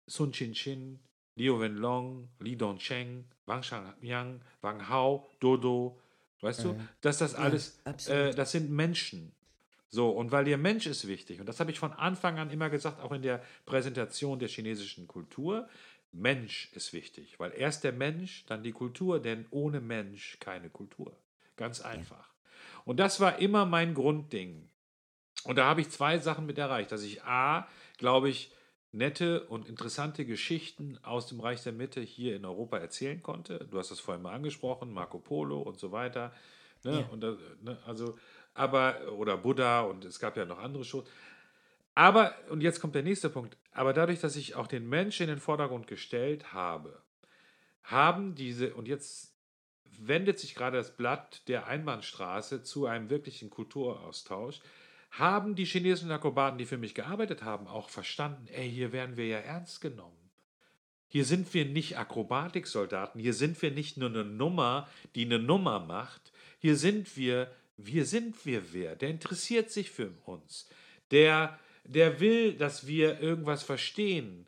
Sun 0.07 0.33
Chin-Chin, 0.33 0.99
Liu 1.37 1.61
Wenlong, 1.61 2.29
Li 2.41 2.57
Dongcheng, 2.57 3.25
Wang 3.47 3.63
Shangyang, 3.63 4.41
Wang 4.61 4.89
Hao, 4.89 5.29
Dodo, 5.41 5.99
Weißt 6.41 6.65
du, 6.65 6.81
dass 7.03 7.19
das 7.19 7.35
alles, 7.35 7.81
ja, 8.07 8.15
äh, 8.15 8.35
das 8.35 8.53
sind 8.53 8.71
Menschen. 8.71 9.33
So, 9.91 10.11
und 10.11 10.31
weil 10.31 10.45
der 10.45 10.57
Mensch 10.57 10.87
ist 10.87 11.07
wichtig, 11.09 11.41
und 11.41 11.47
das 11.47 11.59
habe 11.61 11.71
ich 11.71 11.79
von 11.79 11.93
Anfang 11.93 12.39
an 12.39 12.51
immer 12.51 12.71
gesagt, 12.71 13.01
auch 13.01 13.13
in 13.13 13.23
der 13.23 13.43
Präsentation 13.67 14.39
der 14.39 14.49
chinesischen 14.49 15.09
Kultur, 15.09 15.69
Mensch 16.13 16.71
ist 16.73 16.93
wichtig, 16.93 17.39
weil 17.39 17.53
erst 17.57 17.85
der 17.85 17.93
Mensch, 17.93 18.45
dann 18.47 18.63
die 18.63 18.73
Kultur, 18.73 19.21
denn 19.21 19.47
ohne 19.51 19.81
Mensch 19.81 20.39
keine 20.41 20.69
Kultur. 20.69 21.17
Ganz 21.57 21.81
einfach. 21.81 22.31
Und 22.85 22.99
das 22.99 23.21
war 23.21 23.39
immer 23.39 23.67
mein 23.67 23.95
Grundding. 23.95 24.69
Und 25.45 25.57
da 25.57 25.67
habe 25.67 25.81
ich 25.81 25.91
zwei 25.91 26.19
Sachen 26.19 26.47
mit 26.47 26.59
erreicht, 26.59 26.93
dass 26.93 27.03
ich 27.03 27.23
A, 27.23 27.69
glaube 27.99 28.29
ich, 28.29 28.53
nette 28.93 29.47
und 29.47 29.69
interessante 29.69 30.25
Geschichten 30.27 30.99
aus 31.03 31.29
dem 31.29 31.41
Reich 31.41 31.63
der 31.63 31.73
Mitte 31.73 32.01
hier 32.01 32.35
in 32.35 32.45
Europa 32.45 32.79
erzählen 32.79 33.23
konnte. 33.23 33.67
Du 33.71 33.79
hast 33.79 33.91
das 33.91 34.01
vorhin 34.01 34.23
mal 34.23 34.35
angesprochen, 34.35 34.93
Marco 34.93 35.19
Polo 35.19 35.61
und 35.61 35.79
so 35.79 35.93
weiter. 35.93 36.33
Ne? 36.83 37.01
Ja. 37.01 37.09
Und, 37.11 37.21
ne? 37.21 37.79
also, 37.87 38.19
aber, 38.55 39.13
oder 39.17 39.37
Buddha 39.37 39.83
und 39.83 40.05
es 40.05 40.19
gab 40.19 40.37
ja 40.37 40.45
noch 40.45 40.59
andere 40.59 40.85
Shows. 40.85 41.05
Aber, 42.01 42.35
und 42.49 42.63
jetzt 42.63 42.81
kommt 42.81 42.95
der 42.95 43.03
nächste 43.03 43.29
Punkt, 43.29 43.59
aber 43.73 43.93
dadurch, 43.93 44.21
dass 44.21 44.35
ich 44.35 44.55
auch 44.55 44.67
den 44.67 44.89
Menschen 44.89 45.25
in 45.25 45.35
den 45.35 45.39
Vordergrund 45.39 45.87
gestellt 45.87 46.55
habe, 46.55 47.03
haben 47.83 48.35
diese, 48.35 48.73
und 48.73 48.89
jetzt 48.89 49.35
wendet 49.85 50.39
sich 50.39 50.55
gerade 50.55 50.79
das 50.79 50.97
Blatt 50.97 51.47
der 51.47 51.67
Einbahnstraße 51.67 52.63
zu 52.63 52.87
einem 52.87 53.11
wirklichen 53.11 53.51
Kulturaustausch, 53.51 54.61
haben 55.11 55.55
die 55.55 55.67
chinesischen 55.67 56.11
Akrobaten, 56.11 56.57
die 56.57 56.65
für 56.65 56.79
mich 56.79 56.95
gearbeitet 56.95 57.43
haben, 57.43 57.67
auch 57.67 57.91
verstanden, 57.91 58.47
ey, 58.47 58.71
hier 58.71 58.93
werden 58.93 59.19
wir 59.19 59.27
ja 59.27 59.39
ernst 59.41 59.83
genommen. 59.83 60.31
Hier 61.07 61.27
sind 61.27 61.53
wir 61.53 61.67
nicht 61.67 61.99
Akrobatiksoldaten, 61.99 63.21
hier 63.21 63.35
sind 63.35 63.61
wir 63.61 63.73
nicht 63.73 63.99
nur 63.99 64.09
eine 64.09 64.25
Nummer, 64.25 64.89
die 65.15 65.27
eine 65.27 65.39
Nummer 65.39 65.81
macht, 65.81 66.33
hier 66.61 66.77
sind 66.77 67.19
wir, 67.19 67.55
wir 67.77 68.07
sind 68.07 68.47
wir 68.47 68.73
wer, 68.73 68.97
der 68.97 69.11
interessiert 69.11 69.71
sich 69.71 69.91
für 69.91 70.15
uns, 70.25 70.67
der, 71.11 71.59
der 71.85 72.21
will, 72.21 72.55
dass 72.55 72.87
wir 72.87 73.21
irgendwas 73.21 73.63
verstehen. 73.63 74.47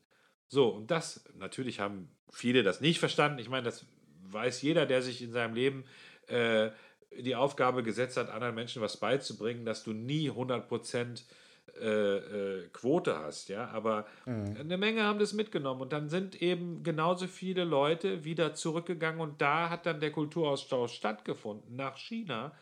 So, 0.48 0.68
und 0.68 0.90
das, 0.90 1.24
natürlich 1.38 1.80
haben 1.80 2.10
viele 2.30 2.62
das 2.62 2.80
nicht 2.80 2.98
verstanden, 2.98 3.38
ich 3.38 3.48
meine, 3.48 3.64
das 3.64 3.86
weiß 4.24 4.62
jeder, 4.62 4.86
der 4.86 5.02
sich 5.02 5.22
in 5.22 5.32
seinem 5.32 5.54
Leben 5.54 5.84
äh, 6.28 6.70
die 7.18 7.36
Aufgabe 7.36 7.82
gesetzt 7.82 8.16
hat, 8.16 8.30
anderen 8.30 8.54
Menschen 8.54 8.80
was 8.80 8.96
beizubringen, 8.96 9.64
dass 9.64 9.84
du 9.84 9.92
nie 9.92 10.30
100% 10.30 11.22
äh, 11.80 12.16
äh, 12.16 12.68
Quote 12.68 13.18
hast, 13.18 13.48
ja, 13.48 13.68
aber 13.68 14.06
mhm. 14.26 14.56
eine 14.58 14.76
Menge 14.76 15.04
haben 15.04 15.18
das 15.18 15.32
mitgenommen. 15.32 15.80
Und 15.80 15.92
dann 15.92 16.08
sind 16.08 16.40
eben 16.42 16.82
genauso 16.82 17.26
viele 17.26 17.64
Leute 17.64 18.24
wieder 18.24 18.54
zurückgegangen. 18.54 19.20
Und 19.20 19.40
da 19.40 19.70
hat 19.70 19.86
dann 19.86 20.00
der 20.00 20.12
Kulturaustausch 20.12 20.92
stattgefunden 20.92 21.76
nach 21.76 21.96
China 21.96 22.52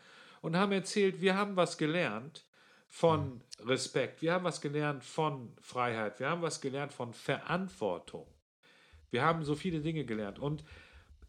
und 0.41 0.55
haben 0.55 0.71
erzählt, 0.71 1.19
wir 1.19 1.35
haben 1.35 1.55
was 1.55 1.77
gelernt 1.77 2.45
von. 2.91 3.41
Respekt, 3.65 4.21
wir 4.21 4.33
haben 4.33 4.43
was 4.43 4.59
gelernt 4.59 5.03
von 5.03 5.53
Freiheit, 5.61 6.19
wir 6.19 6.29
haben 6.29 6.41
was 6.41 6.61
gelernt 6.61 6.93
von 6.93 7.13
Verantwortung. 7.13 8.27
Wir 9.11 9.23
haben 9.23 9.43
so 9.43 9.55
viele 9.55 9.81
Dinge 9.81 10.05
gelernt 10.05 10.39
und 10.39 10.63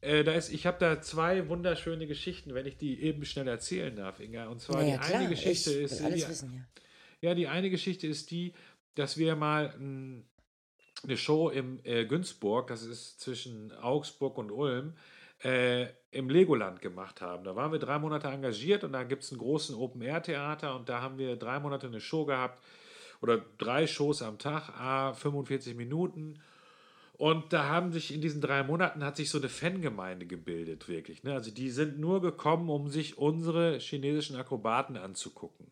äh, 0.01 0.25
da 0.25 0.33
ist, 0.33 0.53
ich 0.53 0.67
habe 0.67 0.79
da 0.81 1.01
zwei 1.01 1.49
wunderschöne 1.49 2.07
Geschichten, 2.07 2.55
wenn 2.55 2.67
ich 2.67 2.77
die 2.77 3.01
eben 3.03 3.25
schnell 3.25 3.47
erzählen 3.47 3.95
darf, 3.95 4.19
Inga. 4.19 4.49
Und 4.49 4.61
zwar 4.61 4.83
naja, 4.83 4.99
die 4.99 5.07
klar, 5.07 5.21
eine 5.21 5.29
Geschichte 5.29 5.73
ist. 5.73 6.01
Die, 6.01 6.05
wissen, 6.05 6.67
ja. 7.21 7.29
ja. 7.29 7.35
die 7.35 7.47
eine 7.47 7.71
Geschichte 7.71 8.07
ist 8.09 8.31
die, 8.31 8.53
dass 8.95 9.17
wir 9.17 9.37
mal 9.37 9.67
m, 9.75 9.79
hm, 9.79 10.25
eine 11.05 11.17
Show 11.17 11.51
im 11.51 11.81
äh, 11.85 12.05
Günzburg, 12.05 12.69
das 12.69 12.83
ist 12.83 13.21
zwischen 13.21 13.73
Augsburg 13.73 14.39
und 14.39 14.51
Ulm, 14.51 14.95
äh, 15.45 15.87
im 16.11 16.29
Legoland 16.29 16.81
gemacht 16.81 17.21
haben. 17.21 17.45
Da 17.45 17.57
waren 17.57 17.73
wir 17.73 17.79
drei 17.79 17.99
Monate 17.99 18.29
engagiert 18.29 18.85
und 18.85 18.93
da 18.93 19.03
gibt 19.03 19.23
es 19.23 19.33
einen 19.33 19.41
großen 19.41 19.75
Open-Air-Theater 19.75 20.77
und 20.77 20.89
da 20.89 21.01
haben 21.01 21.19
wir 21.19 21.37
drei 21.37 21.59
Monate 21.59 21.87
eine 21.87 22.01
Show 22.01 22.25
gehabt 22.25 22.63
oder 23.21 23.41
drei 23.59 23.87
Shows 23.87 24.23
am 24.23 24.39
Tag, 24.39 24.69
a 24.79 25.13
45 25.15 25.75
Minuten. 25.75 26.41
Und 27.15 27.53
da 27.53 27.69
haben 27.69 27.93
sich 27.93 28.13
in 28.13 28.21
diesen 28.21 28.41
drei 28.41 28.65
Monaten 28.65 29.05
hat 29.05 29.17
sich 29.17 29.31
so 29.31 29.39
eine 29.39 29.49
Fangemeinde 29.49 30.27
gebildet, 30.27 30.89
wirklich. 30.89 31.23
Ne? 31.23 31.33
Also 31.33 31.53
die 31.53 31.71
sind 31.71 32.01
nur 32.01 32.21
gekommen, 32.21 32.69
um 32.69 32.89
sich 32.89 33.17
unsere 33.17 33.79
chinesischen 33.79 34.35
Akrobaten 34.37 34.97
anzugucken. 34.97 35.71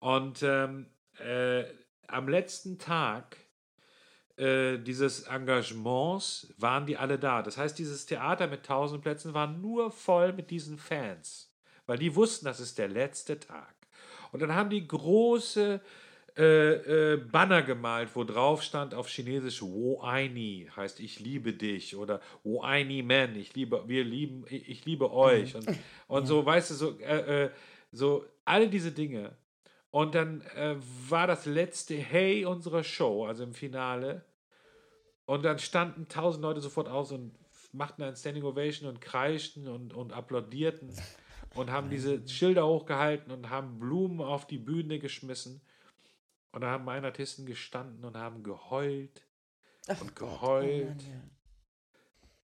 Und 0.00 0.42
ähm, 0.42 0.86
äh, 1.18 1.64
am 2.08 2.28
letzten 2.28 2.78
Tag 2.78 3.38
äh, 4.42 4.78
dieses 4.78 5.22
Engagements 5.22 6.52
waren 6.58 6.84
die 6.84 6.96
alle 6.96 7.18
da. 7.18 7.42
Das 7.42 7.56
heißt, 7.56 7.78
dieses 7.78 8.06
Theater 8.06 8.48
mit 8.48 8.64
tausend 8.64 9.02
Plätzen 9.02 9.34
war 9.34 9.46
nur 9.46 9.92
voll 9.92 10.32
mit 10.32 10.50
diesen 10.50 10.78
Fans, 10.78 11.52
weil 11.86 11.98
die 11.98 12.14
wussten, 12.16 12.46
das 12.46 12.58
ist 12.58 12.76
der 12.78 12.88
letzte 12.88 13.38
Tag. 13.38 13.74
Und 14.32 14.42
dann 14.42 14.52
haben 14.54 14.70
die 14.70 14.86
große 14.86 15.80
äh, 16.36 17.12
äh, 17.12 17.16
Banner 17.18 17.62
gemalt, 17.62 18.08
wo 18.14 18.24
drauf 18.24 18.62
stand 18.62 18.94
auf 18.94 19.08
Chinesisch 19.08 19.62
Wo 19.62 20.00
Aini, 20.00 20.68
heißt 20.74 20.98
ich 20.98 21.20
liebe 21.20 21.52
dich 21.52 21.94
oder 21.94 22.20
Wo 22.42 22.62
Aini 22.62 23.02
Men, 23.02 23.36
ich 23.36 23.54
liebe, 23.54 23.84
wir 23.86 24.02
lieben, 24.02 24.44
ich, 24.48 24.68
ich 24.68 24.84
liebe 24.84 25.12
euch 25.12 25.54
und, 25.54 25.68
und 26.08 26.22
ja. 26.22 26.26
so, 26.26 26.44
weißt 26.44 26.70
du, 26.70 26.74
so, 26.74 26.98
äh, 27.00 27.44
äh, 27.44 27.50
so 27.92 28.24
alle 28.44 28.68
diese 28.68 28.90
Dinge. 28.90 29.36
Und 29.90 30.14
dann 30.14 30.40
äh, 30.56 30.74
war 31.08 31.26
das 31.26 31.44
letzte 31.44 31.94
Hey 31.94 32.46
unserer 32.46 32.82
Show, 32.82 33.26
also 33.26 33.44
im 33.44 33.52
Finale. 33.52 34.24
Und 35.26 35.44
dann 35.44 35.58
standen 35.58 36.08
tausend 36.08 36.42
Leute 36.42 36.60
sofort 36.60 36.88
aus 36.88 37.12
und 37.12 37.32
machten 37.72 38.02
ein 38.02 38.16
Standing 38.16 38.44
Ovation 38.44 38.88
und 38.88 39.00
kreischten 39.00 39.68
und, 39.68 39.94
und 39.94 40.12
applaudierten 40.12 40.92
und 41.54 41.70
haben 41.70 41.90
diese 41.90 42.26
Schilder 42.28 42.66
hochgehalten 42.66 43.32
und 43.32 43.50
haben 43.50 43.78
Blumen 43.78 44.20
auf 44.20 44.46
die 44.46 44.58
Bühne 44.58 44.98
geschmissen. 44.98 45.62
Und 46.52 46.62
da 46.62 46.70
haben 46.70 46.84
meine 46.84 47.06
Artisten 47.06 47.46
gestanden 47.46 48.04
und 48.04 48.16
haben 48.16 48.42
geheult 48.42 49.26
Ach 49.88 50.00
und 50.00 50.14
geheult. 50.14 50.98
Gott, 50.98 51.06
oh 51.06 51.10
Mann. 51.10 51.30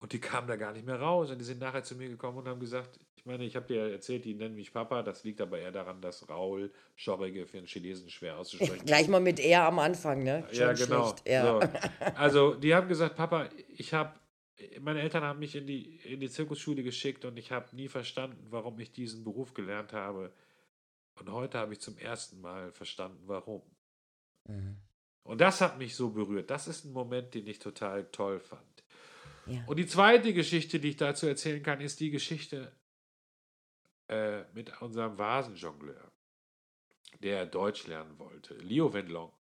Und 0.05 0.13
die 0.13 0.21
kamen 0.21 0.47
da 0.47 0.57
gar 0.57 0.75
nicht 0.75 0.85
mehr 0.85 1.01
raus. 1.01 1.31
Und 1.31 1.39
die 1.39 1.47
sind 1.47 1.61
nachher 1.61 1.83
zu 1.83 1.97
mir 1.97 2.11
gekommen 2.11 2.37
und 2.37 2.47
haben 2.47 2.61
gesagt, 2.61 3.01
ich 3.17 3.25
meine, 3.25 3.43
ich 3.43 3.57
habe 3.57 3.67
dir 3.67 3.91
erzählt, 3.91 4.27
die 4.27 4.35
nennen 4.35 4.55
mich 4.55 4.71
Papa. 4.71 5.03
Das 5.03 5.25
liegt 5.25 5.41
aber 5.41 5.59
eher 5.59 5.73
daran, 5.73 6.03
dass 6.03 6.29
Raul 6.29 6.71
Schorrige 6.95 7.47
für 7.47 7.57
einen 7.57 7.67
Chinesen 7.67 8.11
schwer 8.11 8.37
auszusprechen 8.37 8.85
Gleich 8.85 9.09
mal 9.09 9.23
mit 9.23 9.41
er 9.41 9.65
am 9.65 9.79
Anfang, 9.79 10.23
ne? 10.23 10.47
Schon 10.53 10.61
ja, 10.61 10.73
genau. 10.75 11.15
Ja. 11.27 11.59
So. 11.59 11.69
Also, 12.17 12.55
die 12.55 12.75
haben 12.75 12.87
gesagt, 12.87 13.17
Papa, 13.17 13.49
ich 13.75 13.95
habe, 13.95 14.13
meine 14.79 15.01
Eltern 15.01 15.23
haben 15.23 15.39
mich 15.39 15.57
in 15.57 15.67
die, 15.67 15.97
in 16.05 16.21
die 16.21 16.29
Zirkusschule 16.29 16.83
geschickt 16.83 17.25
und 17.25 17.39
ich 17.39 17.51
habe 17.51 17.75
nie 17.75 17.89
verstanden, 17.89 18.49
warum 18.51 18.79
ich 18.81 18.93
diesen 18.93 19.25
Beruf 19.25 19.55
gelernt 19.55 19.95
habe. 19.95 20.35
Und 21.19 21.33
heute 21.33 21.57
habe 21.57 21.73
ich 21.73 21.81
zum 21.81 21.97
ersten 21.97 22.43
Mal 22.43 22.73
verstanden, 22.73 23.23
warum. 23.25 23.63
Mhm. 24.49 24.77
Und 25.23 25.41
das 25.41 25.63
hat 25.63 25.79
mich 25.79 25.97
so 25.97 26.11
berührt. 26.11 26.51
Das 26.51 26.69
ist 26.69 26.85
ein 26.85 26.93
Moment, 26.93 27.33
den 27.33 27.47
ich 27.47 27.59
total 27.59 28.05
toll 28.11 28.39
fand. 28.39 28.74
Ja. 29.47 29.63
Und 29.67 29.79
die 29.79 29.87
zweite 29.87 30.33
Geschichte, 30.33 30.81
die 30.81 30.91
ich 30.91 30.97
dazu 30.97 31.27
erzählen 31.27 31.63
kann, 31.63 31.81
ist 31.81 32.01
die 32.01 32.11
Geschichte 32.11 32.73
äh, 34.09 34.43
mit 34.55 34.81
unserem 34.81 35.19
Vasenjongleur, 35.19 36.13
der 37.21 37.47
Deutsch 37.47 37.87
lernen 37.87 38.19
wollte, 38.19 38.55
Leo 38.55 38.93
Wenlong. 38.93 39.33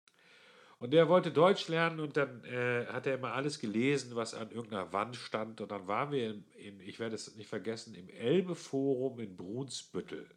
Und 0.80 0.92
der 0.92 1.08
wollte 1.08 1.32
Deutsch 1.32 1.70
lernen 1.70 2.02
und 2.02 2.18
dann 2.18 2.44
äh, 2.44 2.88
hat 2.88 3.08
er 3.08 3.16
immer 3.16 3.32
alles 3.32 3.60
gelesen, 3.60 4.18
was 4.18 4.34
an 4.34 4.52
irgendeiner 4.52 4.92
Wand 4.92 5.16
stand. 5.16 5.62
Und 5.62 5.72
dann 5.72 5.88
waren 5.88 6.12
wir, 6.12 6.30
in, 6.30 6.46
in 6.58 6.80
ich 6.82 7.00
werde 7.00 7.16
es 7.16 7.36
nicht 7.36 7.48
vergessen, 7.48 7.96
im 7.96 8.10
Elbe-Forum 8.10 9.20
in 9.20 9.38
Brunsbüttel. 9.38 10.30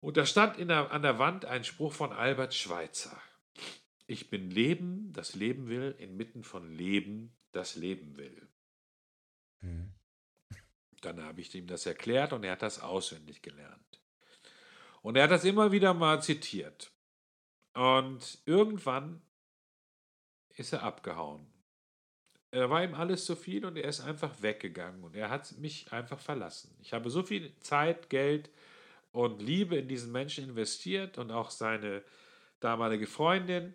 Und 0.00 0.16
da 0.16 0.24
stand 0.24 0.58
der, 0.58 0.92
an 0.92 1.02
der 1.02 1.18
Wand 1.18 1.46
ein 1.46 1.64
Spruch 1.64 1.92
von 1.92 2.12
Albert 2.12 2.54
Schweitzer. 2.54 3.20
Ich 4.06 4.30
bin 4.30 4.50
Leben, 4.50 5.12
das 5.12 5.34
Leben 5.34 5.68
will, 5.68 5.96
inmitten 5.98 6.44
von 6.44 6.70
Leben, 6.72 7.32
das 7.52 7.76
Leben 7.76 8.16
will. 8.16 8.48
Mhm. 9.60 9.92
Dann 11.00 11.22
habe 11.22 11.40
ich 11.40 11.54
ihm 11.54 11.66
das 11.66 11.86
erklärt 11.86 12.32
und 12.32 12.44
er 12.44 12.52
hat 12.52 12.62
das 12.62 12.80
auswendig 12.80 13.42
gelernt. 13.42 14.00
Und 15.02 15.16
er 15.16 15.24
hat 15.24 15.32
das 15.32 15.44
immer 15.44 15.72
wieder 15.72 15.94
mal 15.94 16.22
zitiert. 16.22 16.92
Und 17.74 18.38
irgendwann 18.46 19.22
ist 20.50 20.72
er 20.72 20.82
abgehauen. 20.82 21.46
Er 22.50 22.68
war 22.68 22.84
ihm 22.84 22.94
alles 22.94 23.24
zu 23.24 23.34
viel 23.34 23.64
und 23.64 23.76
er 23.76 23.88
ist 23.88 24.00
einfach 24.00 24.42
weggegangen 24.42 25.02
und 25.02 25.16
er 25.16 25.30
hat 25.30 25.56
mich 25.58 25.90
einfach 25.90 26.20
verlassen. 26.20 26.76
Ich 26.80 26.92
habe 26.92 27.08
so 27.08 27.22
viel 27.22 27.58
Zeit, 27.60 28.10
Geld 28.10 28.50
und 29.10 29.40
Liebe 29.40 29.76
in 29.76 29.88
diesen 29.88 30.12
Menschen 30.12 30.44
investiert 30.44 31.16
und 31.16 31.30
auch 31.30 31.50
seine 31.50 32.04
damalige 32.60 33.06
Freundin 33.06 33.74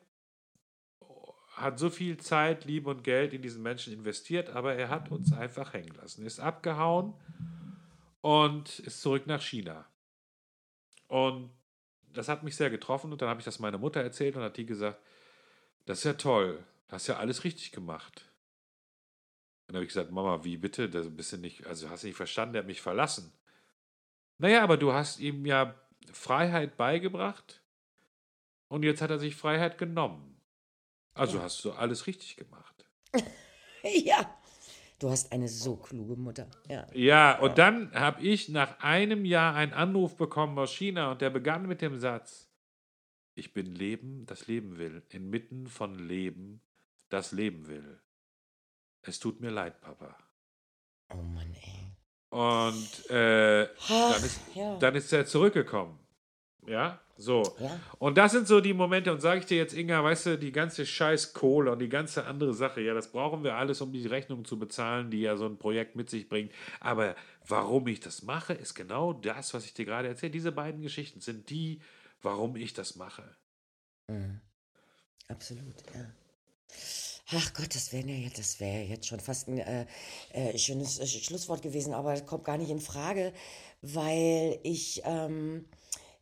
hat 1.57 1.79
so 1.79 1.89
viel 1.89 2.17
Zeit, 2.17 2.65
Liebe 2.65 2.89
und 2.89 3.03
Geld 3.03 3.33
in 3.33 3.41
diesen 3.41 3.63
Menschen 3.63 3.91
investiert, 3.91 4.49
aber 4.49 4.75
er 4.75 4.89
hat 4.89 5.09
uns 5.09 5.33
einfach 5.33 5.73
hängen 5.73 5.95
lassen. 5.95 6.25
Ist 6.25 6.39
abgehauen 6.39 7.15
und 8.21 8.79
ist 8.79 9.01
zurück 9.01 9.25
nach 9.25 9.41
China. 9.41 9.87
Und 11.07 11.49
das 12.13 12.29
hat 12.29 12.43
mich 12.43 12.55
sehr 12.55 12.69
getroffen 12.69 13.11
und 13.11 13.21
dann 13.21 13.29
habe 13.29 13.39
ich 13.39 13.45
das 13.45 13.59
meiner 13.59 13.79
Mutter 13.79 14.01
erzählt 14.01 14.35
und 14.35 14.43
hat 14.43 14.57
die 14.57 14.67
gesagt, 14.67 15.01
das 15.85 15.99
ist 15.99 16.03
ja 16.03 16.13
toll, 16.13 16.63
hast 16.89 17.07
ja 17.07 17.17
alles 17.17 17.43
richtig 17.43 17.71
gemacht. 17.71 18.25
Dann 19.65 19.77
habe 19.77 19.83
ich 19.83 19.89
gesagt, 19.89 20.11
Mama, 20.11 20.43
wie 20.43 20.57
bitte? 20.57 20.89
Das 20.89 21.13
bist 21.13 21.33
du 21.33 21.37
nicht, 21.37 21.65
also 21.65 21.89
hast 21.89 22.03
du 22.03 22.07
nicht 22.07 22.15
verstanden, 22.15 22.53
der 22.53 22.61
hat 22.61 22.67
mich 22.67 22.81
verlassen. 22.81 23.33
Naja, 24.37 24.63
aber 24.63 24.77
du 24.77 24.93
hast 24.93 25.19
ihm 25.19 25.45
ja 25.45 25.73
Freiheit 26.11 26.77
beigebracht 26.77 27.61
und 28.67 28.83
jetzt 28.83 29.01
hat 29.01 29.09
er 29.09 29.19
sich 29.19 29.35
Freiheit 29.35 29.79
genommen. 29.79 30.36
Also 31.17 31.37
ja. 31.37 31.43
hast 31.43 31.63
du 31.65 31.71
alles 31.71 32.07
richtig 32.07 32.35
gemacht. 32.35 32.85
ja. 33.83 34.37
Du 34.99 35.11
hast 35.11 35.31
eine 35.31 35.47
so 35.47 35.75
kluge 35.75 36.15
Mutter. 36.15 36.47
Ja, 36.67 36.87
ja 36.93 37.39
und 37.39 37.57
dann 37.59 37.93
habe 37.93 38.21
ich 38.23 38.49
nach 38.49 38.79
einem 38.79 39.25
Jahr 39.25 39.53
einen 39.53 39.73
Anruf 39.73 40.17
bekommen 40.17 40.57
aus 40.57 40.73
China 40.73 41.11
und 41.11 41.21
der 41.21 41.29
begann 41.29 41.67
mit 41.67 41.81
dem 41.81 41.99
Satz: 41.99 42.49
Ich 43.35 43.53
bin 43.53 43.67
Leben, 43.67 44.25
das 44.25 44.47
Leben 44.47 44.79
will, 44.79 45.03
inmitten 45.09 45.67
von 45.67 45.99
Leben, 45.99 46.61
das 47.09 47.31
Leben 47.31 47.67
will. 47.67 48.01
Es 49.03 49.19
tut 49.19 49.39
mir 49.39 49.51
leid, 49.51 49.79
Papa. 49.81 50.17
Oh 51.13 51.21
Mann, 51.21 51.53
ey. 51.53 51.87
Und 52.29 53.09
äh, 53.09 53.69
Ach, 53.79 54.13
dann, 54.13 54.23
ist, 54.23 54.41
ja. 54.55 54.77
dann 54.79 54.95
ist 54.95 55.13
er 55.13 55.25
zurückgekommen. 55.25 55.99
Ja, 56.65 56.99
so. 57.17 57.55
Ja. 57.59 57.79
Und 57.99 58.17
das 58.17 58.31
sind 58.31 58.47
so 58.47 58.61
die 58.61 58.73
Momente, 58.73 59.11
und 59.11 59.21
sage 59.21 59.39
ich 59.39 59.45
dir 59.45 59.57
jetzt, 59.57 59.73
Inga, 59.73 60.03
weißt 60.03 60.25
du, 60.27 60.37
die 60.37 60.51
ganze 60.51 60.85
scheiß 60.85 61.33
Kohle 61.33 61.71
und 61.71 61.79
die 61.79 61.89
ganze 61.89 62.25
andere 62.25 62.53
Sache, 62.53 62.81
ja, 62.81 62.93
das 62.93 63.11
brauchen 63.11 63.43
wir 63.43 63.55
alles, 63.55 63.81
um 63.81 63.91
die 63.91 64.05
Rechnung 64.05 64.45
zu 64.45 64.59
bezahlen, 64.59 65.09
die 65.09 65.21
ja 65.21 65.35
so 65.35 65.45
ein 65.45 65.57
Projekt 65.57 65.95
mit 65.95 66.09
sich 66.09 66.29
bringt. 66.29 66.51
Aber 66.79 67.15
warum 67.47 67.87
ich 67.87 67.99
das 67.99 68.21
mache, 68.21 68.53
ist 68.53 68.75
genau 68.75 69.13
das, 69.13 69.53
was 69.53 69.65
ich 69.65 69.73
dir 69.73 69.85
gerade 69.85 70.07
erzähle. 70.07 70.31
Diese 70.31 70.51
beiden 70.51 70.81
Geschichten 70.81 71.19
sind 71.21 71.49
die, 71.49 71.81
warum 72.21 72.55
ich 72.55 72.73
das 72.73 72.95
mache. 72.95 73.23
Mhm. 74.07 74.41
Absolut, 75.27 75.75
ja. 75.93 76.05
Ach 77.33 77.53
Gott, 77.53 77.75
das 77.75 77.91
wäre 77.91 78.07
ja 78.07 78.29
das 78.29 78.61
wäre 78.61 78.83
jetzt 78.83 79.07
schon 79.07 79.19
fast 79.19 79.49
ein 79.49 79.57
äh, 79.57 79.85
äh, 80.31 80.57
schönes 80.57 80.97
äh, 80.99 81.05
Schlusswort 81.05 81.61
gewesen, 81.61 81.93
aber 81.93 82.13
es 82.13 82.25
kommt 82.25 82.45
gar 82.45 82.57
nicht 82.57 82.69
in 82.69 82.79
Frage, 82.79 83.33
weil 83.81 84.59
ich 84.63 85.01
ähm, 85.03 85.65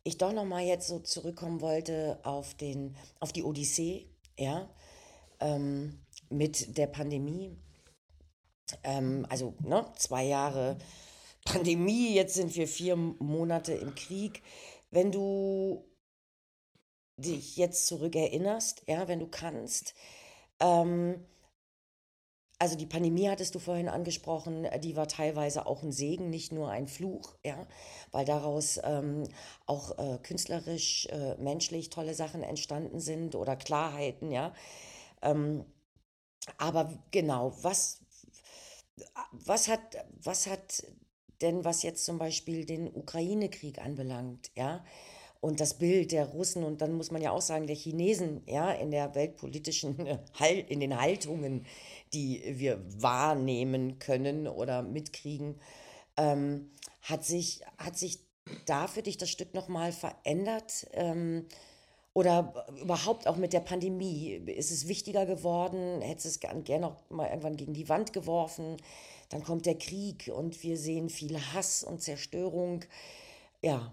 ich 0.06 0.18
doch 0.18 0.32
noch 0.32 0.44
mal 0.44 0.64
jetzt 0.64 0.86
so 0.86 1.00
zurückkommen 1.00 1.60
wollte 1.60 2.20
auf, 2.22 2.54
den, 2.54 2.96
auf 3.18 3.32
die 3.32 3.42
Odyssee, 3.42 4.08
ja, 4.38 4.70
ähm, 5.40 6.00
mit 6.30 6.78
der 6.78 6.86
Pandemie. 6.86 7.56
Ähm, 8.84 9.26
also 9.28 9.54
ne, 9.60 9.84
zwei 9.96 10.24
Jahre 10.24 10.78
Pandemie, 11.44 12.14
jetzt 12.14 12.34
sind 12.34 12.54
wir 12.56 12.68
vier 12.68 12.96
Monate 12.96 13.74
im 13.74 13.94
Krieg. 13.94 14.42
Wenn 14.90 15.10
du 15.10 15.84
dich 17.16 17.56
jetzt 17.56 17.86
zurückerinnerst, 17.86 18.84
ja, 18.86 19.08
wenn 19.08 19.20
du 19.20 19.26
kannst, 19.26 19.94
ähm, 20.60 21.24
also 22.58 22.76
die 22.76 22.86
Pandemie 22.86 23.28
hattest 23.28 23.54
du 23.54 23.58
vorhin 23.58 23.88
angesprochen, 23.88 24.64
äh, 24.64 24.80
die 24.80 24.96
war 24.96 25.08
teilweise 25.08 25.66
auch 25.66 25.82
ein 25.82 25.92
Segen, 25.92 26.30
nicht 26.30 26.52
nur 26.52 26.70
ein 26.70 26.88
Fluch, 26.88 27.36
ja, 27.44 27.66
weil 28.12 28.24
daraus 28.24 28.80
ähm, 28.82 29.24
auch 29.66 29.98
äh, 29.98 30.18
künstlerisch, 30.22 31.06
äh, 31.06 31.36
menschlich 31.36 31.90
tolle 31.90 32.14
Sachen 32.14 32.42
entstanden 32.42 33.00
sind 33.00 33.34
oder 33.34 33.56
Klarheiten, 33.56 34.30
ja. 34.30 34.54
Ähm, 35.22 35.64
aber 36.58 37.02
genau, 37.10 37.52
was, 37.62 38.00
was, 39.32 39.68
hat, 39.68 39.96
was 40.22 40.46
hat 40.46 40.86
denn, 41.42 41.64
was 41.64 41.82
jetzt 41.82 42.04
zum 42.04 42.18
Beispiel 42.18 42.64
den 42.64 42.88
Ukraine-Krieg 42.88 43.78
anbelangt, 43.78 44.50
ja, 44.56 44.84
und 45.40 45.60
das 45.60 45.74
Bild 45.74 46.12
der 46.12 46.26
Russen 46.26 46.64
und 46.64 46.80
dann 46.80 46.94
muss 46.94 47.10
man 47.10 47.22
ja 47.22 47.30
auch 47.30 47.40
sagen, 47.40 47.66
der 47.66 47.76
Chinesen, 47.76 48.42
ja, 48.46 48.72
in 48.72 48.90
der 48.90 49.14
weltpolitischen, 49.14 49.96
in 50.68 50.80
den 50.80 51.00
Haltungen, 51.00 51.66
die 52.16 52.42
wir 52.58 52.82
wahrnehmen 53.02 53.98
können 53.98 54.48
oder 54.48 54.82
mitkriegen, 54.82 55.60
ähm, 56.16 56.70
hat, 57.02 57.24
sich, 57.24 57.60
hat 57.76 57.98
sich 57.98 58.20
da 58.64 58.86
für 58.86 59.02
dich 59.02 59.18
das 59.18 59.28
Stück 59.30 59.52
nochmal 59.52 59.92
verändert? 59.92 60.86
Ähm, 60.92 61.46
oder 62.14 62.66
überhaupt 62.80 63.26
auch 63.26 63.36
mit 63.36 63.52
der 63.52 63.60
Pandemie? 63.60 64.30
Ist 64.46 64.70
es 64.70 64.88
wichtiger 64.88 65.26
geworden? 65.26 66.00
Hättest 66.00 66.42
du 66.42 66.48
es 66.48 66.64
gerne 66.64 66.80
noch 66.80 66.96
mal 67.10 67.28
irgendwann 67.28 67.58
gegen 67.58 67.74
die 67.74 67.90
Wand 67.90 68.14
geworfen? 68.14 68.78
Dann 69.28 69.42
kommt 69.42 69.66
der 69.66 69.76
Krieg 69.76 70.32
und 70.34 70.62
wir 70.62 70.78
sehen 70.78 71.10
viel 71.10 71.38
Hass 71.52 71.84
und 71.84 72.00
Zerstörung. 72.00 72.84
Ja, 73.60 73.92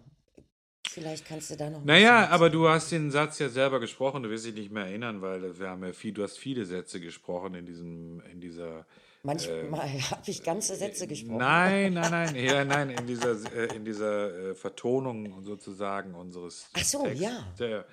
vielleicht 0.93 1.25
kannst 1.25 1.49
du 1.51 1.55
da 1.55 1.69
noch. 1.69 1.83
Naja, 1.83 2.29
aber 2.29 2.49
du 2.49 2.67
hast 2.67 2.91
den 2.91 3.11
Satz 3.11 3.39
ja 3.39 3.49
selber 3.49 3.79
gesprochen, 3.79 4.23
du 4.23 4.29
wirst 4.29 4.45
dich 4.45 4.53
nicht 4.53 4.71
mehr 4.71 4.85
erinnern, 4.85 5.21
weil 5.21 5.59
wir 5.59 5.69
haben 5.69 5.83
ja 5.83 5.93
viel, 5.93 6.13
du 6.13 6.23
hast 6.23 6.37
viele 6.37 6.65
Sätze 6.65 6.99
gesprochen 6.99 7.55
in 7.55 7.65
diesem, 7.65 8.21
in 8.31 8.39
dieser. 8.39 8.85
Manchmal 9.23 9.87
äh, 9.87 9.99
habe 9.99 10.21
ich 10.25 10.43
ganze 10.43 10.75
Sätze 10.75 11.07
gesprochen. 11.07 11.37
Nein, 11.37 11.93
nein, 11.93 12.11
nein, 12.11 12.35
ja, 12.35 12.65
nein, 12.65 12.89
in 12.89 13.07
dieser, 13.07 13.31
äh, 13.53 13.75
in 13.75 13.85
dieser 13.85 14.51
äh, 14.51 14.55
Vertonung 14.55 15.43
sozusagen 15.43 16.13
unseres. 16.13 16.69
Ach 16.73 16.83
so, 16.83 17.03
Texts, 17.03 17.21
ja. 17.59 17.85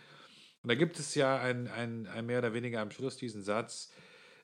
Und 0.63 0.69
da 0.69 0.75
gibt 0.75 0.99
es 0.99 1.15
ja 1.15 1.41
ein, 1.41 1.69
ein, 1.69 2.07
ein 2.07 2.27
mehr 2.27 2.41
oder 2.41 2.53
weniger 2.53 2.81
am 2.81 2.91
Schluss 2.91 3.17
diesen 3.17 3.43
Satz, 3.43 3.91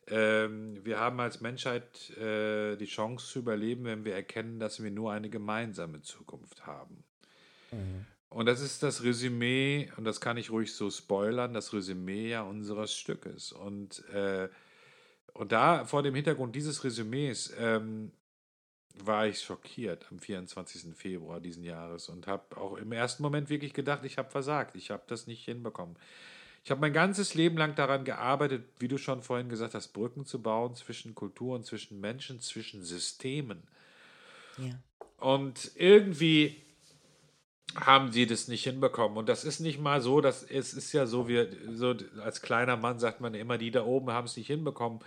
ähm, 0.09 0.85
wir 0.85 1.01
haben 1.01 1.19
als 1.19 1.41
Menschheit 1.41 2.11
äh, 2.11 2.77
die 2.77 2.87
Chance 2.87 3.27
zu 3.27 3.41
überleben, 3.41 3.85
wenn 3.85 4.05
wir 4.05 4.15
erkennen, 4.15 4.61
dass 4.61 4.83
wir 4.83 4.91
nur 4.91 5.13
eine 5.13 5.29
gemeinsame 5.29 6.01
Zukunft 6.03 6.65
haben. 6.65 7.03
Mhm. 7.73 8.07
Und 8.29 8.47
das 8.47 8.61
ist 8.61 8.83
das 8.83 9.03
Resümee, 9.03 9.91
und 9.97 10.05
das 10.05 10.20
kann 10.20 10.37
ich 10.37 10.51
ruhig 10.51 10.74
so 10.74 10.91
spoilern, 10.91 11.55
das 11.55 11.72
Resümee 11.72 12.31
ja 12.31 12.43
unseres 12.43 12.93
Stückes. 12.93 13.53
Und, 13.53 14.05
äh, 14.09 14.49
und 15.33 15.53
da 15.53 15.85
vor 15.85 16.03
dem 16.03 16.14
Hintergrund 16.14 16.55
dieses 16.57 16.83
Resümees 16.83 17.55
ähm, 17.59 18.11
war 19.05 19.27
ich 19.27 19.41
schockiert 19.41 20.07
am 20.11 20.18
24. 20.18 20.95
Februar 20.95 21.41
diesen 21.41 21.62
Jahres 21.62 22.09
und 22.09 22.27
habe 22.27 22.57
auch 22.57 22.77
im 22.77 22.93
ersten 22.93 23.22
Moment 23.22 23.49
wirklich 23.49 23.72
gedacht, 23.72 24.05
ich 24.05 24.18
habe 24.18 24.31
versagt, 24.31 24.74
ich 24.74 24.91
habe 24.91 25.05
das 25.07 25.27
nicht 25.27 25.45
hinbekommen. 25.45 25.97
Ich 26.64 26.70
habe 26.70 26.81
mein 26.81 26.93
ganzes 26.93 27.35
Leben 27.35 27.57
lang 27.57 27.77
daran 27.77 28.05
gearbeitet, 28.05 28.64
wie 28.81 28.89
du 28.89 28.99
schon 28.99 29.22
vorhin 29.22 29.49
gesagt 29.49 29.74
hast, 29.74 29.89
Brücken 29.89 30.27
zu 30.27 30.43
bauen 30.43 30.74
zwischen 30.74 31.14
Kulturen, 31.14 31.62
zwischen 31.62 32.01
Menschen, 32.01 32.41
zwischen 32.41 32.83
Systemen. 32.83 33.62
Ja. 34.59 34.74
Und 35.18 35.70
irgendwie 35.77 36.66
haben 37.75 38.12
sie 38.12 38.27
das 38.27 38.49
nicht 38.49 38.64
hinbekommen. 38.64 39.19
Und 39.19 39.29
das 39.29 39.45
ist 39.45 39.61
nicht 39.61 39.81
mal 39.81 40.01
so, 40.01 40.21
dass 40.21 40.43
es 40.43 40.73
ist 40.73 40.93
ja 40.93 41.07
so, 41.07 41.29
wie 41.29 41.47
so 41.73 41.95
als 42.23 42.43
kleiner 42.43 42.77
Mann 42.77 42.99
sagt 42.99 43.21
man 43.21 43.35
immer, 43.35 43.59
die 43.59 43.71
da 43.71 43.85
oben 43.85 44.11
haben 44.11 44.27
es 44.27 44.37
nicht 44.37 44.47
hinbekommen. 44.47 45.01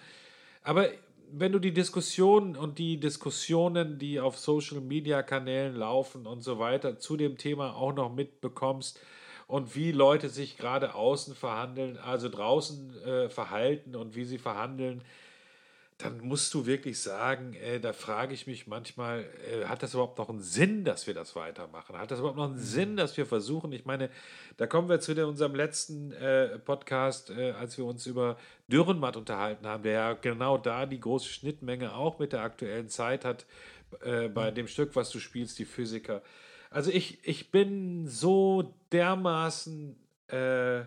Aber 0.63 0.89
wenn 1.31 1.51
du 1.51 1.59
die 1.59 1.73
Diskussionen 1.73 2.55
und 2.55 2.79
die 2.79 2.99
Diskussionen, 2.99 3.97
die 3.97 4.19
auf 4.19 4.37
Social 4.37 4.81
Media 4.81 5.23
Kanälen 5.23 5.75
laufen 5.75 6.25
und 6.25 6.41
so 6.41 6.59
weiter, 6.59 6.99
zu 6.99 7.17
dem 7.17 7.37
Thema 7.37 7.75
auch 7.75 7.93
noch 7.93 8.13
mitbekommst 8.13 8.99
und 9.47 9.75
wie 9.75 9.91
Leute 9.91 10.29
sich 10.29 10.57
gerade 10.57 10.95
außen 10.95 11.35
verhandeln, 11.35 11.97
also 11.97 12.29
draußen 12.29 13.03
äh, 13.03 13.29
verhalten 13.29 13.95
und 13.95 14.15
wie 14.15 14.25
sie 14.25 14.37
verhandeln, 14.37 15.03
dann 15.99 16.21
musst 16.21 16.53
du 16.53 16.65
wirklich 16.65 16.97
sagen, 17.01 17.53
äh, 17.55 17.81
da 17.81 17.91
frage 17.91 18.33
ich 18.33 18.47
mich 18.47 18.67
manchmal, 18.67 19.25
äh, 19.51 19.65
hat 19.65 19.83
das 19.83 19.93
überhaupt 19.93 20.17
noch 20.17 20.29
einen 20.29 20.39
Sinn, 20.39 20.85
dass 20.85 21.07
wir 21.07 21.13
das 21.13 21.35
weitermachen? 21.35 21.97
Hat 21.97 22.09
das 22.09 22.19
überhaupt 22.19 22.37
noch 22.37 22.45
einen 22.45 22.55
mhm. 22.55 22.63
Sinn, 22.63 22.95
dass 22.95 23.17
wir 23.17 23.25
versuchen? 23.25 23.73
Ich 23.73 23.83
meine, 23.83 24.09
da 24.55 24.65
kommen 24.65 24.87
wir 24.87 25.01
zu 25.01 25.11
unserem 25.27 25.55
letzten 25.55 26.13
äh, 26.13 26.57
Podcast, 26.57 27.31
äh, 27.31 27.51
als 27.51 27.77
wir 27.77 27.83
uns 27.83 28.05
über 28.05 28.37
Dürrenmatt 28.69 29.17
unterhalten 29.17 29.67
haben, 29.67 29.83
der 29.83 29.91
ja 29.91 30.13
genau 30.13 30.57
da 30.57 30.85
die 30.85 31.01
große 31.01 31.27
Schnittmenge 31.27 31.93
auch 31.93 32.17
mit 32.17 32.31
der 32.31 32.43
aktuellen 32.43 32.87
Zeit 32.87 33.25
hat, 33.25 33.45
äh, 34.01 34.29
bei 34.29 34.51
mhm. 34.51 34.55
dem 34.55 34.67
Stück, 34.69 34.95
was 34.95 35.09
du 35.09 35.19
spielst, 35.19 35.59
die 35.59 35.65
Physiker. 35.65 36.21
Also 36.69 36.91
ich, 36.91 37.19
ich 37.27 37.51
bin 37.51 38.07
so 38.07 38.73
dermaßen 38.93 39.97
äh, 40.27 40.83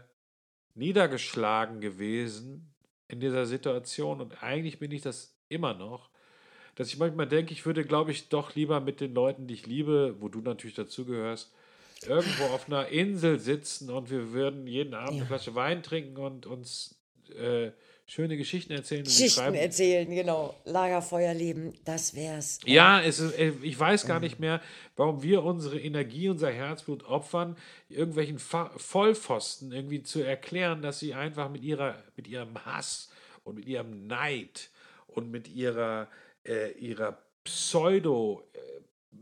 niedergeschlagen 0.74 1.82
gewesen 1.82 2.71
in 3.12 3.20
dieser 3.20 3.46
Situation 3.46 4.20
und 4.20 4.42
eigentlich 4.42 4.78
bin 4.78 4.90
ich 4.90 5.02
das 5.02 5.36
immer 5.48 5.74
noch, 5.74 6.10
dass 6.74 6.88
ich 6.88 6.98
manchmal 6.98 7.28
denke, 7.28 7.52
ich 7.52 7.66
würde, 7.66 7.84
glaube 7.84 8.10
ich, 8.10 8.30
doch 8.30 8.54
lieber 8.54 8.80
mit 8.80 9.00
den 9.00 9.12
Leuten, 9.12 9.46
die 9.46 9.54
ich 9.54 9.66
liebe, 9.66 10.16
wo 10.20 10.28
du 10.28 10.40
natürlich 10.40 10.74
dazugehörst, 10.74 11.52
irgendwo 12.06 12.44
auf 12.44 12.66
einer 12.66 12.88
Insel 12.88 13.38
sitzen 13.38 13.90
und 13.90 14.10
wir 14.10 14.32
würden 14.32 14.66
jeden 14.66 14.94
Abend 14.94 15.12
ja. 15.12 15.18
eine 15.18 15.26
Flasche 15.26 15.54
Wein 15.54 15.82
trinken 15.82 16.16
und 16.16 16.46
uns 16.46 16.98
äh, 17.38 17.70
schöne 18.06 18.36
Geschichten 18.36 18.72
erzählen. 18.72 19.04
Geschichten 19.04 19.54
erzählen, 19.54 20.08
genau. 20.08 20.54
Lagerfeuer 20.64 21.34
leben, 21.34 21.72
das 21.84 22.14
wär's. 22.14 22.60
Ja, 22.64 23.00
es 23.00 23.18
ist, 23.18 23.38
äh, 23.38 23.52
ich 23.62 23.78
weiß 23.78 24.06
gar 24.06 24.20
nicht 24.20 24.38
mehr, 24.38 24.60
warum 24.96 25.22
wir 25.22 25.42
unsere 25.42 25.80
Energie, 25.80 26.28
unser 26.28 26.50
Herzblut 26.50 27.04
opfern, 27.04 27.56
irgendwelchen 27.88 28.38
Vollpfosten 28.38 29.72
irgendwie 29.72 30.02
zu 30.02 30.20
erklären, 30.20 30.82
dass 30.82 30.98
sie 30.98 31.14
einfach 31.14 31.50
mit, 31.50 31.62
ihrer, 31.62 32.02
mit 32.16 32.28
ihrem 32.28 32.64
Hass 32.64 33.10
und 33.44 33.56
mit 33.56 33.66
ihrem 33.66 34.06
Neid 34.06 34.70
und 35.06 35.30
mit 35.30 35.48
ihrer, 35.48 36.08
äh, 36.44 36.72
ihrer 36.72 37.18
Pseudo, 37.44 38.48
äh, 38.52 38.58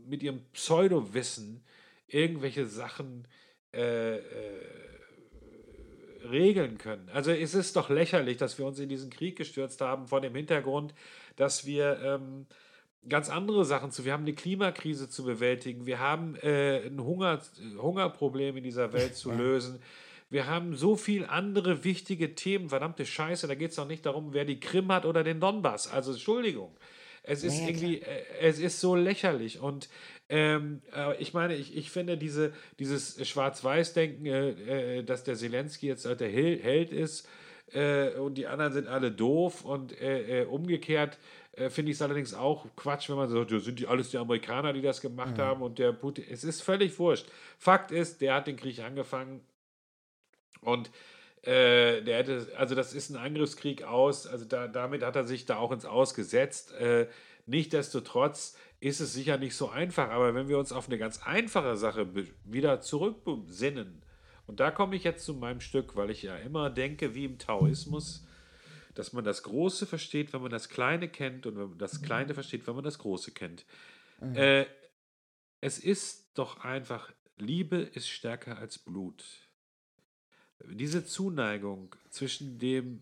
mit 0.07 0.23
ihrem 0.23 0.43
Pseudo-Wissen 0.53 1.63
irgendwelche 2.07 2.65
Sachen 2.65 3.27
äh, 3.73 4.17
äh 4.17 4.90
regeln 6.29 6.77
können. 6.77 7.09
Also 7.13 7.31
es 7.31 7.53
ist 7.53 7.75
doch 7.75 7.89
lächerlich, 7.89 8.37
dass 8.37 8.57
wir 8.57 8.65
uns 8.65 8.79
in 8.79 8.89
diesen 8.89 9.09
Krieg 9.09 9.37
gestürzt 9.37 9.81
haben 9.81 10.07
vor 10.07 10.21
dem 10.21 10.35
Hintergrund, 10.35 10.93
dass 11.35 11.65
wir 11.65 11.99
ähm, 12.03 12.45
ganz 13.07 13.29
andere 13.29 13.65
Sachen 13.65 13.91
zu. 13.91 14.05
Wir 14.05 14.13
haben 14.13 14.23
eine 14.23 14.33
Klimakrise 14.33 15.09
zu 15.09 15.23
bewältigen. 15.23 15.85
Wir 15.85 15.99
haben 15.99 16.35
äh, 16.35 16.85
ein 16.85 17.03
Hunger, 17.03 17.41
Hungerproblem 17.77 18.57
in 18.57 18.63
dieser 18.63 18.93
Welt 18.93 19.15
zu 19.15 19.31
lösen. 19.31 19.81
Wir 20.29 20.47
haben 20.47 20.75
so 20.75 20.95
viel 20.95 21.25
andere 21.25 21.83
wichtige 21.83 22.35
Themen. 22.35 22.69
Verdammte 22.69 23.05
Scheiße, 23.05 23.47
da 23.47 23.55
geht 23.55 23.71
es 23.71 23.75
doch 23.75 23.87
nicht 23.87 24.05
darum, 24.05 24.33
wer 24.33 24.45
die 24.45 24.59
Krim 24.59 24.91
hat 24.91 25.05
oder 25.05 25.23
den 25.23 25.39
Donbass. 25.39 25.91
Also 25.91 26.11
Entschuldigung. 26.11 26.71
Es 27.23 27.43
ist 27.43 27.59
ja, 27.59 27.67
irgendwie, 27.67 28.01
äh, 28.01 28.23
es 28.39 28.59
ist 28.59 28.79
so 28.79 28.95
lächerlich. 28.95 29.59
Und 29.59 29.89
ähm, 30.29 30.81
äh, 30.95 31.15
ich 31.21 31.33
meine, 31.33 31.55
ich, 31.55 31.75
ich 31.75 31.91
finde 31.91 32.17
diese, 32.17 32.53
dieses 32.79 33.27
Schwarz-Weiß-Denken, 33.27 34.25
äh, 34.25 34.97
äh, 34.97 35.03
dass 35.03 35.23
der 35.23 35.35
Zelensky 35.35 35.87
jetzt 35.87 36.05
der 36.05 36.29
Held 36.29 36.91
ist 36.91 37.27
äh, 37.73 38.15
und 38.15 38.35
die 38.35 38.47
anderen 38.47 38.73
sind 38.73 38.87
alle 38.87 39.11
doof 39.11 39.65
und 39.65 39.99
äh, 40.01 40.45
umgekehrt 40.49 41.17
finde 41.67 41.91
ich 41.91 41.97
es 41.97 42.01
allerdings 42.01 42.33
auch 42.33 42.65
Quatsch, 42.77 43.09
wenn 43.09 43.17
man 43.17 43.29
sagt, 43.29 43.51
ja, 43.51 43.59
sind 43.59 43.77
die 43.77 43.85
alles 43.85 44.09
die 44.09 44.17
Amerikaner, 44.17 44.71
die 44.71 44.81
das 44.81 45.01
gemacht 45.01 45.35
mhm. 45.35 45.41
haben 45.41 45.61
und 45.61 45.79
der 45.79 45.91
Putin. 45.91 46.23
Es 46.29 46.45
ist 46.45 46.61
völlig 46.61 46.97
wurscht. 46.97 47.27
Fakt 47.57 47.91
ist, 47.91 48.21
der 48.21 48.35
hat 48.35 48.47
den 48.47 48.55
Krieg 48.55 48.79
angefangen 48.79 49.41
und 50.61 50.89
äh, 51.43 52.01
der 52.01 52.17
hätte, 52.17 52.47
also 52.57 52.75
das 52.75 52.93
ist 52.93 53.09
ein 53.09 53.17
Angriffskrieg 53.17 53.83
aus, 53.83 54.27
also 54.27 54.45
da, 54.45 54.67
damit 54.67 55.03
hat 55.03 55.15
er 55.15 55.25
sich 55.25 55.45
da 55.45 55.57
auch 55.57 55.71
ins 55.71 55.85
Ausgesetzt. 55.85 56.73
Äh, 56.73 57.07
Nichtsdestotrotz 57.45 58.55
ist 58.79 58.99
es 58.99 59.13
sicher 59.13 59.37
nicht 59.37 59.55
so 59.55 59.69
einfach, 59.69 60.09
aber 60.09 60.33
wenn 60.33 60.47
wir 60.47 60.57
uns 60.57 60.71
auf 60.71 60.87
eine 60.87 60.97
ganz 60.97 61.21
einfache 61.23 61.75
Sache 61.77 62.07
wieder 62.45 62.81
zurückbesinnen, 62.81 64.03
und 64.47 64.59
da 64.59 64.71
komme 64.71 64.95
ich 64.95 65.03
jetzt 65.03 65.23
zu 65.23 65.33
meinem 65.33 65.61
Stück, 65.61 65.95
weil 65.95 66.09
ich 66.09 66.23
ja 66.23 66.35
immer 66.35 66.69
denke, 66.69 67.15
wie 67.15 67.25
im 67.25 67.37
Taoismus, 67.37 68.25
dass 68.95 69.13
man 69.13 69.23
das 69.23 69.43
Große 69.43 69.85
versteht, 69.85 70.33
wenn 70.33 70.41
man 70.41 70.51
das 70.51 70.67
Kleine 70.67 71.07
kennt 71.07 71.45
und 71.45 71.57
wenn 71.57 71.69
man 71.69 71.77
das 71.77 72.01
Kleine 72.01 72.33
versteht, 72.33 72.67
wenn 72.67 72.75
man 72.75 72.83
das 72.83 72.99
Große 72.99 73.31
kennt. 73.31 73.65
Mhm. 74.19 74.35
Äh, 74.35 74.65
es 75.61 75.79
ist 75.79 76.37
doch 76.37 76.61
einfach, 76.63 77.11
Liebe 77.37 77.77
ist 77.77 78.09
stärker 78.09 78.57
als 78.57 78.79
Blut. 78.79 79.23
Diese 80.69 81.05
Zuneigung 81.05 81.95
zwischen 82.09 82.59
dem 82.59 83.01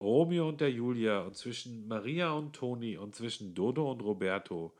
Romeo 0.00 0.48
und 0.48 0.60
der 0.60 0.70
Julia 0.70 1.22
und 1.22 1.36
zwischen 1.36 1.88
Maria 1.88 2.32
und 2.32 2.54
Toni 2.54 2.96
und 2.96 3.14
zwischen 3.14 3.54
Dodo 3.54 3.90
und 3.90 4.02
Roberto 4.02 4.74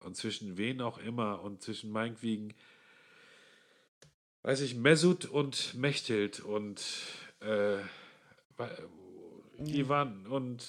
und 0.00 0.16
zwischen 0.16 0.56
wen 0.56 0.80
auch 0.80 0.98
immer 0.98 1.42
und 1.42 1.62
zwischen 1.62 1.90
meinetwegen, 1.90 2.54
weiß 4.42 4.60
ich, 4.60 4.74
Mesut 4.74 5.24
und 5.24 5.74
Mechthild 5.74 6.40
und 6.40 6.82
äh, 7.40 7.78
Ivan 9.58 10.26
und 10.26 10.66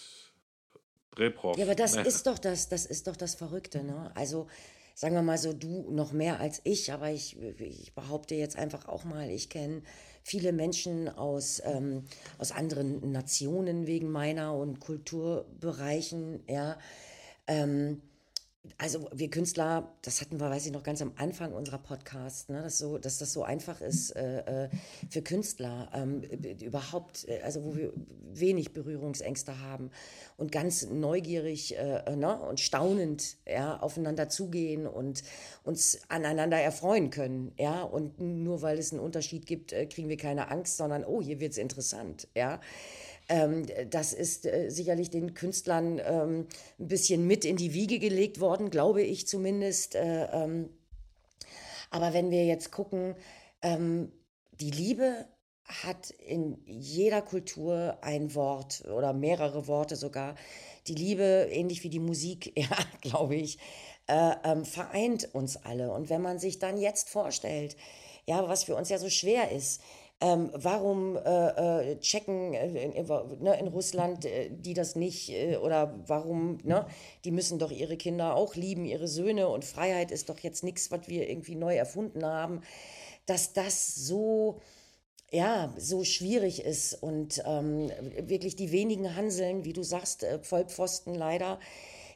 Reprov. 1.18 1.58
Ja, 1.58 1.66
aber 1.66 1.76
das 1.76 1.96
ist 1.96 2.28
doch 2.28 2.38
das, 2.38 2.70
das 2.70 2.86
ist 2.86 3.08
doch 3.08 3.16
das 3.16 3.36
Verrückte, 3.36 3.84
ne? 3.84 4.12
Also 4.16 4.48
sagen 4.94 5.16
wir 5.16 5.22
mal 5.22 5.38
so, 5.38 5.54
du 5.54 5.92
noch 5.92 6.14
mehr 6.14 6.40
als 6.40 6.62
ich, 6.64 6.94
aber 6.94 7.12
ich, 7.12 7.38
ich 7.60 7.94
behaupte 7.94 8.36
jetzt 8.36 8.56
einfach 8.56 8.88
auch 8.88 9.04
mal, 9.04 9.30
ich 9.30 9.50
kenne 9.50 9.82
viele 10.26 10.52
Menschen 10.54 11.08
aus, 11.08 11.62
ähm, 11.64 12.04
aus 12.40 12.52
anderen 12.52 13.12
Nationen 13.12 13.86
wegen 13.86 14.12
meiner 14.12 14.56
und 14.56 14.80
Kulturbereichen, 14.80 16.44
ja. 16.50 16.78
Ähm, 17.48 18.02
also 18.78 19.10
wir 19.14 19.30
Künstler, 19.30 19.96
das 20.02 20.22
hatten 20.22 20.40
wir, 20.40 20.50
weiß 20.50 20.66
ich 20.66 20.72
noch, 20.72 20.84
ganz 20.84 21.02
am 21.02 21.14
Anfang 21.18 21.54
unserer 21.54 21.78
Podcast, 21.78 22.50
ne, 22.50 22.62
dass, 22.62 22.78
so, 22.78 22.98
dass 22.98 23.18
das 23.18 23.34
so 23.34 23.44
einfach 23.44 23.82
ist 23.82 24.12
äh, 24.16 24.66
äh 24.66 24.70
für 25.10 25.22
Künstler 25.22 25.90
ähm, 25.94 26.22
überhaupt, 26.22 27.28
äh, 27.28 27.42
also 27.42 27.64
wo 27.64 27.76
wir 27.76 27.94
wenig 28.34 28.74
Berührungsängste 28.74 29.60
haben 29.62 29.92
und 30.38 30.52
ganz 30.52 30.88
neugierig 30.88 31.78
äh, 31.78 31.98
äh, 32.06 32.16
ne, 32.16 32.40
und 32.40 32.60
staunend 32.60 33.38
ja, 33.48 33.80
aufeinander 33.80 34.30
zugehen 34.30 34.88
und 34.88 35.24
uns 35.64 36.00
aneinander 36.10 36.58
erfreuen 36.58 37.10
können. 37.10 37.54
Ja? 37.58 37.84
Und 37.84 38.20
nur 38.20 38.62
weil 38.62 38.78
es 38.78 38.92
einen 38.92 39.02
Unterschied 39.02 39.46
gibt, 39.46 39.74
kriegen 39.90 40.10
wir 40.10 40.18
keine 40.18 40.50
Angst, 40.50 40.78
sondern, 40.78 41.06
oh, 41.06 41.22
hier 41.22 41.40
wird 41.40 41.54
es 41.54 41.58
interessant. 41.58 42.28
Ja? 42.36 42.60
Ähm, 43.28 43.66
das 43.90 44.14
ist 44.14 44.46
äh, 44.46 44.70
sicherlich 44.70 45.10
den 45.10 45.34
Künstlern 45.34 46.00
ähm, 46.00 46.48
ein 46.80 46.88
bisschen 46.88 47.26
mit 47.26 47.46
in 47.46 47.56
die 47.58 47.74
Wiege 47.74 48.00
gelegt 48.00 48.40
worden, 48.40 48.70
glaube 48.70 49.02
ich 49.02 49.28
zumindest. 49.28 49.96
Äh, 49.96 50.26
ähm, 50.32 50.70
aber 51.90 52.14
wenn 52.14 52.32
wir 52.32 52.46
jetzt 52.46 52.72
gucken, 52.72 53.16
ähm, 53.62 54.12
die 54.60 54.72
Liebe 54.72 55.28
hat 55.66 56.12
in 56.12 56.60
jeder 56.66 57.22
Kultur 57.22 57.98
ein 58.02 58.36
Wort 58.36 58.84
oder 58.86 59.14
mehrere 59.14 59.68
Worte 59.68 59.96
sogar. 59.96 60.36
Die 60.88 60.94
Liebe, 60.94 61.48
ähnlich 61.52 61.84
wie 61.84 61.90
die 61.90 62.00
Musik, 62.00 62.54
ja, 62.58 62.78
glaube 63.02 63.36
ich, 63.36 63.58
äh, 64.08 64.36
ähm, 64.44 64.66
vereint 64.66 65.34
uns 65.34 65.58
alle. 65.58 65.92
Und 65.92 66.10
wenn 66.10 66.22
man 66.22 66.38
sich 66.38 66.60
dann 66.60 66.78
jetzt 66.78 67.10
vorstellt, 67.10 67.76
ja, 68.28 68.48
was 68.48 68.64
für 68.64 68.76
uns 68.76 68.90
ja 68.90 68.98
so 68.98 69.10
schwer 69.10 69.52
ist, 69.52 69.82
ähm, 70.22 70.50
warum 70.54 71.18
äh, 71.18 71.92
äh, 71.92 72.00
checken 72.00 72.54
äh, 72.54 72.68
in, 72.68 73.06
ne, 73.44 73.60
in, 73.60 73.68
Russland 73.68 74.26
äh, 74.26 74.50
die 74.50 74.74
das 74.74 74.96
nicht 74.96 75.32
oder 75.62 76.00
warum, 76.08 76.58
ne, 76.64 76.88
die 77.26 77.32
müssen 77.32 77.60
doch 77.60 77.72
ihre 77.72 77.98
Kinder 77.98 78.36
auch 78.36 78.56
lieben, 78.56 78.86
ihre 78.86 79.08
Söhne. 79.08 79.50
Und 79.50 79.66
Freiheit 79.66 80.12
ist 80.12 80.30
doch 80.30 80.40
jetzt 80.40 80.64
nichts, 80.64 80.90
was 80.92 81.08
wir 81.08 81.30
irgendwie 81.30 81.56
neu 81.56 81.76
erfunden 81.76 82.26
haben, 82.26 82.62
dass 83.26 83.54
das 83.54 83.96
so 83.96 84.62
ja, 85.32 85.74
so 85.78 86.04
schwierig 86.04 86.64
ist 86.64 86.94
und 86.94 87.42
ähm, 87.46 87.92
wirklich 88.22 88.56
die 88.56 88.72
wenigen 88.72 89.16
Hanseln, 89.16 89.66
wie 89.66 89.74
du 89.74 89.84
sagst, 89.84 90.26
Vollpfosten 90.44 91.16
leider, 91.16 91.60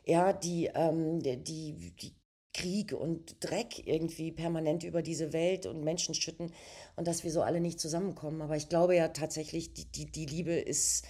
ja, 0.06 0.32
die, 0.32 0.70
ähm, 0.74 1.22
die, 1.22 1.92
die 1.92 2.16
Krieg 2.54 2.94
und 2.94 3.36
Dreck 3.40 3.88
irgendwie 3.88 4.32
permanent 4.32 4.84
über 4.84 5.02
diese 5.02 5.34
Welt 5.34 5.66
und 5.66 5.84
Menschen 5.84 6.16
schütten 6.16 6.52
und 6.96 7.08
dass 7.08 7.24
wir 7.24 7.32
so 7.32 7.42
alle 7.42 7.60
nicht 7.60 7.80
zusammenkommen. 7.80 8.42
Aber 8.42 8.56
ich 8.56 8.70
glaube 8.70 8.96
ja 8.96 9.10
tatsächlich, 9.10 9.74
die, 9.74 9.86
die, 9.86 10.06
die 10.12 10.26
Liebe 10.26 10.54
ist, 10.54 11.06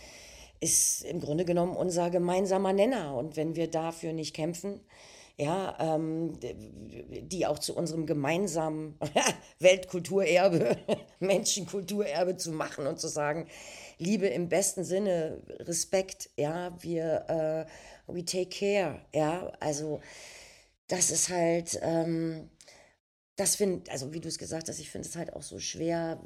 ist 0.59 1.03
im 1.03 1.19
Grunde 1.21 1.45
genommen 1.45 1.75
unser 1.75 2.09
gemeinsamer 2.09 2.73
Nenner. 2.73 3.15
Und 3.15 3.37
wenn 3.37 3.55
wir 3.55 3.69
dafür 3.69 4.13
nicht 4.13 4.35
kämpfen, 4.35 4.81
ja, 5.37 5.77
ähm, 5.79 6.37
die 6.41 7.45
auch 7.47 7.59
zu 7.59 7.73
unserem 7.73 8.05
gemeinsamen 8.05 8.99
Weltkulturerbe, 9.59 10.75
Menschenkulturerbe 11.19 12.35
zu 12.35 12.51
machen 12.51 12.85
und 12.85 12.99
zu 12.99 13.07
sagen, 13.07 13.47
Liebe 13.97 14.27
im 14.27 14.49
besten 14.49 14.83
Sinne, 14.83 15.41
Respekt, 15.59 16.29
ja, 16.35 16.75
wir, 16.81 17.67
äh, 18.07 18.13
we 18.13 18.25
take 18.25 18.49
care, 18.49 18.99
ja, 19.15 19.49
also 19.61 20.01
das 20.89 21.11
ist 21.11 21.29
halt, 21.29 21.79
ähm, 21.81 22.49
das 23.37 23.55
finde, 23.55 23.89
also 23.89 24.11
wie 24.13 24.19
du 24.19 24.27
es 24.27 24.37
gesagt 24.37 24.67
hast, 24.67 24.79
ich 24.79 24.89
finde 24.91 25.07
es 25.07 25.15
halt 25.15 25.33
auch 25.33 25.43
so 25.43 25.59
schwer, 25.59 26.21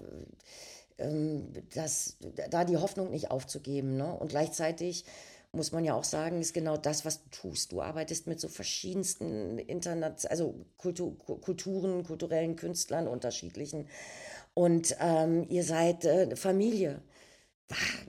ähm, 0.97 1.53
dass, 1.75 2.17
da 2.49 2.65
die 2.65 2.77
Hoffnung 2.77 3.11
nicht 3.11 3.29
aufzugeben. 3.29 3.97
Ne? 3.97 4.11
Und 4.11 4.29
gleichzeitig 4.29 5.05
muss 5.51 5.71
man 5.71 5.85
ja 5.85 5.93
auch 5.93 6.03
sagen, 6.03 6.41
ist 6.41 6.53
genau 6.53 6.77
das, 6.77 7.05
was 7.05 7.23
du 7.23 7.29
tust. 7.29 7.71
Du 7.71 7.81
arbeitest 7.81 8.25
mit 8.25 8.39
so 8.39 8.47
verschiedensten 8.47 9.59
Internet, 9.59 10.29
also 10.31 10.55
Kultur, 10.77 11.15
Kulturen, 11.17 12.03
kulturellen 12.03 12.55
Künstlern, 12.55 13.07
unterschiedlichen. 13.07 13.87
Und 14.55 14.95
ähm, 14.99 15.45
ihr 15.49 15.63
seid 15.63 16.05
äh, 16.05 16.35
Familie. 16.35 17.01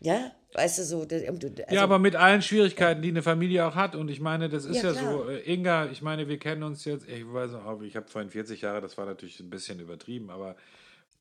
Ja, 0.00 0.32
weißt 0.54 0.78
du 0.78 0.84
so. 0.84 1.00
Also, 1.02 1.48
ja, 1.70 1.82
aber 1.82 1.98
mit 1.98 2.16
allen 2.16 2.42
Schwierigkeiten, 2.42 3.02
die 3.02 3.08
eine 3.08 3.22
Familie 3.22 3.66
auch 3.66 3.74
hat. 3.74 3.94
Und 3.96 4.10
ich 4.10 4.20
meine, 4.20 4.48
das 4.48 4.64
ist 4.64 4.82
ja, 4.82 4.92
ja 4.92 4.94
so. 4.94 5.28
Äh, 5.28 5.52
Inga, 5.52 5.86
ich 5.86 6.02
meine, 6.02 6.28
wir 6.28 6.38
kennen 6.38 6.62
uns 6.62 6.84
jetzt, 6.84 7.08
ich 7.08 7.24
weiß 7.30 7.54
auch, 7.54 7.80
ich 7.82 7.96
habe 7.96 8.06
42 8.06 8.60
Jahre, 8.60 8.80
das 8.80 8.96
war 8.96 9.06
natürlich 9.06 9.40
ein 9.40 9.50
bisschen 9.50 9.80
übertrieben, 9.80 10.30
aber. 10.30 10.56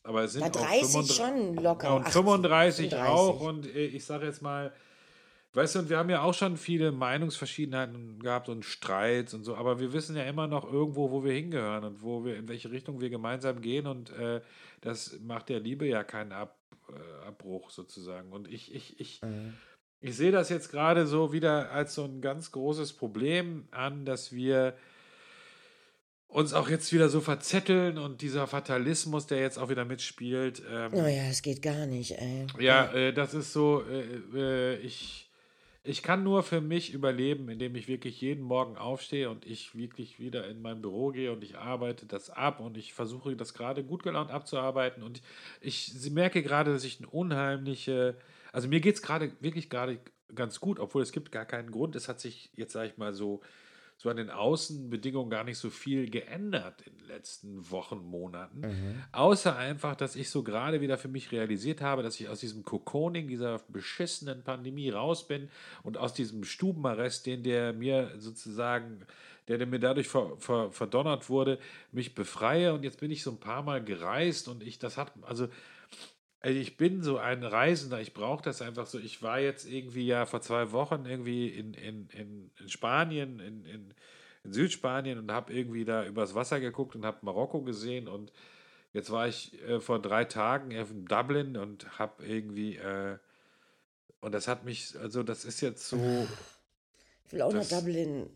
Aber 0.06 0.24
es 0.26 0.34
sind 0.34 0.42
Na, 0.42 0.50
30 0.50 0.84
auch 0.84 1.06
35, 1.06 1.16
schon 1.16 1.56
locker. 1.64 1.96
Und 1.96 2.10
35 2.10 2.90
35 2.90 2.96
auch. 2.96 3.40
Und 3.40 3.74
äh, 3.74 3.86
ich 3.86 4.04
sage 4.04 4.26
jetzt 4.26 4.42
mal, 4.42 4.74
Weißt 5.56 5.76
du, 5.76 5.80
und 5.80 5.90
wir 5.90 6.00
haben 6.00 6.10
ja 6.10 6.24
auch 6.24 6.34
schon 6.34 6.58
viele 6.58 6.92
Meinungsverschiedenheiten 6.92 8.20
gehabt 8.20 8.50
und 8.50 8.66
Streits 8.66 9.36
und 9.36 9.44
so, 9.44 9.56
aber 9.56 9.80
wir 9.80 9.94
wissen 9.94 10.16
ja 10.16 10.24
immer 10.24 10.48
noch 10.48 10.66
irgendwo, 10.66 11.12
wo 11.12 11.24
wir 11.24 11.34
hingehören 11.34 11.84
und 11.84 12.02
wo 12.02 12.26
wir, 12.26 12.38
in 12.38 12.48
welche 12.48 12.72
Richtung 12.72 13.00
wir 13.00 13.12
gemeinsam 13.12 13.62
gehen 13.62 13.86
und 13.86 14.10
äh, 14.18 14.42
das 14.82 15.20
macht 15.22 15.50
der 15.50 15.60
Liebe 15.60 15.86
ja 15.86 16.04
keinen 16.04 16.32
Ab, 16.32 16.58
äh, 16.90 17.28
Abbruch 17.28 17.70
sozusagen. 17.70 18.32
Und 18.32 18.48
ich, 18.48 18.74
ich, 18.74 19.00
ich, 19.00 19.22
mhm. 19.22 19.54
ich 20.02 20.16
sehe 20.16 20.32
das 20.32 20.50
jetzt 20.50 20.70
gerade 20.72 21.08
so 21.08 21.34
wieder 21.34 21.72
als 21.72 21.96
so 21.96 22.04
ein 22.06 22.22
ganz 22.22 22.52
großes 22.52 22.94
Problem 22.94 23.68
an, 23.72 24.06
dass 24.06 24.32
wir 24.32 24.76
uns 26.28 26.54
auch 26.54 26.68
jetzt 26.68 26.92
wieder 26.92 27.10
so 27.10 27.22
verzetteln 27.22 27.98
und 28.00 28.22
dieser 28.22 28.48
Fatalismus, 28.48 29.28
der 29.28 29.40
jetzt 29.40 29.60
auch 29.60 29.70
wieder 29.70 29.86
mitspielt. 29.86 30.64
Ähm, 30.70 30.92
naja, 30.94 31.24
es 31.30 31.44
geht 31.44 31.62
gar 31.62 31.86
nicht, 31.86 32.14
ey. 32.14 32.48
Ja, 32.60 32.92
äh, 32.92 33.14
das 33.14 33.34
ist 33.36 33.54
so, 33.54 33.84
äh, 33.88 34.36
äh 34.36 34.78
ich 34.78 35.30
ich 35.86 36.02
kann 36.02 36.24
nur 36.24 36.44
für 36.44 36.62
mich 36.62 36.94
überleben, 36.94 37.50
indem 37.50 37.76
ich 37.76 37.90
wirklich 37.90 38.22
jeden 38.22 38.44
Morgen 38.44 38.78
aufstehe 38.78 39.30
und 39.30 39.46
ich 39.46 39.76
wirklich 39.76 40.18
wieder 40.18 40.48
in 40.48 40.62
mein 40.62 40.82
Büro 40.82 41.10
gehe 41.10 41.32
und 41.34 41.44
ich 41.44 41.58
arbeite 41.58 42.06
das 42.06 42.30
ab 42.30 42.62
und 42.62 42.78
ich 42.78 42.94
versuche 42.94 43.36
das 43.36 43.54
gerade 43.54 43.84
gut 43.84 44.02
gelaunt 44.02 44.32
abzuarbeiten 44.32 45.04
und 45.04 45.22
ich, 45.60 45.94
merke 46.12 46.42
gerade, 46.42 46.72
dass 46.72 46.86
ich 46.86 47.00
eine 47.00 47.10
unheimliche, 47.10 48.16
also 48.54 48.70
mir 48.70 48.80
geht 48.80 48.96
es 48.96 49.02
gerade 49.02 49.34
wirklich 49.42 49.70
gerade 49.70 50.00
ganz 50.34 50.62
gut, 50.62 50.80
obwohl 50.80 51.02
es 51.02 51.12
gibt 51.12 51.32
gar 51.32 51.46
keinen 51.46 51.72
Grund. 51.72 51.96
Es 51.96 52.08
hat 52.08 52.20
sich 52.20 52.50
jetzt, 52.56 52.74
sage 52.74 52.90
ich 52.90 52.98
mal 52.98 53.14
so, 53.14 53.42
so 54.04 54.10
an 54.10 54.18
den 54.18 54.30
Außenbedingungen 54.30 55.30
gar 55.30 55.46
nicht 55.46 55.58
so 55.58 55.70
viel 55.70 56.10
geändert 56.10 56.82
in 56.82 56.98
den 56.98 57.08
letzten 57.08 57.72
Wochen, 57.72 58.00
Monaten. 58.00 58.60
Mhm. 58.60 59.04
Außer 59.14 59.56
einfach, 59.56 59.96
dass 59.96 60.18
ich 60.18 60.30
so 60.30 60.44
gerade 60.44 60.82
wieder 60.82 60.98
für 60.98 61.08
mich 61.08 61.32
realisiert 61.32 61.80
habe, 61.80 62.04
dass 62.04 62.20
ich 62.20 62.28
aus 62.28 62.42
diesem 62.42 62.66
Kokoning, 62.66 63.30
dieser 63.30 63.60
beschissenen 63.70 64.44
Pandemie 64.44 64.90
raus 64.90 65.26
bin 65.26 65.50
und 65.84 65.98
aus 65.98 66.14
diesem 66.14 66.44
Stubenarrest, 66.44 67.26
den 67.26 67.44
der 67.44 67.72
mir 67.72 68.12
sozusagen 68.18 69.06
der, 69.48 69.58
der 69.58 69.68
mir 69.68 69.80
dadurch 69.80 70.08
ver, 70.08 70.36
ver, 70.38 70.72
verdonnert 70.72 71.30
wurde, 71.30 71.60
mich 71.92 72.14
befreie. 72.14 72.74
Und 72.74 72.84
jetzt 72.84 73.00
bin 73.00 73.12
ich 73.12 73.24
so 73.24 73.32
ein 73.32 73.40
paar 73.40 73.64
Mal 73.64 73.84
gereist 73.84 74.48
und 74.48 74.64
ich, 74.64 74.80
das 74.80 74.98
hat, 74.98 75.14
also 75.22 75.48
also 76.44 76.60
ich 76.60 76.78
bin 76.78 77.02
so 77.02 77.18
ein 77.18 77.44
Reisender, 77.44 78.02
ich 78.02 78.14
brauche 78.14 78.44
das 78.44 78.62
einfach 78.62 78.86
so. 78.86 79.00
Ich 79.00 79.24
war 79.24 79.40
jetzt 79.40 79.66
irgendwie 79.66 80.06
ja 80.06 80.26
vor 80.26 80.42
zwei 80.42 80.72
Wochen 80.74 81.06
irgendwie 81.06 81.48
in, 81.48 81.74
in, 81.74 82.10
in, 82.10 82.52
in 82.60 82.70
Spanien, 82.70 83.40
in, 83.40 83.66
in, 83.66 83.94
in 84.44 84.54
Südspanien 84.54 85.18
und 85.18 85.32
habe 85.32 85.54
irgendwie 85.54 85.86
da 85.86 86.06
übers 86.06 86.36
Wasser 86.36 86.60
geguckt 86.60 86.96
und 86.96 87.06
habe 87.06 87.20
Marokko 87.22 87.62
gesehen 87.62 88.10
und 88.10 88.34
jetzt 88.92 89.10
war 89.10 89.28
ich 89.28 89.60
äh, 89.64 89.80
vor 89.80 90.02
drei 90.02 90.26
Tagen 90.26 90.72
in 90.72 91.06
Dublin 91.06 91.56
und 91.56 91.98
habe 91.98 92.26
irgendwie 92.26 92.76
äh, 92.76 93.18
und 94.20 94.34
das 94.34 94.48
hat 94.48 94.66
mich, 94.66 94.98
also 95.00 95.24
das 95.24 95.46
ist 95.46 95.62
jetzt 95.62 95.88
so. 95.88 95.98
Ich 97.26 97.34
will 97.34 97.42
auch 97.42 97.54
nach 97.54 97.68
Dublin. 97.68 98.30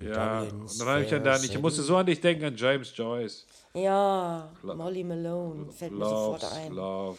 Ja, 0.00 0.44
Dublins 0.44 0.72
und 0.72 0.80
dann 0.80 0.88
habe 0.88 1.02
ich 1.02 1.10
dann 1.10 1.24
da 1.24 1.38
nicht, 1.38 1.52
ich 1.52 1.60
musste 1.60 1.82
so 1.82 1.96
an 1.96 2.06
dich 2.06 2.20
denken, 2.20 2.44
an 2.44 2.56
James 2.56 2.92
Joyce. 2.96 3.46
Ja, 3.74 4.50
Molly 4.62 5.04
Malone 5.04 5.70
fällt 5.70 5.92
mir 5.92 6.04
sofort 6.04 6.44
ein. 6.52 6.72
Love. 6.72 7.18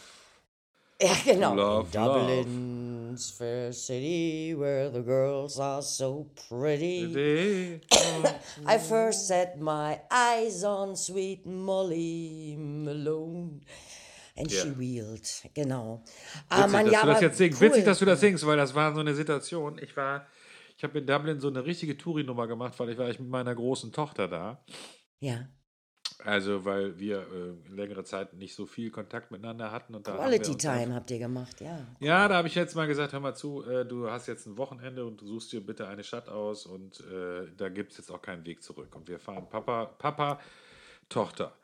Ja, 1.00 1.14
genau. 1.24 1.54
Love, 1.54 1.88
Dublin's 1.90 3.30
love. 3.30 3.38
fair 3.38 3.72
city 3.72 4.54
where 4.56 4.88
the 4.90 5.00
girls 5.00 5.58
are 5.58 5.82
so 5.82 6.26
pretty. 6.48 7.80
I 8.66 8.78
first 8.78 9.26
set 9.26 9.60
my 9.60 10.00
eyes 10.10 10.62
on 10.62 10.94
sweet 10.94 11.44
Molly 11.44 12.56
Malone. 12.58 13.62
And 14.36 14.50
yeah. 14.50 14.62
she 14.62 14.70
wheeled, 14.70 15.28
genau. 15.54 16.02
Ah, 16.48 16.64
Witzig, 16.64 16.72
man, 16.72 16.84
dass 16.86 16.92
ja, 16.94 17.00
du 17.02 17.06
das 17.08 17.20
jetzt 17.20 17.38
singst. 17.38 17.60
Cool. 17.60 17.68
Witzig, 17.68 17.84
dass 17.84 17.98
du 17.98 18.04
das 18.04 18.20
singst, 18.20 18.46
weil 18.46 18.56
das 18.56 18.74
war 18.74 18.94
so 18.94 19.00
eine 19.00 19.14
Situation. 19.14 19.78
Ich 19.82 19.96
war, 19.96 20.26
ich 20.76 20.84
habe 20.84 20.98
in 20.98 21.06
Dublin 21.06 21.40
so 21.40 21.48
eine 21.48 21.64
richtige 21.64 21.96
Touri-Nummer 21.96 22.46
gemacht, 22.46 22.78
weil 22.78 22.90
ich 22.90 22.98
war 22.98 23.08
ich 23.08 23.18
mit 23.18 23.28
meiner 23.28 23.54
großen 23.54 23.92
Tochter 23.92 24.28
da. 24.28 24.64
Ja. 25.20 25.48
Also, 26.24 26.64
weil 26.64 26.98
wir 26.98 27.18
äh, 27.18 27.74
längere 27.74 28.04
Zeit 28.04 28.34
nicht 28.34 28.54
so 28.54 28.66
viel 28.66 28.90
Kontakt 28.90 29.30
miteinander 29.30 29.72
hatten. 29.72 29.94
Und 29.94 30.06
da 30.06 30.14
Quality 30.14 30.56
Time 30.56 30.94
habt 30.94 31.10
ihr 31.10 31.18
gemacht, 31.18 31.60
ja. 31.60 31.86
Ja, 32.00 32.28
da 32.28 32.36
habe 32.36 32.48
ich 32.48 32.54
jetzt 32.54 32.76
mal 32.76 32.86
gesagt, 32.86 33.12
hör 33.12 33.20
mal 33.20 33.34
zu, 33.34 33.64
äh, 33.64 33.84
du 33.84 34.08
hast 34.08 34.28
jetzt 34.28 34.46
ein 34.46 34.56
Wochenende 34.56 35.04
und 35.04 35.20
du 35.20 35.26
suchst 35.26 35.52
dir 35.52 35.64
bitte 35.64 35.88
eine 35.88 36.04
Stadt 36.04 36.28
aus 36.28 36.66
und 36.66 37.00
äh, 37.00 37.48
da 37.56 37.68
gibt 37.68 37.92
es 37.92 37.98
jetzt 37.98 38.10
auch 38.10 38.22
keinen 38.22 38.44
Weg 38.46 38.62
zurück. 38.62 38.94
Und 38.94 39.08
wir 39.08 39.18
fahren 39.18 39.48
Papa, 39.48 39.86
Papa, 39.98 40.40
Tochter. 41.08 41.54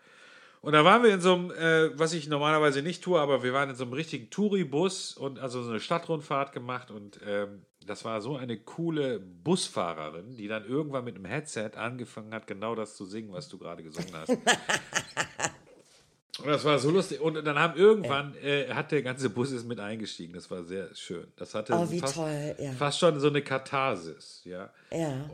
Und 0.61 0.73
da 0.73 0.85
waren 0.85 1.05
wir 1.05 1.15
in 1.15 1.21
so 1.21 1.35
einem, 1.35 1.51
äh, 1.53 1.97
was 1.97 2.13
ich 2.13 2.29
normalerweise 2.29 2.83
nicht 2.83 3.05
tue, 3.05 3.21
aber 3.21 3.45
wir 3.45 3.53
waren 3.53 3.71
in 3.71 3.77
so 3.77 3.85
einem 3.85 3.93
richtigen 3.93 4.29
Touri-Bus 4.29 5.17
und 5.17 5.39
also 5.39 5.63
so 5.63 5.71
eine 5.71 5.81
Stadtrundfahrt 5.81 6.53
gemacht 6.53 6.91
und 6.91 7.21
ähm, 7.25 7.63
das 7.89 8.05
war 8.05 8.21
so 8.21 8.37
eine 8.37 8.59
coole 8.59 9.19
Busfahrerin, 9.19 10.37
die 10.37 10.49
dann 10.49 10.67
irgendwann 10.67 11.05
mit 11.05 11.17
einem 11.17 11.25
Headset 11.25 11.71
angefangen 11.77 12.33
hat, 12.35 12.47
genau 12.47 12.75
das 12.75 12.97
zu 12.97 13.05
singen, 13.05 13.33
was 13.33 13.49
du 13.49 13.59
gerade 13.59 13.83
gesungen 13.83 14.13
hast. 14.15 14.31
Und 14.31 14.39
das 16.47 16.65
war 16.65 16.79
so 16.79 16.91
lustig. 16.91 17.21
Und 17.21 17.45
dann 17.45 17.59
haben 17.59 17.79
irgendwann, 17.79 18.35
äh, 18.43 18.69
hat 18.73 18.93
der 18.93 19.03
ganze 19.03 19.31
Bus 19.31 19.51
ist 19.53 19.67
mit 19.67 19.81
eingestiegen. 19.81 20.35
Das 20.35 20.51
war 20.51 20.63
sehr 20.65 20.95
schön. 20.95 21.27
Das 21.37 21.55
hatte 21.55 21.73
Oh, 21.73 21.87
fast, 21.87 22.15
toll, 22.15 22.55
ja. 22.59 22.73
fast 22.73 22.99
schon 22.99 23.19
so 23.19 23.29
eine 23.29 23.43
Katharsis, 23.43 24.43
ja. 24.45 24.71
Ja. 24.93 25.31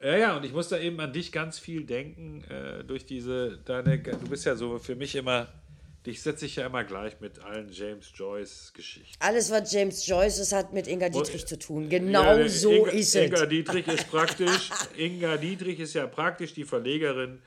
Ja, 0.00 0.16
ja, 0.16 0.36
und 0.36 0.44
ich 0.44 0.52
muss 0.52 0.68
da 0.68 0.78
eben 0.78 1.00
an 1.00 1.12
dich 1.12 1.32
ganz 1.32 1.58
viel 1.58 1.84
denken, 1.84 2.44
äh, 2.44 2.84
durch 2.84 3.04
diese, 3.04 3.58
deine, 3.64 3.98
du 3.98 4.28
bist 4.28 4.46
ja 4.46 4.54
so 4.54 4.78
für 4.78 4.94
mich 4.94 5.16
immer, 5.16 5.48
dich 6.06 6.22
setze 6.22 6.46
ich 6.46 6.56
ja 6.56 6.66
immer 6.66 6.84
gleich 6.84 7.20
mit 7.20 7.38
allen 7.40 7.68
James 7.70 8.10
Joyce 8.14 8.72
Geschichten. 8.74 9.16
Alles, 9.20 9.50
was 9.50 9.72
James 9.72 10.06
Joyce 10.06 10.38
ist, 10.38 10.52
hat 10.52 10.72
mit 10.72 10.86
Inga 10.86 11.08
Dietrich 11.08 11.46
zu 11.46 11.58
tun. 11.58 11.88
Genau 11.88 12.22
Ja, 12.38 12.48
so 12.48 12.72
Inga, 12.72 12.90
ist 12.92 13.14
Inga 13.14 13.42
es. 13.42 13.48
Dietrich 13.48 13.88
ist 13.88 14.08
praktisch, 14.10 14.70
Inga 14.96 15.36
Dietrich 15.36 15.80
ist 15.80 15.94
ja 15.94 16.06
praktisch 16.06 16.54
die 16.54 16.64
Verlegerin 16.64 17.40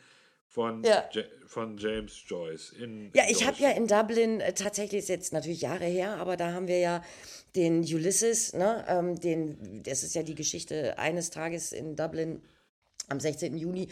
von, 0.47 0.83
Ja. 0.83 1.09
Ja- 1.13 1.23
von 1.47 1.77
James 1.77 2.21
Joyce. 2.27 2.73
In 2.79 3.09
Ja, 3.13 3.23
ich 3.29 3.45
habe 3.45 3.57
ja 3.61 3.71
in 3.71 3.87
Dublin, 3.87 4.39
äh, 4.41 4.53
tatsächlich 4.53 4.99
ist 4.99 5.09
jetzt 5.09 5.33
natürlich 5.33 5.61
Jahre 5.61 5.85
her, 5.85 6.17
aber 6.17 6.37
da 6.37 6.51
haben 6.53 6.67
wir 6.67 6.79
ja 6.79 7.03
den 7.55 7.79
Ulysses, 7.81 8.53
ne, 8.53 8.85
ähm, 8.87 9.19
den, 9.19 9.81
das 9.83 10.03
ist 10.03 10.13
ja 10.15 10.23
die 10.23 10.35
Geschichte 10.35 10.97
eines 10.97 11.29
Tages 11.29 11.71
in 11.73 11.95
Dublin 11.95 12.41
am 13.11 13.19
16. 13.19 13.57
Juni 13.57 13.89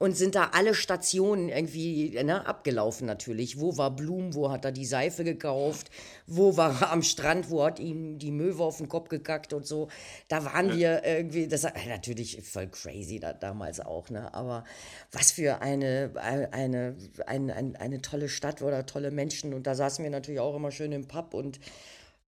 und 0.00 0.16
sind 0.16 0.34
da 0.34 0.50
alle 0.54 0.74
Stationen 0.74 1.50
irgendwie 1.50 2.18
ne, 2.24 2.46
abgelaufen 2.46 3.06
natürlich. 3.06 3.60
Wo 3.60 3.76
war 3.76 3.94
Blum, 3.94 4.34
wo 4.34 4.50
hat 4.50 4.64
er 4.64 4.72
die 4.72 4.86
Seife 4.86 5.24
gekauft, 5.24 5.90
wo 6.26 6.56
war 6.56 6.80
er 6.80 6.92
am 6.92 7.02
Strand, 7.02 7.50
wo 7.50 7.62
hat 7.62 7.78
ihm 7.78 8.18
die 8.18 8.30
Möwe 8.30 8.64
auf 8.64 8.78
den 8.78 8.88
Kopf 8.88 9.10
gekackt 9.10 9.52
und 9.52 9.66
so. 9.66 9.88
Da 10.28 10.42
waren 10.46 10.74
wir 10.74 11.04
irgendwie, 11.04 11.48
das 11.48 11.64
war 11.64 11.72
natürlich 11.86 12.40
voll 12.42 12.68
crazy 12.68 13.20
da, 13.20 13.34
damals 13.34 13.78
auch, 13.80 14.08
ne? 14.08 14.32
aber 14.32 14.64
was 15.12 15.32
für 15.32 15.60
eine, 15.60 16.12
eine, 16.16 16.50
eine, 16.54 16.96
eine, 17.26 17.78
eine 17.78 18.00
tolle 18.00 18.30
Stadt 18.30 18.62
oder 18.62 18.86
tolle 18.86 19.10
Menschen 19.10 19.52
und 19.52 19.66
da 19.66 19.74
saßen 19.74 20.02
wir 20.02 20.10
natürlich 20.10 20.40
auch 20.40 20.56
immer 20.56 20.70
schön 20.70 20.92
im 20.92 21.08
Pub 21.08 21.34
und 21.34 21.60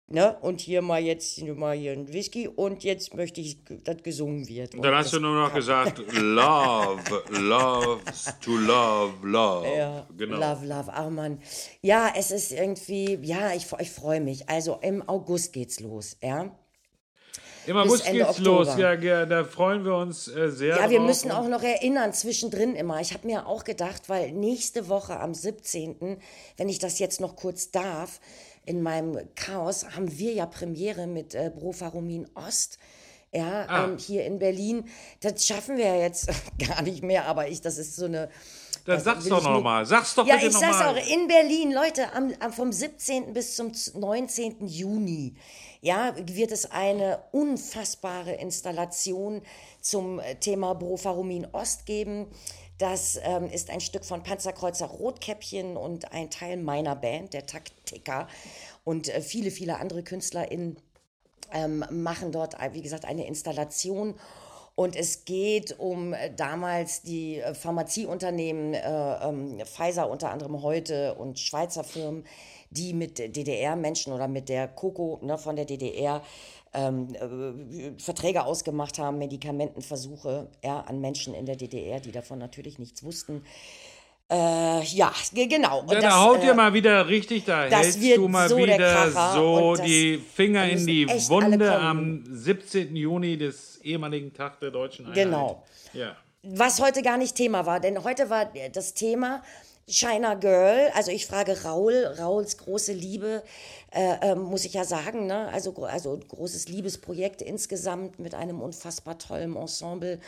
Ne? 0.08 0.38
Und 0.42 0.60
hier 0.60 0.82
mal 0.82 1.02
jetzt 1.02 1.42
mal 1.42 1.76
hier 1.76 1.94
ein 1.94 2.12
Whisky 2.12 2.48
und 2.48 2.84
jetzt 2.84 3.16
möchte 3.16 3.40
ich, 3.40 3.58
dass 3.84 4.04
gesungen 4.04 4.48
wird. 4.48 4.76
Und 4.76 4.84
dann 4.84 4.94
hast 4.94 5.14
du 5.14 5.20
nur 5.20 5.34
noch 5.34 5.54
gesagt, 5.54 6.00
love, 6.14 7.02
loves 7.32 8.26
to 8.42 8.52
love, 8.52 9.14
love. 9.24 9.68
Ja, 9.68 10.06
genau. 10.16 10.38
Love, 10.38 10.66
love, 10.66 10.92
ach 10.94 11.10
Mann. 11.10 11.40
Ja, 11.82 12.12
es 12.16 12.32
ist 12.32 12.52
irgendwie, 12.52 13.18
ja, 13.24 13.54
ich, 13.54 13.66
ich 13.80 13.92
freue 13.92 14.20
mich. 14.20 14.48
Also 14.50 14.78
im 14.82 15.08
August 15.08 15.54
geht's 15.54 15.80
los, 15.80 16.18
ja. 16.22 16.52
Im 17.66 17.78
August 17.78 18.06
Ende 18.06 18.26
geht's 18.26 18.40
los, 18.40 18.68
Oktober. 18.68 18.82
ja, 18.82 19.20
ja, 19.20 19.26
da 19.26 19.46
freuen 19.46 19.86
wir 19.86 19.96
uns 19.96 20.28
äh, 20.28 20.52
sehr. 20.52 20.78
Ja, 20.78 20.90
wir 20.90 20.98
drauf. 20.98 21.08
müssen 21.08 21.32
auch 21.32 21.48
noch 21.48 21.64
erinnern, 21.64 22.12
zwischendrin 22.14 22.76
immer. 22.76 23.00
Ich 23.00 23.14
habe 23.14 23.26
mir 23.26 23.48
auch 23.48 23.64
gedacht, 23.64 24.10
weil 24.10 24.32
nächste 24.32 24.90
Woche 24.90 25.20
am 25.20 25.34
17., 25.34 26.18
wenn 26.58 26.70
ich 26.70 26.80
das 26.80 27.00
jetzt 27.00 27.22
noch 27.22 27.36
kurz 27.36 27.72
darf, 27.72 28.20
in 28.66 28.82
meinem 28.82 29.18
Chaos, 29.36 29.86
haben 29.96 30.18
wir 30.18 30.34
ja 30.34 30.46
Premiere 30.46 31.08
mit 31.08 31.36
äh, 31.36 31.52
Brofarumin 31.54 32.28
Ost. 32.36 32.78
Ja, 33.36 33.66
Ah. 33.68 33.86
ähm, 33.86 33.98
hier 33.98 34.26
in 34.26 34.38
Berlin. 34.38 34.86
Das 35.22 35.46
schaffen 35.48 35.76
wir 35.78 35.86
ja 35.88 35.96
jetzt 35.96 36.30
gar 36.68 36.82
nicht 36.84 37.02
mehr, 37.04 37.26
aber 37.26 37.48
ich, 37.48 37.62
das 37.62 37.78
ist 37.80 37.96
so 37.96 38.06
eine. 38.06 38.30
Dann 38.86 39.00
sag's 39.00 39.26
doch 39.26 39.42
nochmal. 39.44 39.86
Sag's 39.86 40.14
doch 40.14 40.28
Ja, 40.28 40.36
bitte 40.36 40.48
ich 40.48 40.54
sag's 40.54 40.78
nochmal. 40.78 41.00
auch, 41.00 41.10
in 41.10 41.28
Berlin, 41.28 41.72
Leute, 41.72 42.14
am, 42.14 42.32
am, 42.40 42.52
vom 42.54 42.72
17. 42.72 43.34
bis 43.34 43.56
zum 43.56 43.72
19. 43.96 44.68
Juni, 44.68 45.34
ja, 45.82 46.14
wird 46.26 46.52
es 46.52 46.70
eine 46.70 47.24
unfassbare 47.32 48.34
Installation 48.34 49.42
zum 49.82 50.20
äh, 50.20 50.36
Thema 50.36 50.74
Brofarumin 50.76 51.48
Ost 51.54 51.86
geben. 51.86 52.28
Das 52.78 53.20
ähm, 53.24 53.50
ist 53.50 53.70
ein 53.70 53.82
Stück 53.82 54.04
von 54.04 54.24
Panzerkreuzer 54.24 54.88
Rotkäppchen 54.88 55.78
und 55.78 56.12
ein 56.12 56.30
Teil 56.30 56.58
meiner 56.58 56.96
Band, 56.96 57.34
der 57.34 57.46
Taktiker. 57.46 58.28
Und 58.84 59.10
äh, 59.10 59.22
viele, 59.22 59.52
viele 59.52 59.80
andere 59.80 60.04
KünstlerInnen 60.04 60.78
ähm, 61.52 61.86
machen 61.92 62.32
dort, 62.32 62.56
äh, 62.56 62.74
wie 62.74 62.82
gesagt, 62.82 63.06
eine 63.06 63.28
Installation. 63.28 64.16
Und 64.76 64.96
es 64.96 65.26
geht 65.26 65.80
um 65.80 66.14
äh, 66.14 66.34
damals 66.36 67.04
die 67.04 67.40
äh, 67.40 67.54
Pharmazieunternehmen, 67.54 68.74
äh, 68.74 69.30
ähm, 69.30 69.60
Pfizer 69.66 70.10
unter 70.10 70.32
anderem 70.32 70.64
heute 70.64 71.14
und 71.14 71.38
Schweizer 71.38 71.84
Firmen, 71.84 72.26
die 72.72 72.94
mit 72.94 73.20
DDR-Menschen 73.20 74.14
oder 74.14 74.28
mit 74.28 74.50
der 74.50 74.68
Coco 74.68 75.20
ne, 75.22 75.38
von 75.38 75.56
der 75.56 75.66
DDR 75.66 76.24
ähm, 76.74 77.08
äh, 77.16 78.00
Verträge 78.02 78.46
ausgemacht 78.46 78.98
haben, 79.00 79.18
Medikamentenversuche 79.20 80.50
ja, 80.64 80.80
an 80.82 81.00
Menschen 81.02 81.34
in 81.34 81.46
der 81.46 81.56
DDR, 81.56 82.00
die 82.00 82.12
davon 82.12 82.40
natürlich 82.40 82.80
nichts 82.80 83.04
wussten. 83.04 83.44
Äh, 84.32 84.84
ja, 84.86 85.12
ge- 85.34 85.48
genau. 85.48 85.82
Und 85.82 85.90
Ja, 85.92 85.96
das, 85.96 86.04
da 86.06 86.22
haut 86.24 86.42
äh, 86.44 86.48
ihr 86.48 86.54
mal 86.54 86.74
wieder 86.74 87.08
richtig, 87.08 87.46
da 87.46 87.64
hältst 87.66 88.02
du 88.16 88.28
mal 88.28 88.50
so 88.50 88.56
der 88.58 88.68
wieder 88.78 89.34
so 89.34 89.76
die 89.76 90.18
Finger 90.18 90.68
in 90.68 90.86
die 90.88 91.08
Wunde 91.30 91.72
am 91.76 92.24
17. 92.28 92.96
Juni 92.96 93.38
des 93.38 93.80
ehemaligen 93.84 94.34
Tag 94.34 94.60
der 94.62 94.72
deutschen 94.72 95.06
Einheit. 95.06 95.26
Genau. 95.26 95.64
Ja. 95.94 96.16
was 96.42 96.82
heute 96.82 97.02
gar 97.04 97.18
nicht 97.18 97.36
Thema 97.36 97.66
war, 97.66 97.80
denn 97.80 98.04
heute 98.04 98.30
war 98.30 98.52
das 98.72 98.94
Thema 98.94 99.44
China 99.88 100.36
Girl. 100.36 100.92
Also 100.94 101.12
ich 101.12 101.26
frage 101.26 101.64
Raul, 101.64 102.06
Rauls 102.20 102.58
große 102.58 102.94
Liebe, 102.94 103.44
äh, 103.92 104.16
ähm, 104.22 104.44
muss 104.44 104.66
ich 104.66 104.74
ja 104.74 104.86
sagen, 104.86 105.28
ne? 105.28 105.50
also, 105.50 105.74
also 105.84 106.18
großes 106.18 106.70
Liebesprojekt 106.70 107.42
insgesamt 107.42 108.20
mit 108.20 108.34
einem 108.34 108.62
unfassbar 108.62 109.18
tollen 109.18 109.56
Ensemble. 109.56 110.20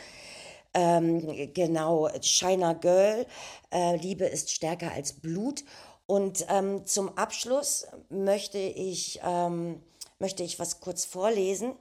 Ähm, 0.74 1.52
genau, 1.54 2.08
China 2.20 2.74
Girl, 2.74 3.26
äh, 3.72 3.96
Liebe 3.96 4.26
ist 4.26 4.50
stärker 4.50 4.92
als 4.92 5.14
Blut. 5.14 5.64
Und 6.06 6.46
ähm, 6.48 6.86
zum 6.86 7.16
Abschluss 7.16 7.86
möchte 8.10 8.58
ich, 8.58 9.20
ähm, 9.24 9.82
möchte 10.18 10.42
ich 10.42 10.58
was 10.58 10.80
kurz 10.80 11.04
vorlesen. 11.04 11.74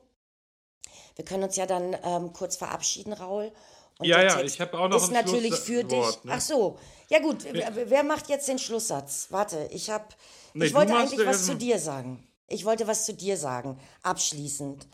Wir 1.16 1.26
können 1.26 1.44
uns 1.44 1.56
ja 1.56 1.66
dann 1.66 1.96
ähm, 2.04 2.34
kurz 2.34 2.56
verabschieden, 2.56 3.14
Raul. 3.14 3.52
Und 3.98 4.08
Ja, 4.08 4.22
ja, 4.22 4.42
ich 4.42 4.60
hab 4.60 4.74
auch 4.74 4.90
noch 4.90 4.98
ist 4.98 5.10
ein 5.10 5.14
natürlich 5.14 5.56
für 5.56 5.84
dich. 5.84 6.24
Ne? 6.24 6.32
Ach 6.32 6.42
so, 6.42 6.78
ja 7.10 7.20
gut. 7.20 7.46
Wer, 7.50 7.90
wer 7.90 8.04
macht 8.04 8.30
jetzt 8.30 8.48
den 8.48 8.60
Schlusssatz? 8.60 9.28
Warte, 9.30 9.70
ich 9.72 9.90
habe. 9.90 10.06
Nee, 10.54 10.66
ich 10.66 10.74
wollte 10.74 10.96
eigentlich 10.96 11.26
was 11.26 11.46
zu 11.46 11.56
dir 11.56 11.80
sagen. 11.80 12.28
Ich 12.48 12.66
wollte 12.66 12.88
was 12.88 13.06
zu 13.06 13.14
dir 13.14 13.38
sagen, 13.38 13.80
abschließend. 14.04 14.88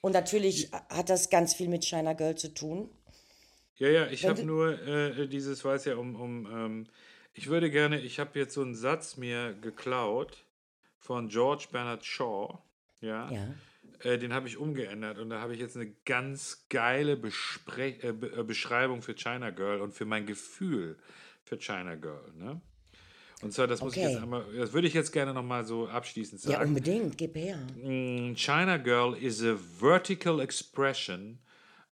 Und 0.00 0.12
natürlich 0.12 0.70
hat 0.90 1.08
das 1.08 1.30
ganz 1.30 1.54
viel 1.54 1.68
mit 1.68 1.84
China 1.84 2.12
Girl 2.12 2.34
zu 2.34 2.52
tun. 2.52 2.90
Ja, 3.76 3.88
ja, 3.88 4.06
ich 4.08 4.26
habe 4.26 4.42
nur 4.42 4.80
äh, 4.86 5.26
dieses, 5.28 5.64
weiß 5.64 5.86
ja, 5.86 5.96
um, 5.96 6.16
um 6.16 6.46
ähm, 6.46 6.86
ich 7.34 7.48
würde 7.48 7.70
gerne, 7.70 8.00
ich 8.00 8.20
habe 8.20 8.38
jetzt 8.38 8.54
so 8.54 8.60
einen 8.60 8.74
Satz 8.74 9.16
mir 9.16 9.54
geklaut 9.54 10.44
von 10.98 11.28
George 11.28 11.68
Bernard 11.72 12.04
Shaw, 12.04 12.58
ja, 13.00 13.30
Ja. 13.30 13.48
Äh, 14.02 14.18
den 14.18 14.32
habe 14.32 14.48
ich 14.48 14.56
umgeändert 14.56 15.18
und 15.18 15.30
da 15.30 15.40
habe 15.40 15.54
ich 15.54 15.60
jetzt 15.60 15.76
eine 15.76 15.90
ganz 16.04 16.66
geile 16.68 17.16
Bespre 17.16 17.88
äh, 18.02 18.12
Be 18.12 18.32
äh, 18.36 18.42
Beschreibung 18.42 19.02
für 19.02 19.14
China 19.14 19.50
Girl 19.50 19.80
und 19.80 19.92
für 19.92 20.04
mein 20.04 20.26
Gefühl 20.26 20.98
für 21.44 21.58
China 21.58 21.94
Girl, 21.94 22.32
ne? 22.34 22.60
Und 23.42 23.52
zwar, 23.52 23.66
das 23.66 23.82
muss 23.82 23.96
ich 23.96 24.02
Okay. 24.02 24.12
jetzt 24.12 24.22
einmal, 24.22 24.44
das 24.56 24.72
würde 24.72 24.86
ich 24.86 24.94
jetzt 24.94 25.12
gerne 25.12 25.34
nochmal 25.34 25.64
so 25.64 25.88
abschließend 25.88 26.40
Ja, 26.42 26.58
sagen. 26.58 26.68
unbedingt, 26.68 27.18
gib 27.18 27.36
her. 27.36 27.58
Mm, 27.74 28.34
China 28.34 28.76
Girl 28.76 29.14
is 29.14 29.42
a 29.42 29.56
vertical 29.56 30.40
expression 30.40 31.40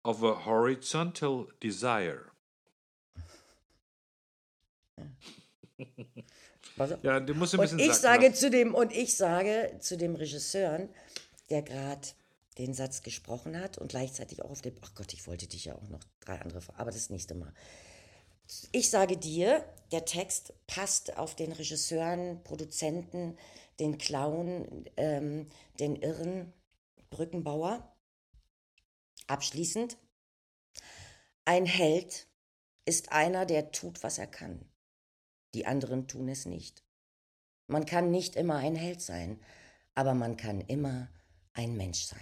of 0.02 0.22
a 0.24 0.44
horizontal 0.44 1.46
desire. 1.62 2.32
Ja, 7.02 7.20
du 7.20 7.34
musst 7.34 7.54
ein 7.54 7.60
Und 7.60 7.64
bisschen 7.64 7.78
ich 7.78 7.86
sacken 7.86 8.02
sage 8.02 8.32
zu 8.32 8.50
dem, 8.50 8.74
und 8.74 8.92
ich 8.92 9.16
sage 9.16 9.76
zu 9.80 9.96
dem 9.96 10.14
Regisseur, 10.14 10.88
der 11.50 11.62
gerade 11.62 12.08
den 12.58 12.74
Satz 12.74 13.02
gesprochen 13.02 13.60
hat 13.60 13.78
und 13.78 13.88
gleichzeitig 13.88 14.42
auch 14.42 14.50
auf 14.50 14.62
dem, 14.62 14.76
ach 14.80 14.94
Gott, 14.94 15.12
ich 15.12 15.26
wollte 15.26 15.46
dich 15.46 15.66
ja 15.66 15.74
auch 15.74 15.88
noch 15.88 16.00
drei 16.20 16.40
andere, 16.40 16.60
aber 16.76 16.90
das 16.90 17.10
nächste 17.10 17.34
Mal. 17.34 17.52
Ich 18.72 18.90
sage 18.90 19.16
dir, 19.16 19.64
der 19.92 20.04
Text 20.04 20.54
passt 20.66 21.16
auf 21.16 21.34
den 21.34 21.52
Regisseuren, 21.52 22.42
Produzenten, 22.44 23.36
den 23.80 23.98
Clown, 23.98 24.84
ähm, 24.96 25.48
den 25.80 25.96
Irren, 25.96 26.52
Brückenbauer. 27.10 27.92
Abschließend, 29.26 29.98
ein 31.44 31.66
Held 31.66 32.28
ist 32.84 33.12
einer, 33.12 33.46
der 33.46 33.72
tut, 33.72 34.02
was 34.02 34.18
er 34.18 34.28
kann. 34.28 34.64
Die 35.54 35.66
anderen 35.66 36.06
tun 36.06 36.28
es 36.28 36.46
nicht. 36.46 36.84
Man 37.66 37.84
kann 37.84 38.10
nicht 38.10 38.36
immer 38.36 38.56
ein 38.56 38.76
Held 38.76 39.02
sein, 39.02 39.40
aber 39.94 40.14
man 40.14 40.36
kann 40.36 40.60
immer 40.60 41.08
ein 41.56 41.76
Mensch 41.76 42.04
sein. 42.04 42.20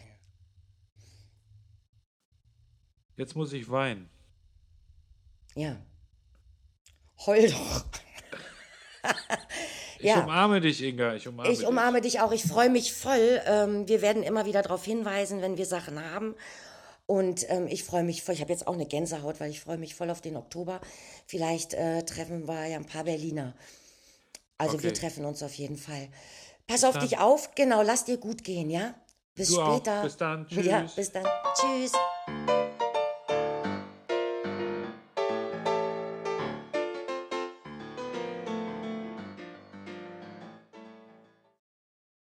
Jetzt 3.16 3.37
muss 3.37 3.53
ich 3.53 3.68
weinen. 3.70 4.09
Ja. 5.55 5.76
Heul 7.26 7.51
doch. 7.51 7.85
Ich 10.01 10.07
Ja. 10.09 10.22
umarme 10.22 10.61
dich, 10.61 10.82
Inga. 10.82 11.14
Ich 11.14 11.26
umarme 11.28 11.51
Ich 11.53 11.59
dich. 11.61 11.68
umarme 11.68 12.01
dich 12.03 12.20
auch. 12.20 12.32
Ich 12.32 12.43
freue 12.43 12.68
mich 12.68 12.93
voll. 12.93 13.41
Ähm, 13.47 13.89
wir 13.89 14.03
werden 14.03 14.22
immer 14.22 14.45
wieder 14.45 14.61
darauf 14.61 14.85
hinweisen, 14.85 15.41
wenn 15.41 15.57
wir 15.57 15.64
Sachen 15.66 15.99
haben. 16.11 16.35
Und 17.07 17.49
ähm, 17.51 17.68
ich 17.68 17.85
freue 17.85 18.03
mich 18.03 18.22
voll. 18.22 18.35
Ich 18.35 18.41
habe 18.43 18.53
jetzt 18.53 18.66
auch 18.66 18.74
eine 18.74 18.87
Gänsehaut, 18.87 19.41
weil 19.41 19.51
ich 19.51 19.61
freue 19.61 19.78
mich 19.78 19.95
voll 19.95 20.11
auf 20.11 20.20
den 20.20 20.37
Oktober. 20.37 20.80
Vielleicht 21.26 21.72
äh, 21.74 22.03
treffen 22.05 22.47
wir 22.49 22.66
ja 22.66 22.76
ein 22.76 22.87
paar 22.87 23.05
Berliner. 23.05 23.55
Also 24.59 24.82
wir 24.82 24.91
Okay. 24.91 25.01
treffen 25.01 25.24
uns 25.24 25.43
auf 25.43 25.55
jeden 25.55 25.78
Fall. 25.78 26.09
Pass 26.66 26.85
auf 26.85 26.95
dann. 26.95 27.03
dich 27.09 27.18
auf. 27.18 27.55
Genau, 27.55 27.82
lass 27.82 28.05
dir 28.05 28.18
gut 28.18 28.45
gehen, 28.45 28.70
ja? 28.70 28.95
Bis 29.35 29.49
Du 29.49 29.61
auch. 29.61 29.76
später. 29.76 30.03
Bis 30.03 30.16
dann. 30.16 30.47
Ja, 30.51 30.82
Tschüss. 30.82 30.95
bis 30.95 31.12
dann. 31.12 31.24
Tschüss. 31.55 31.93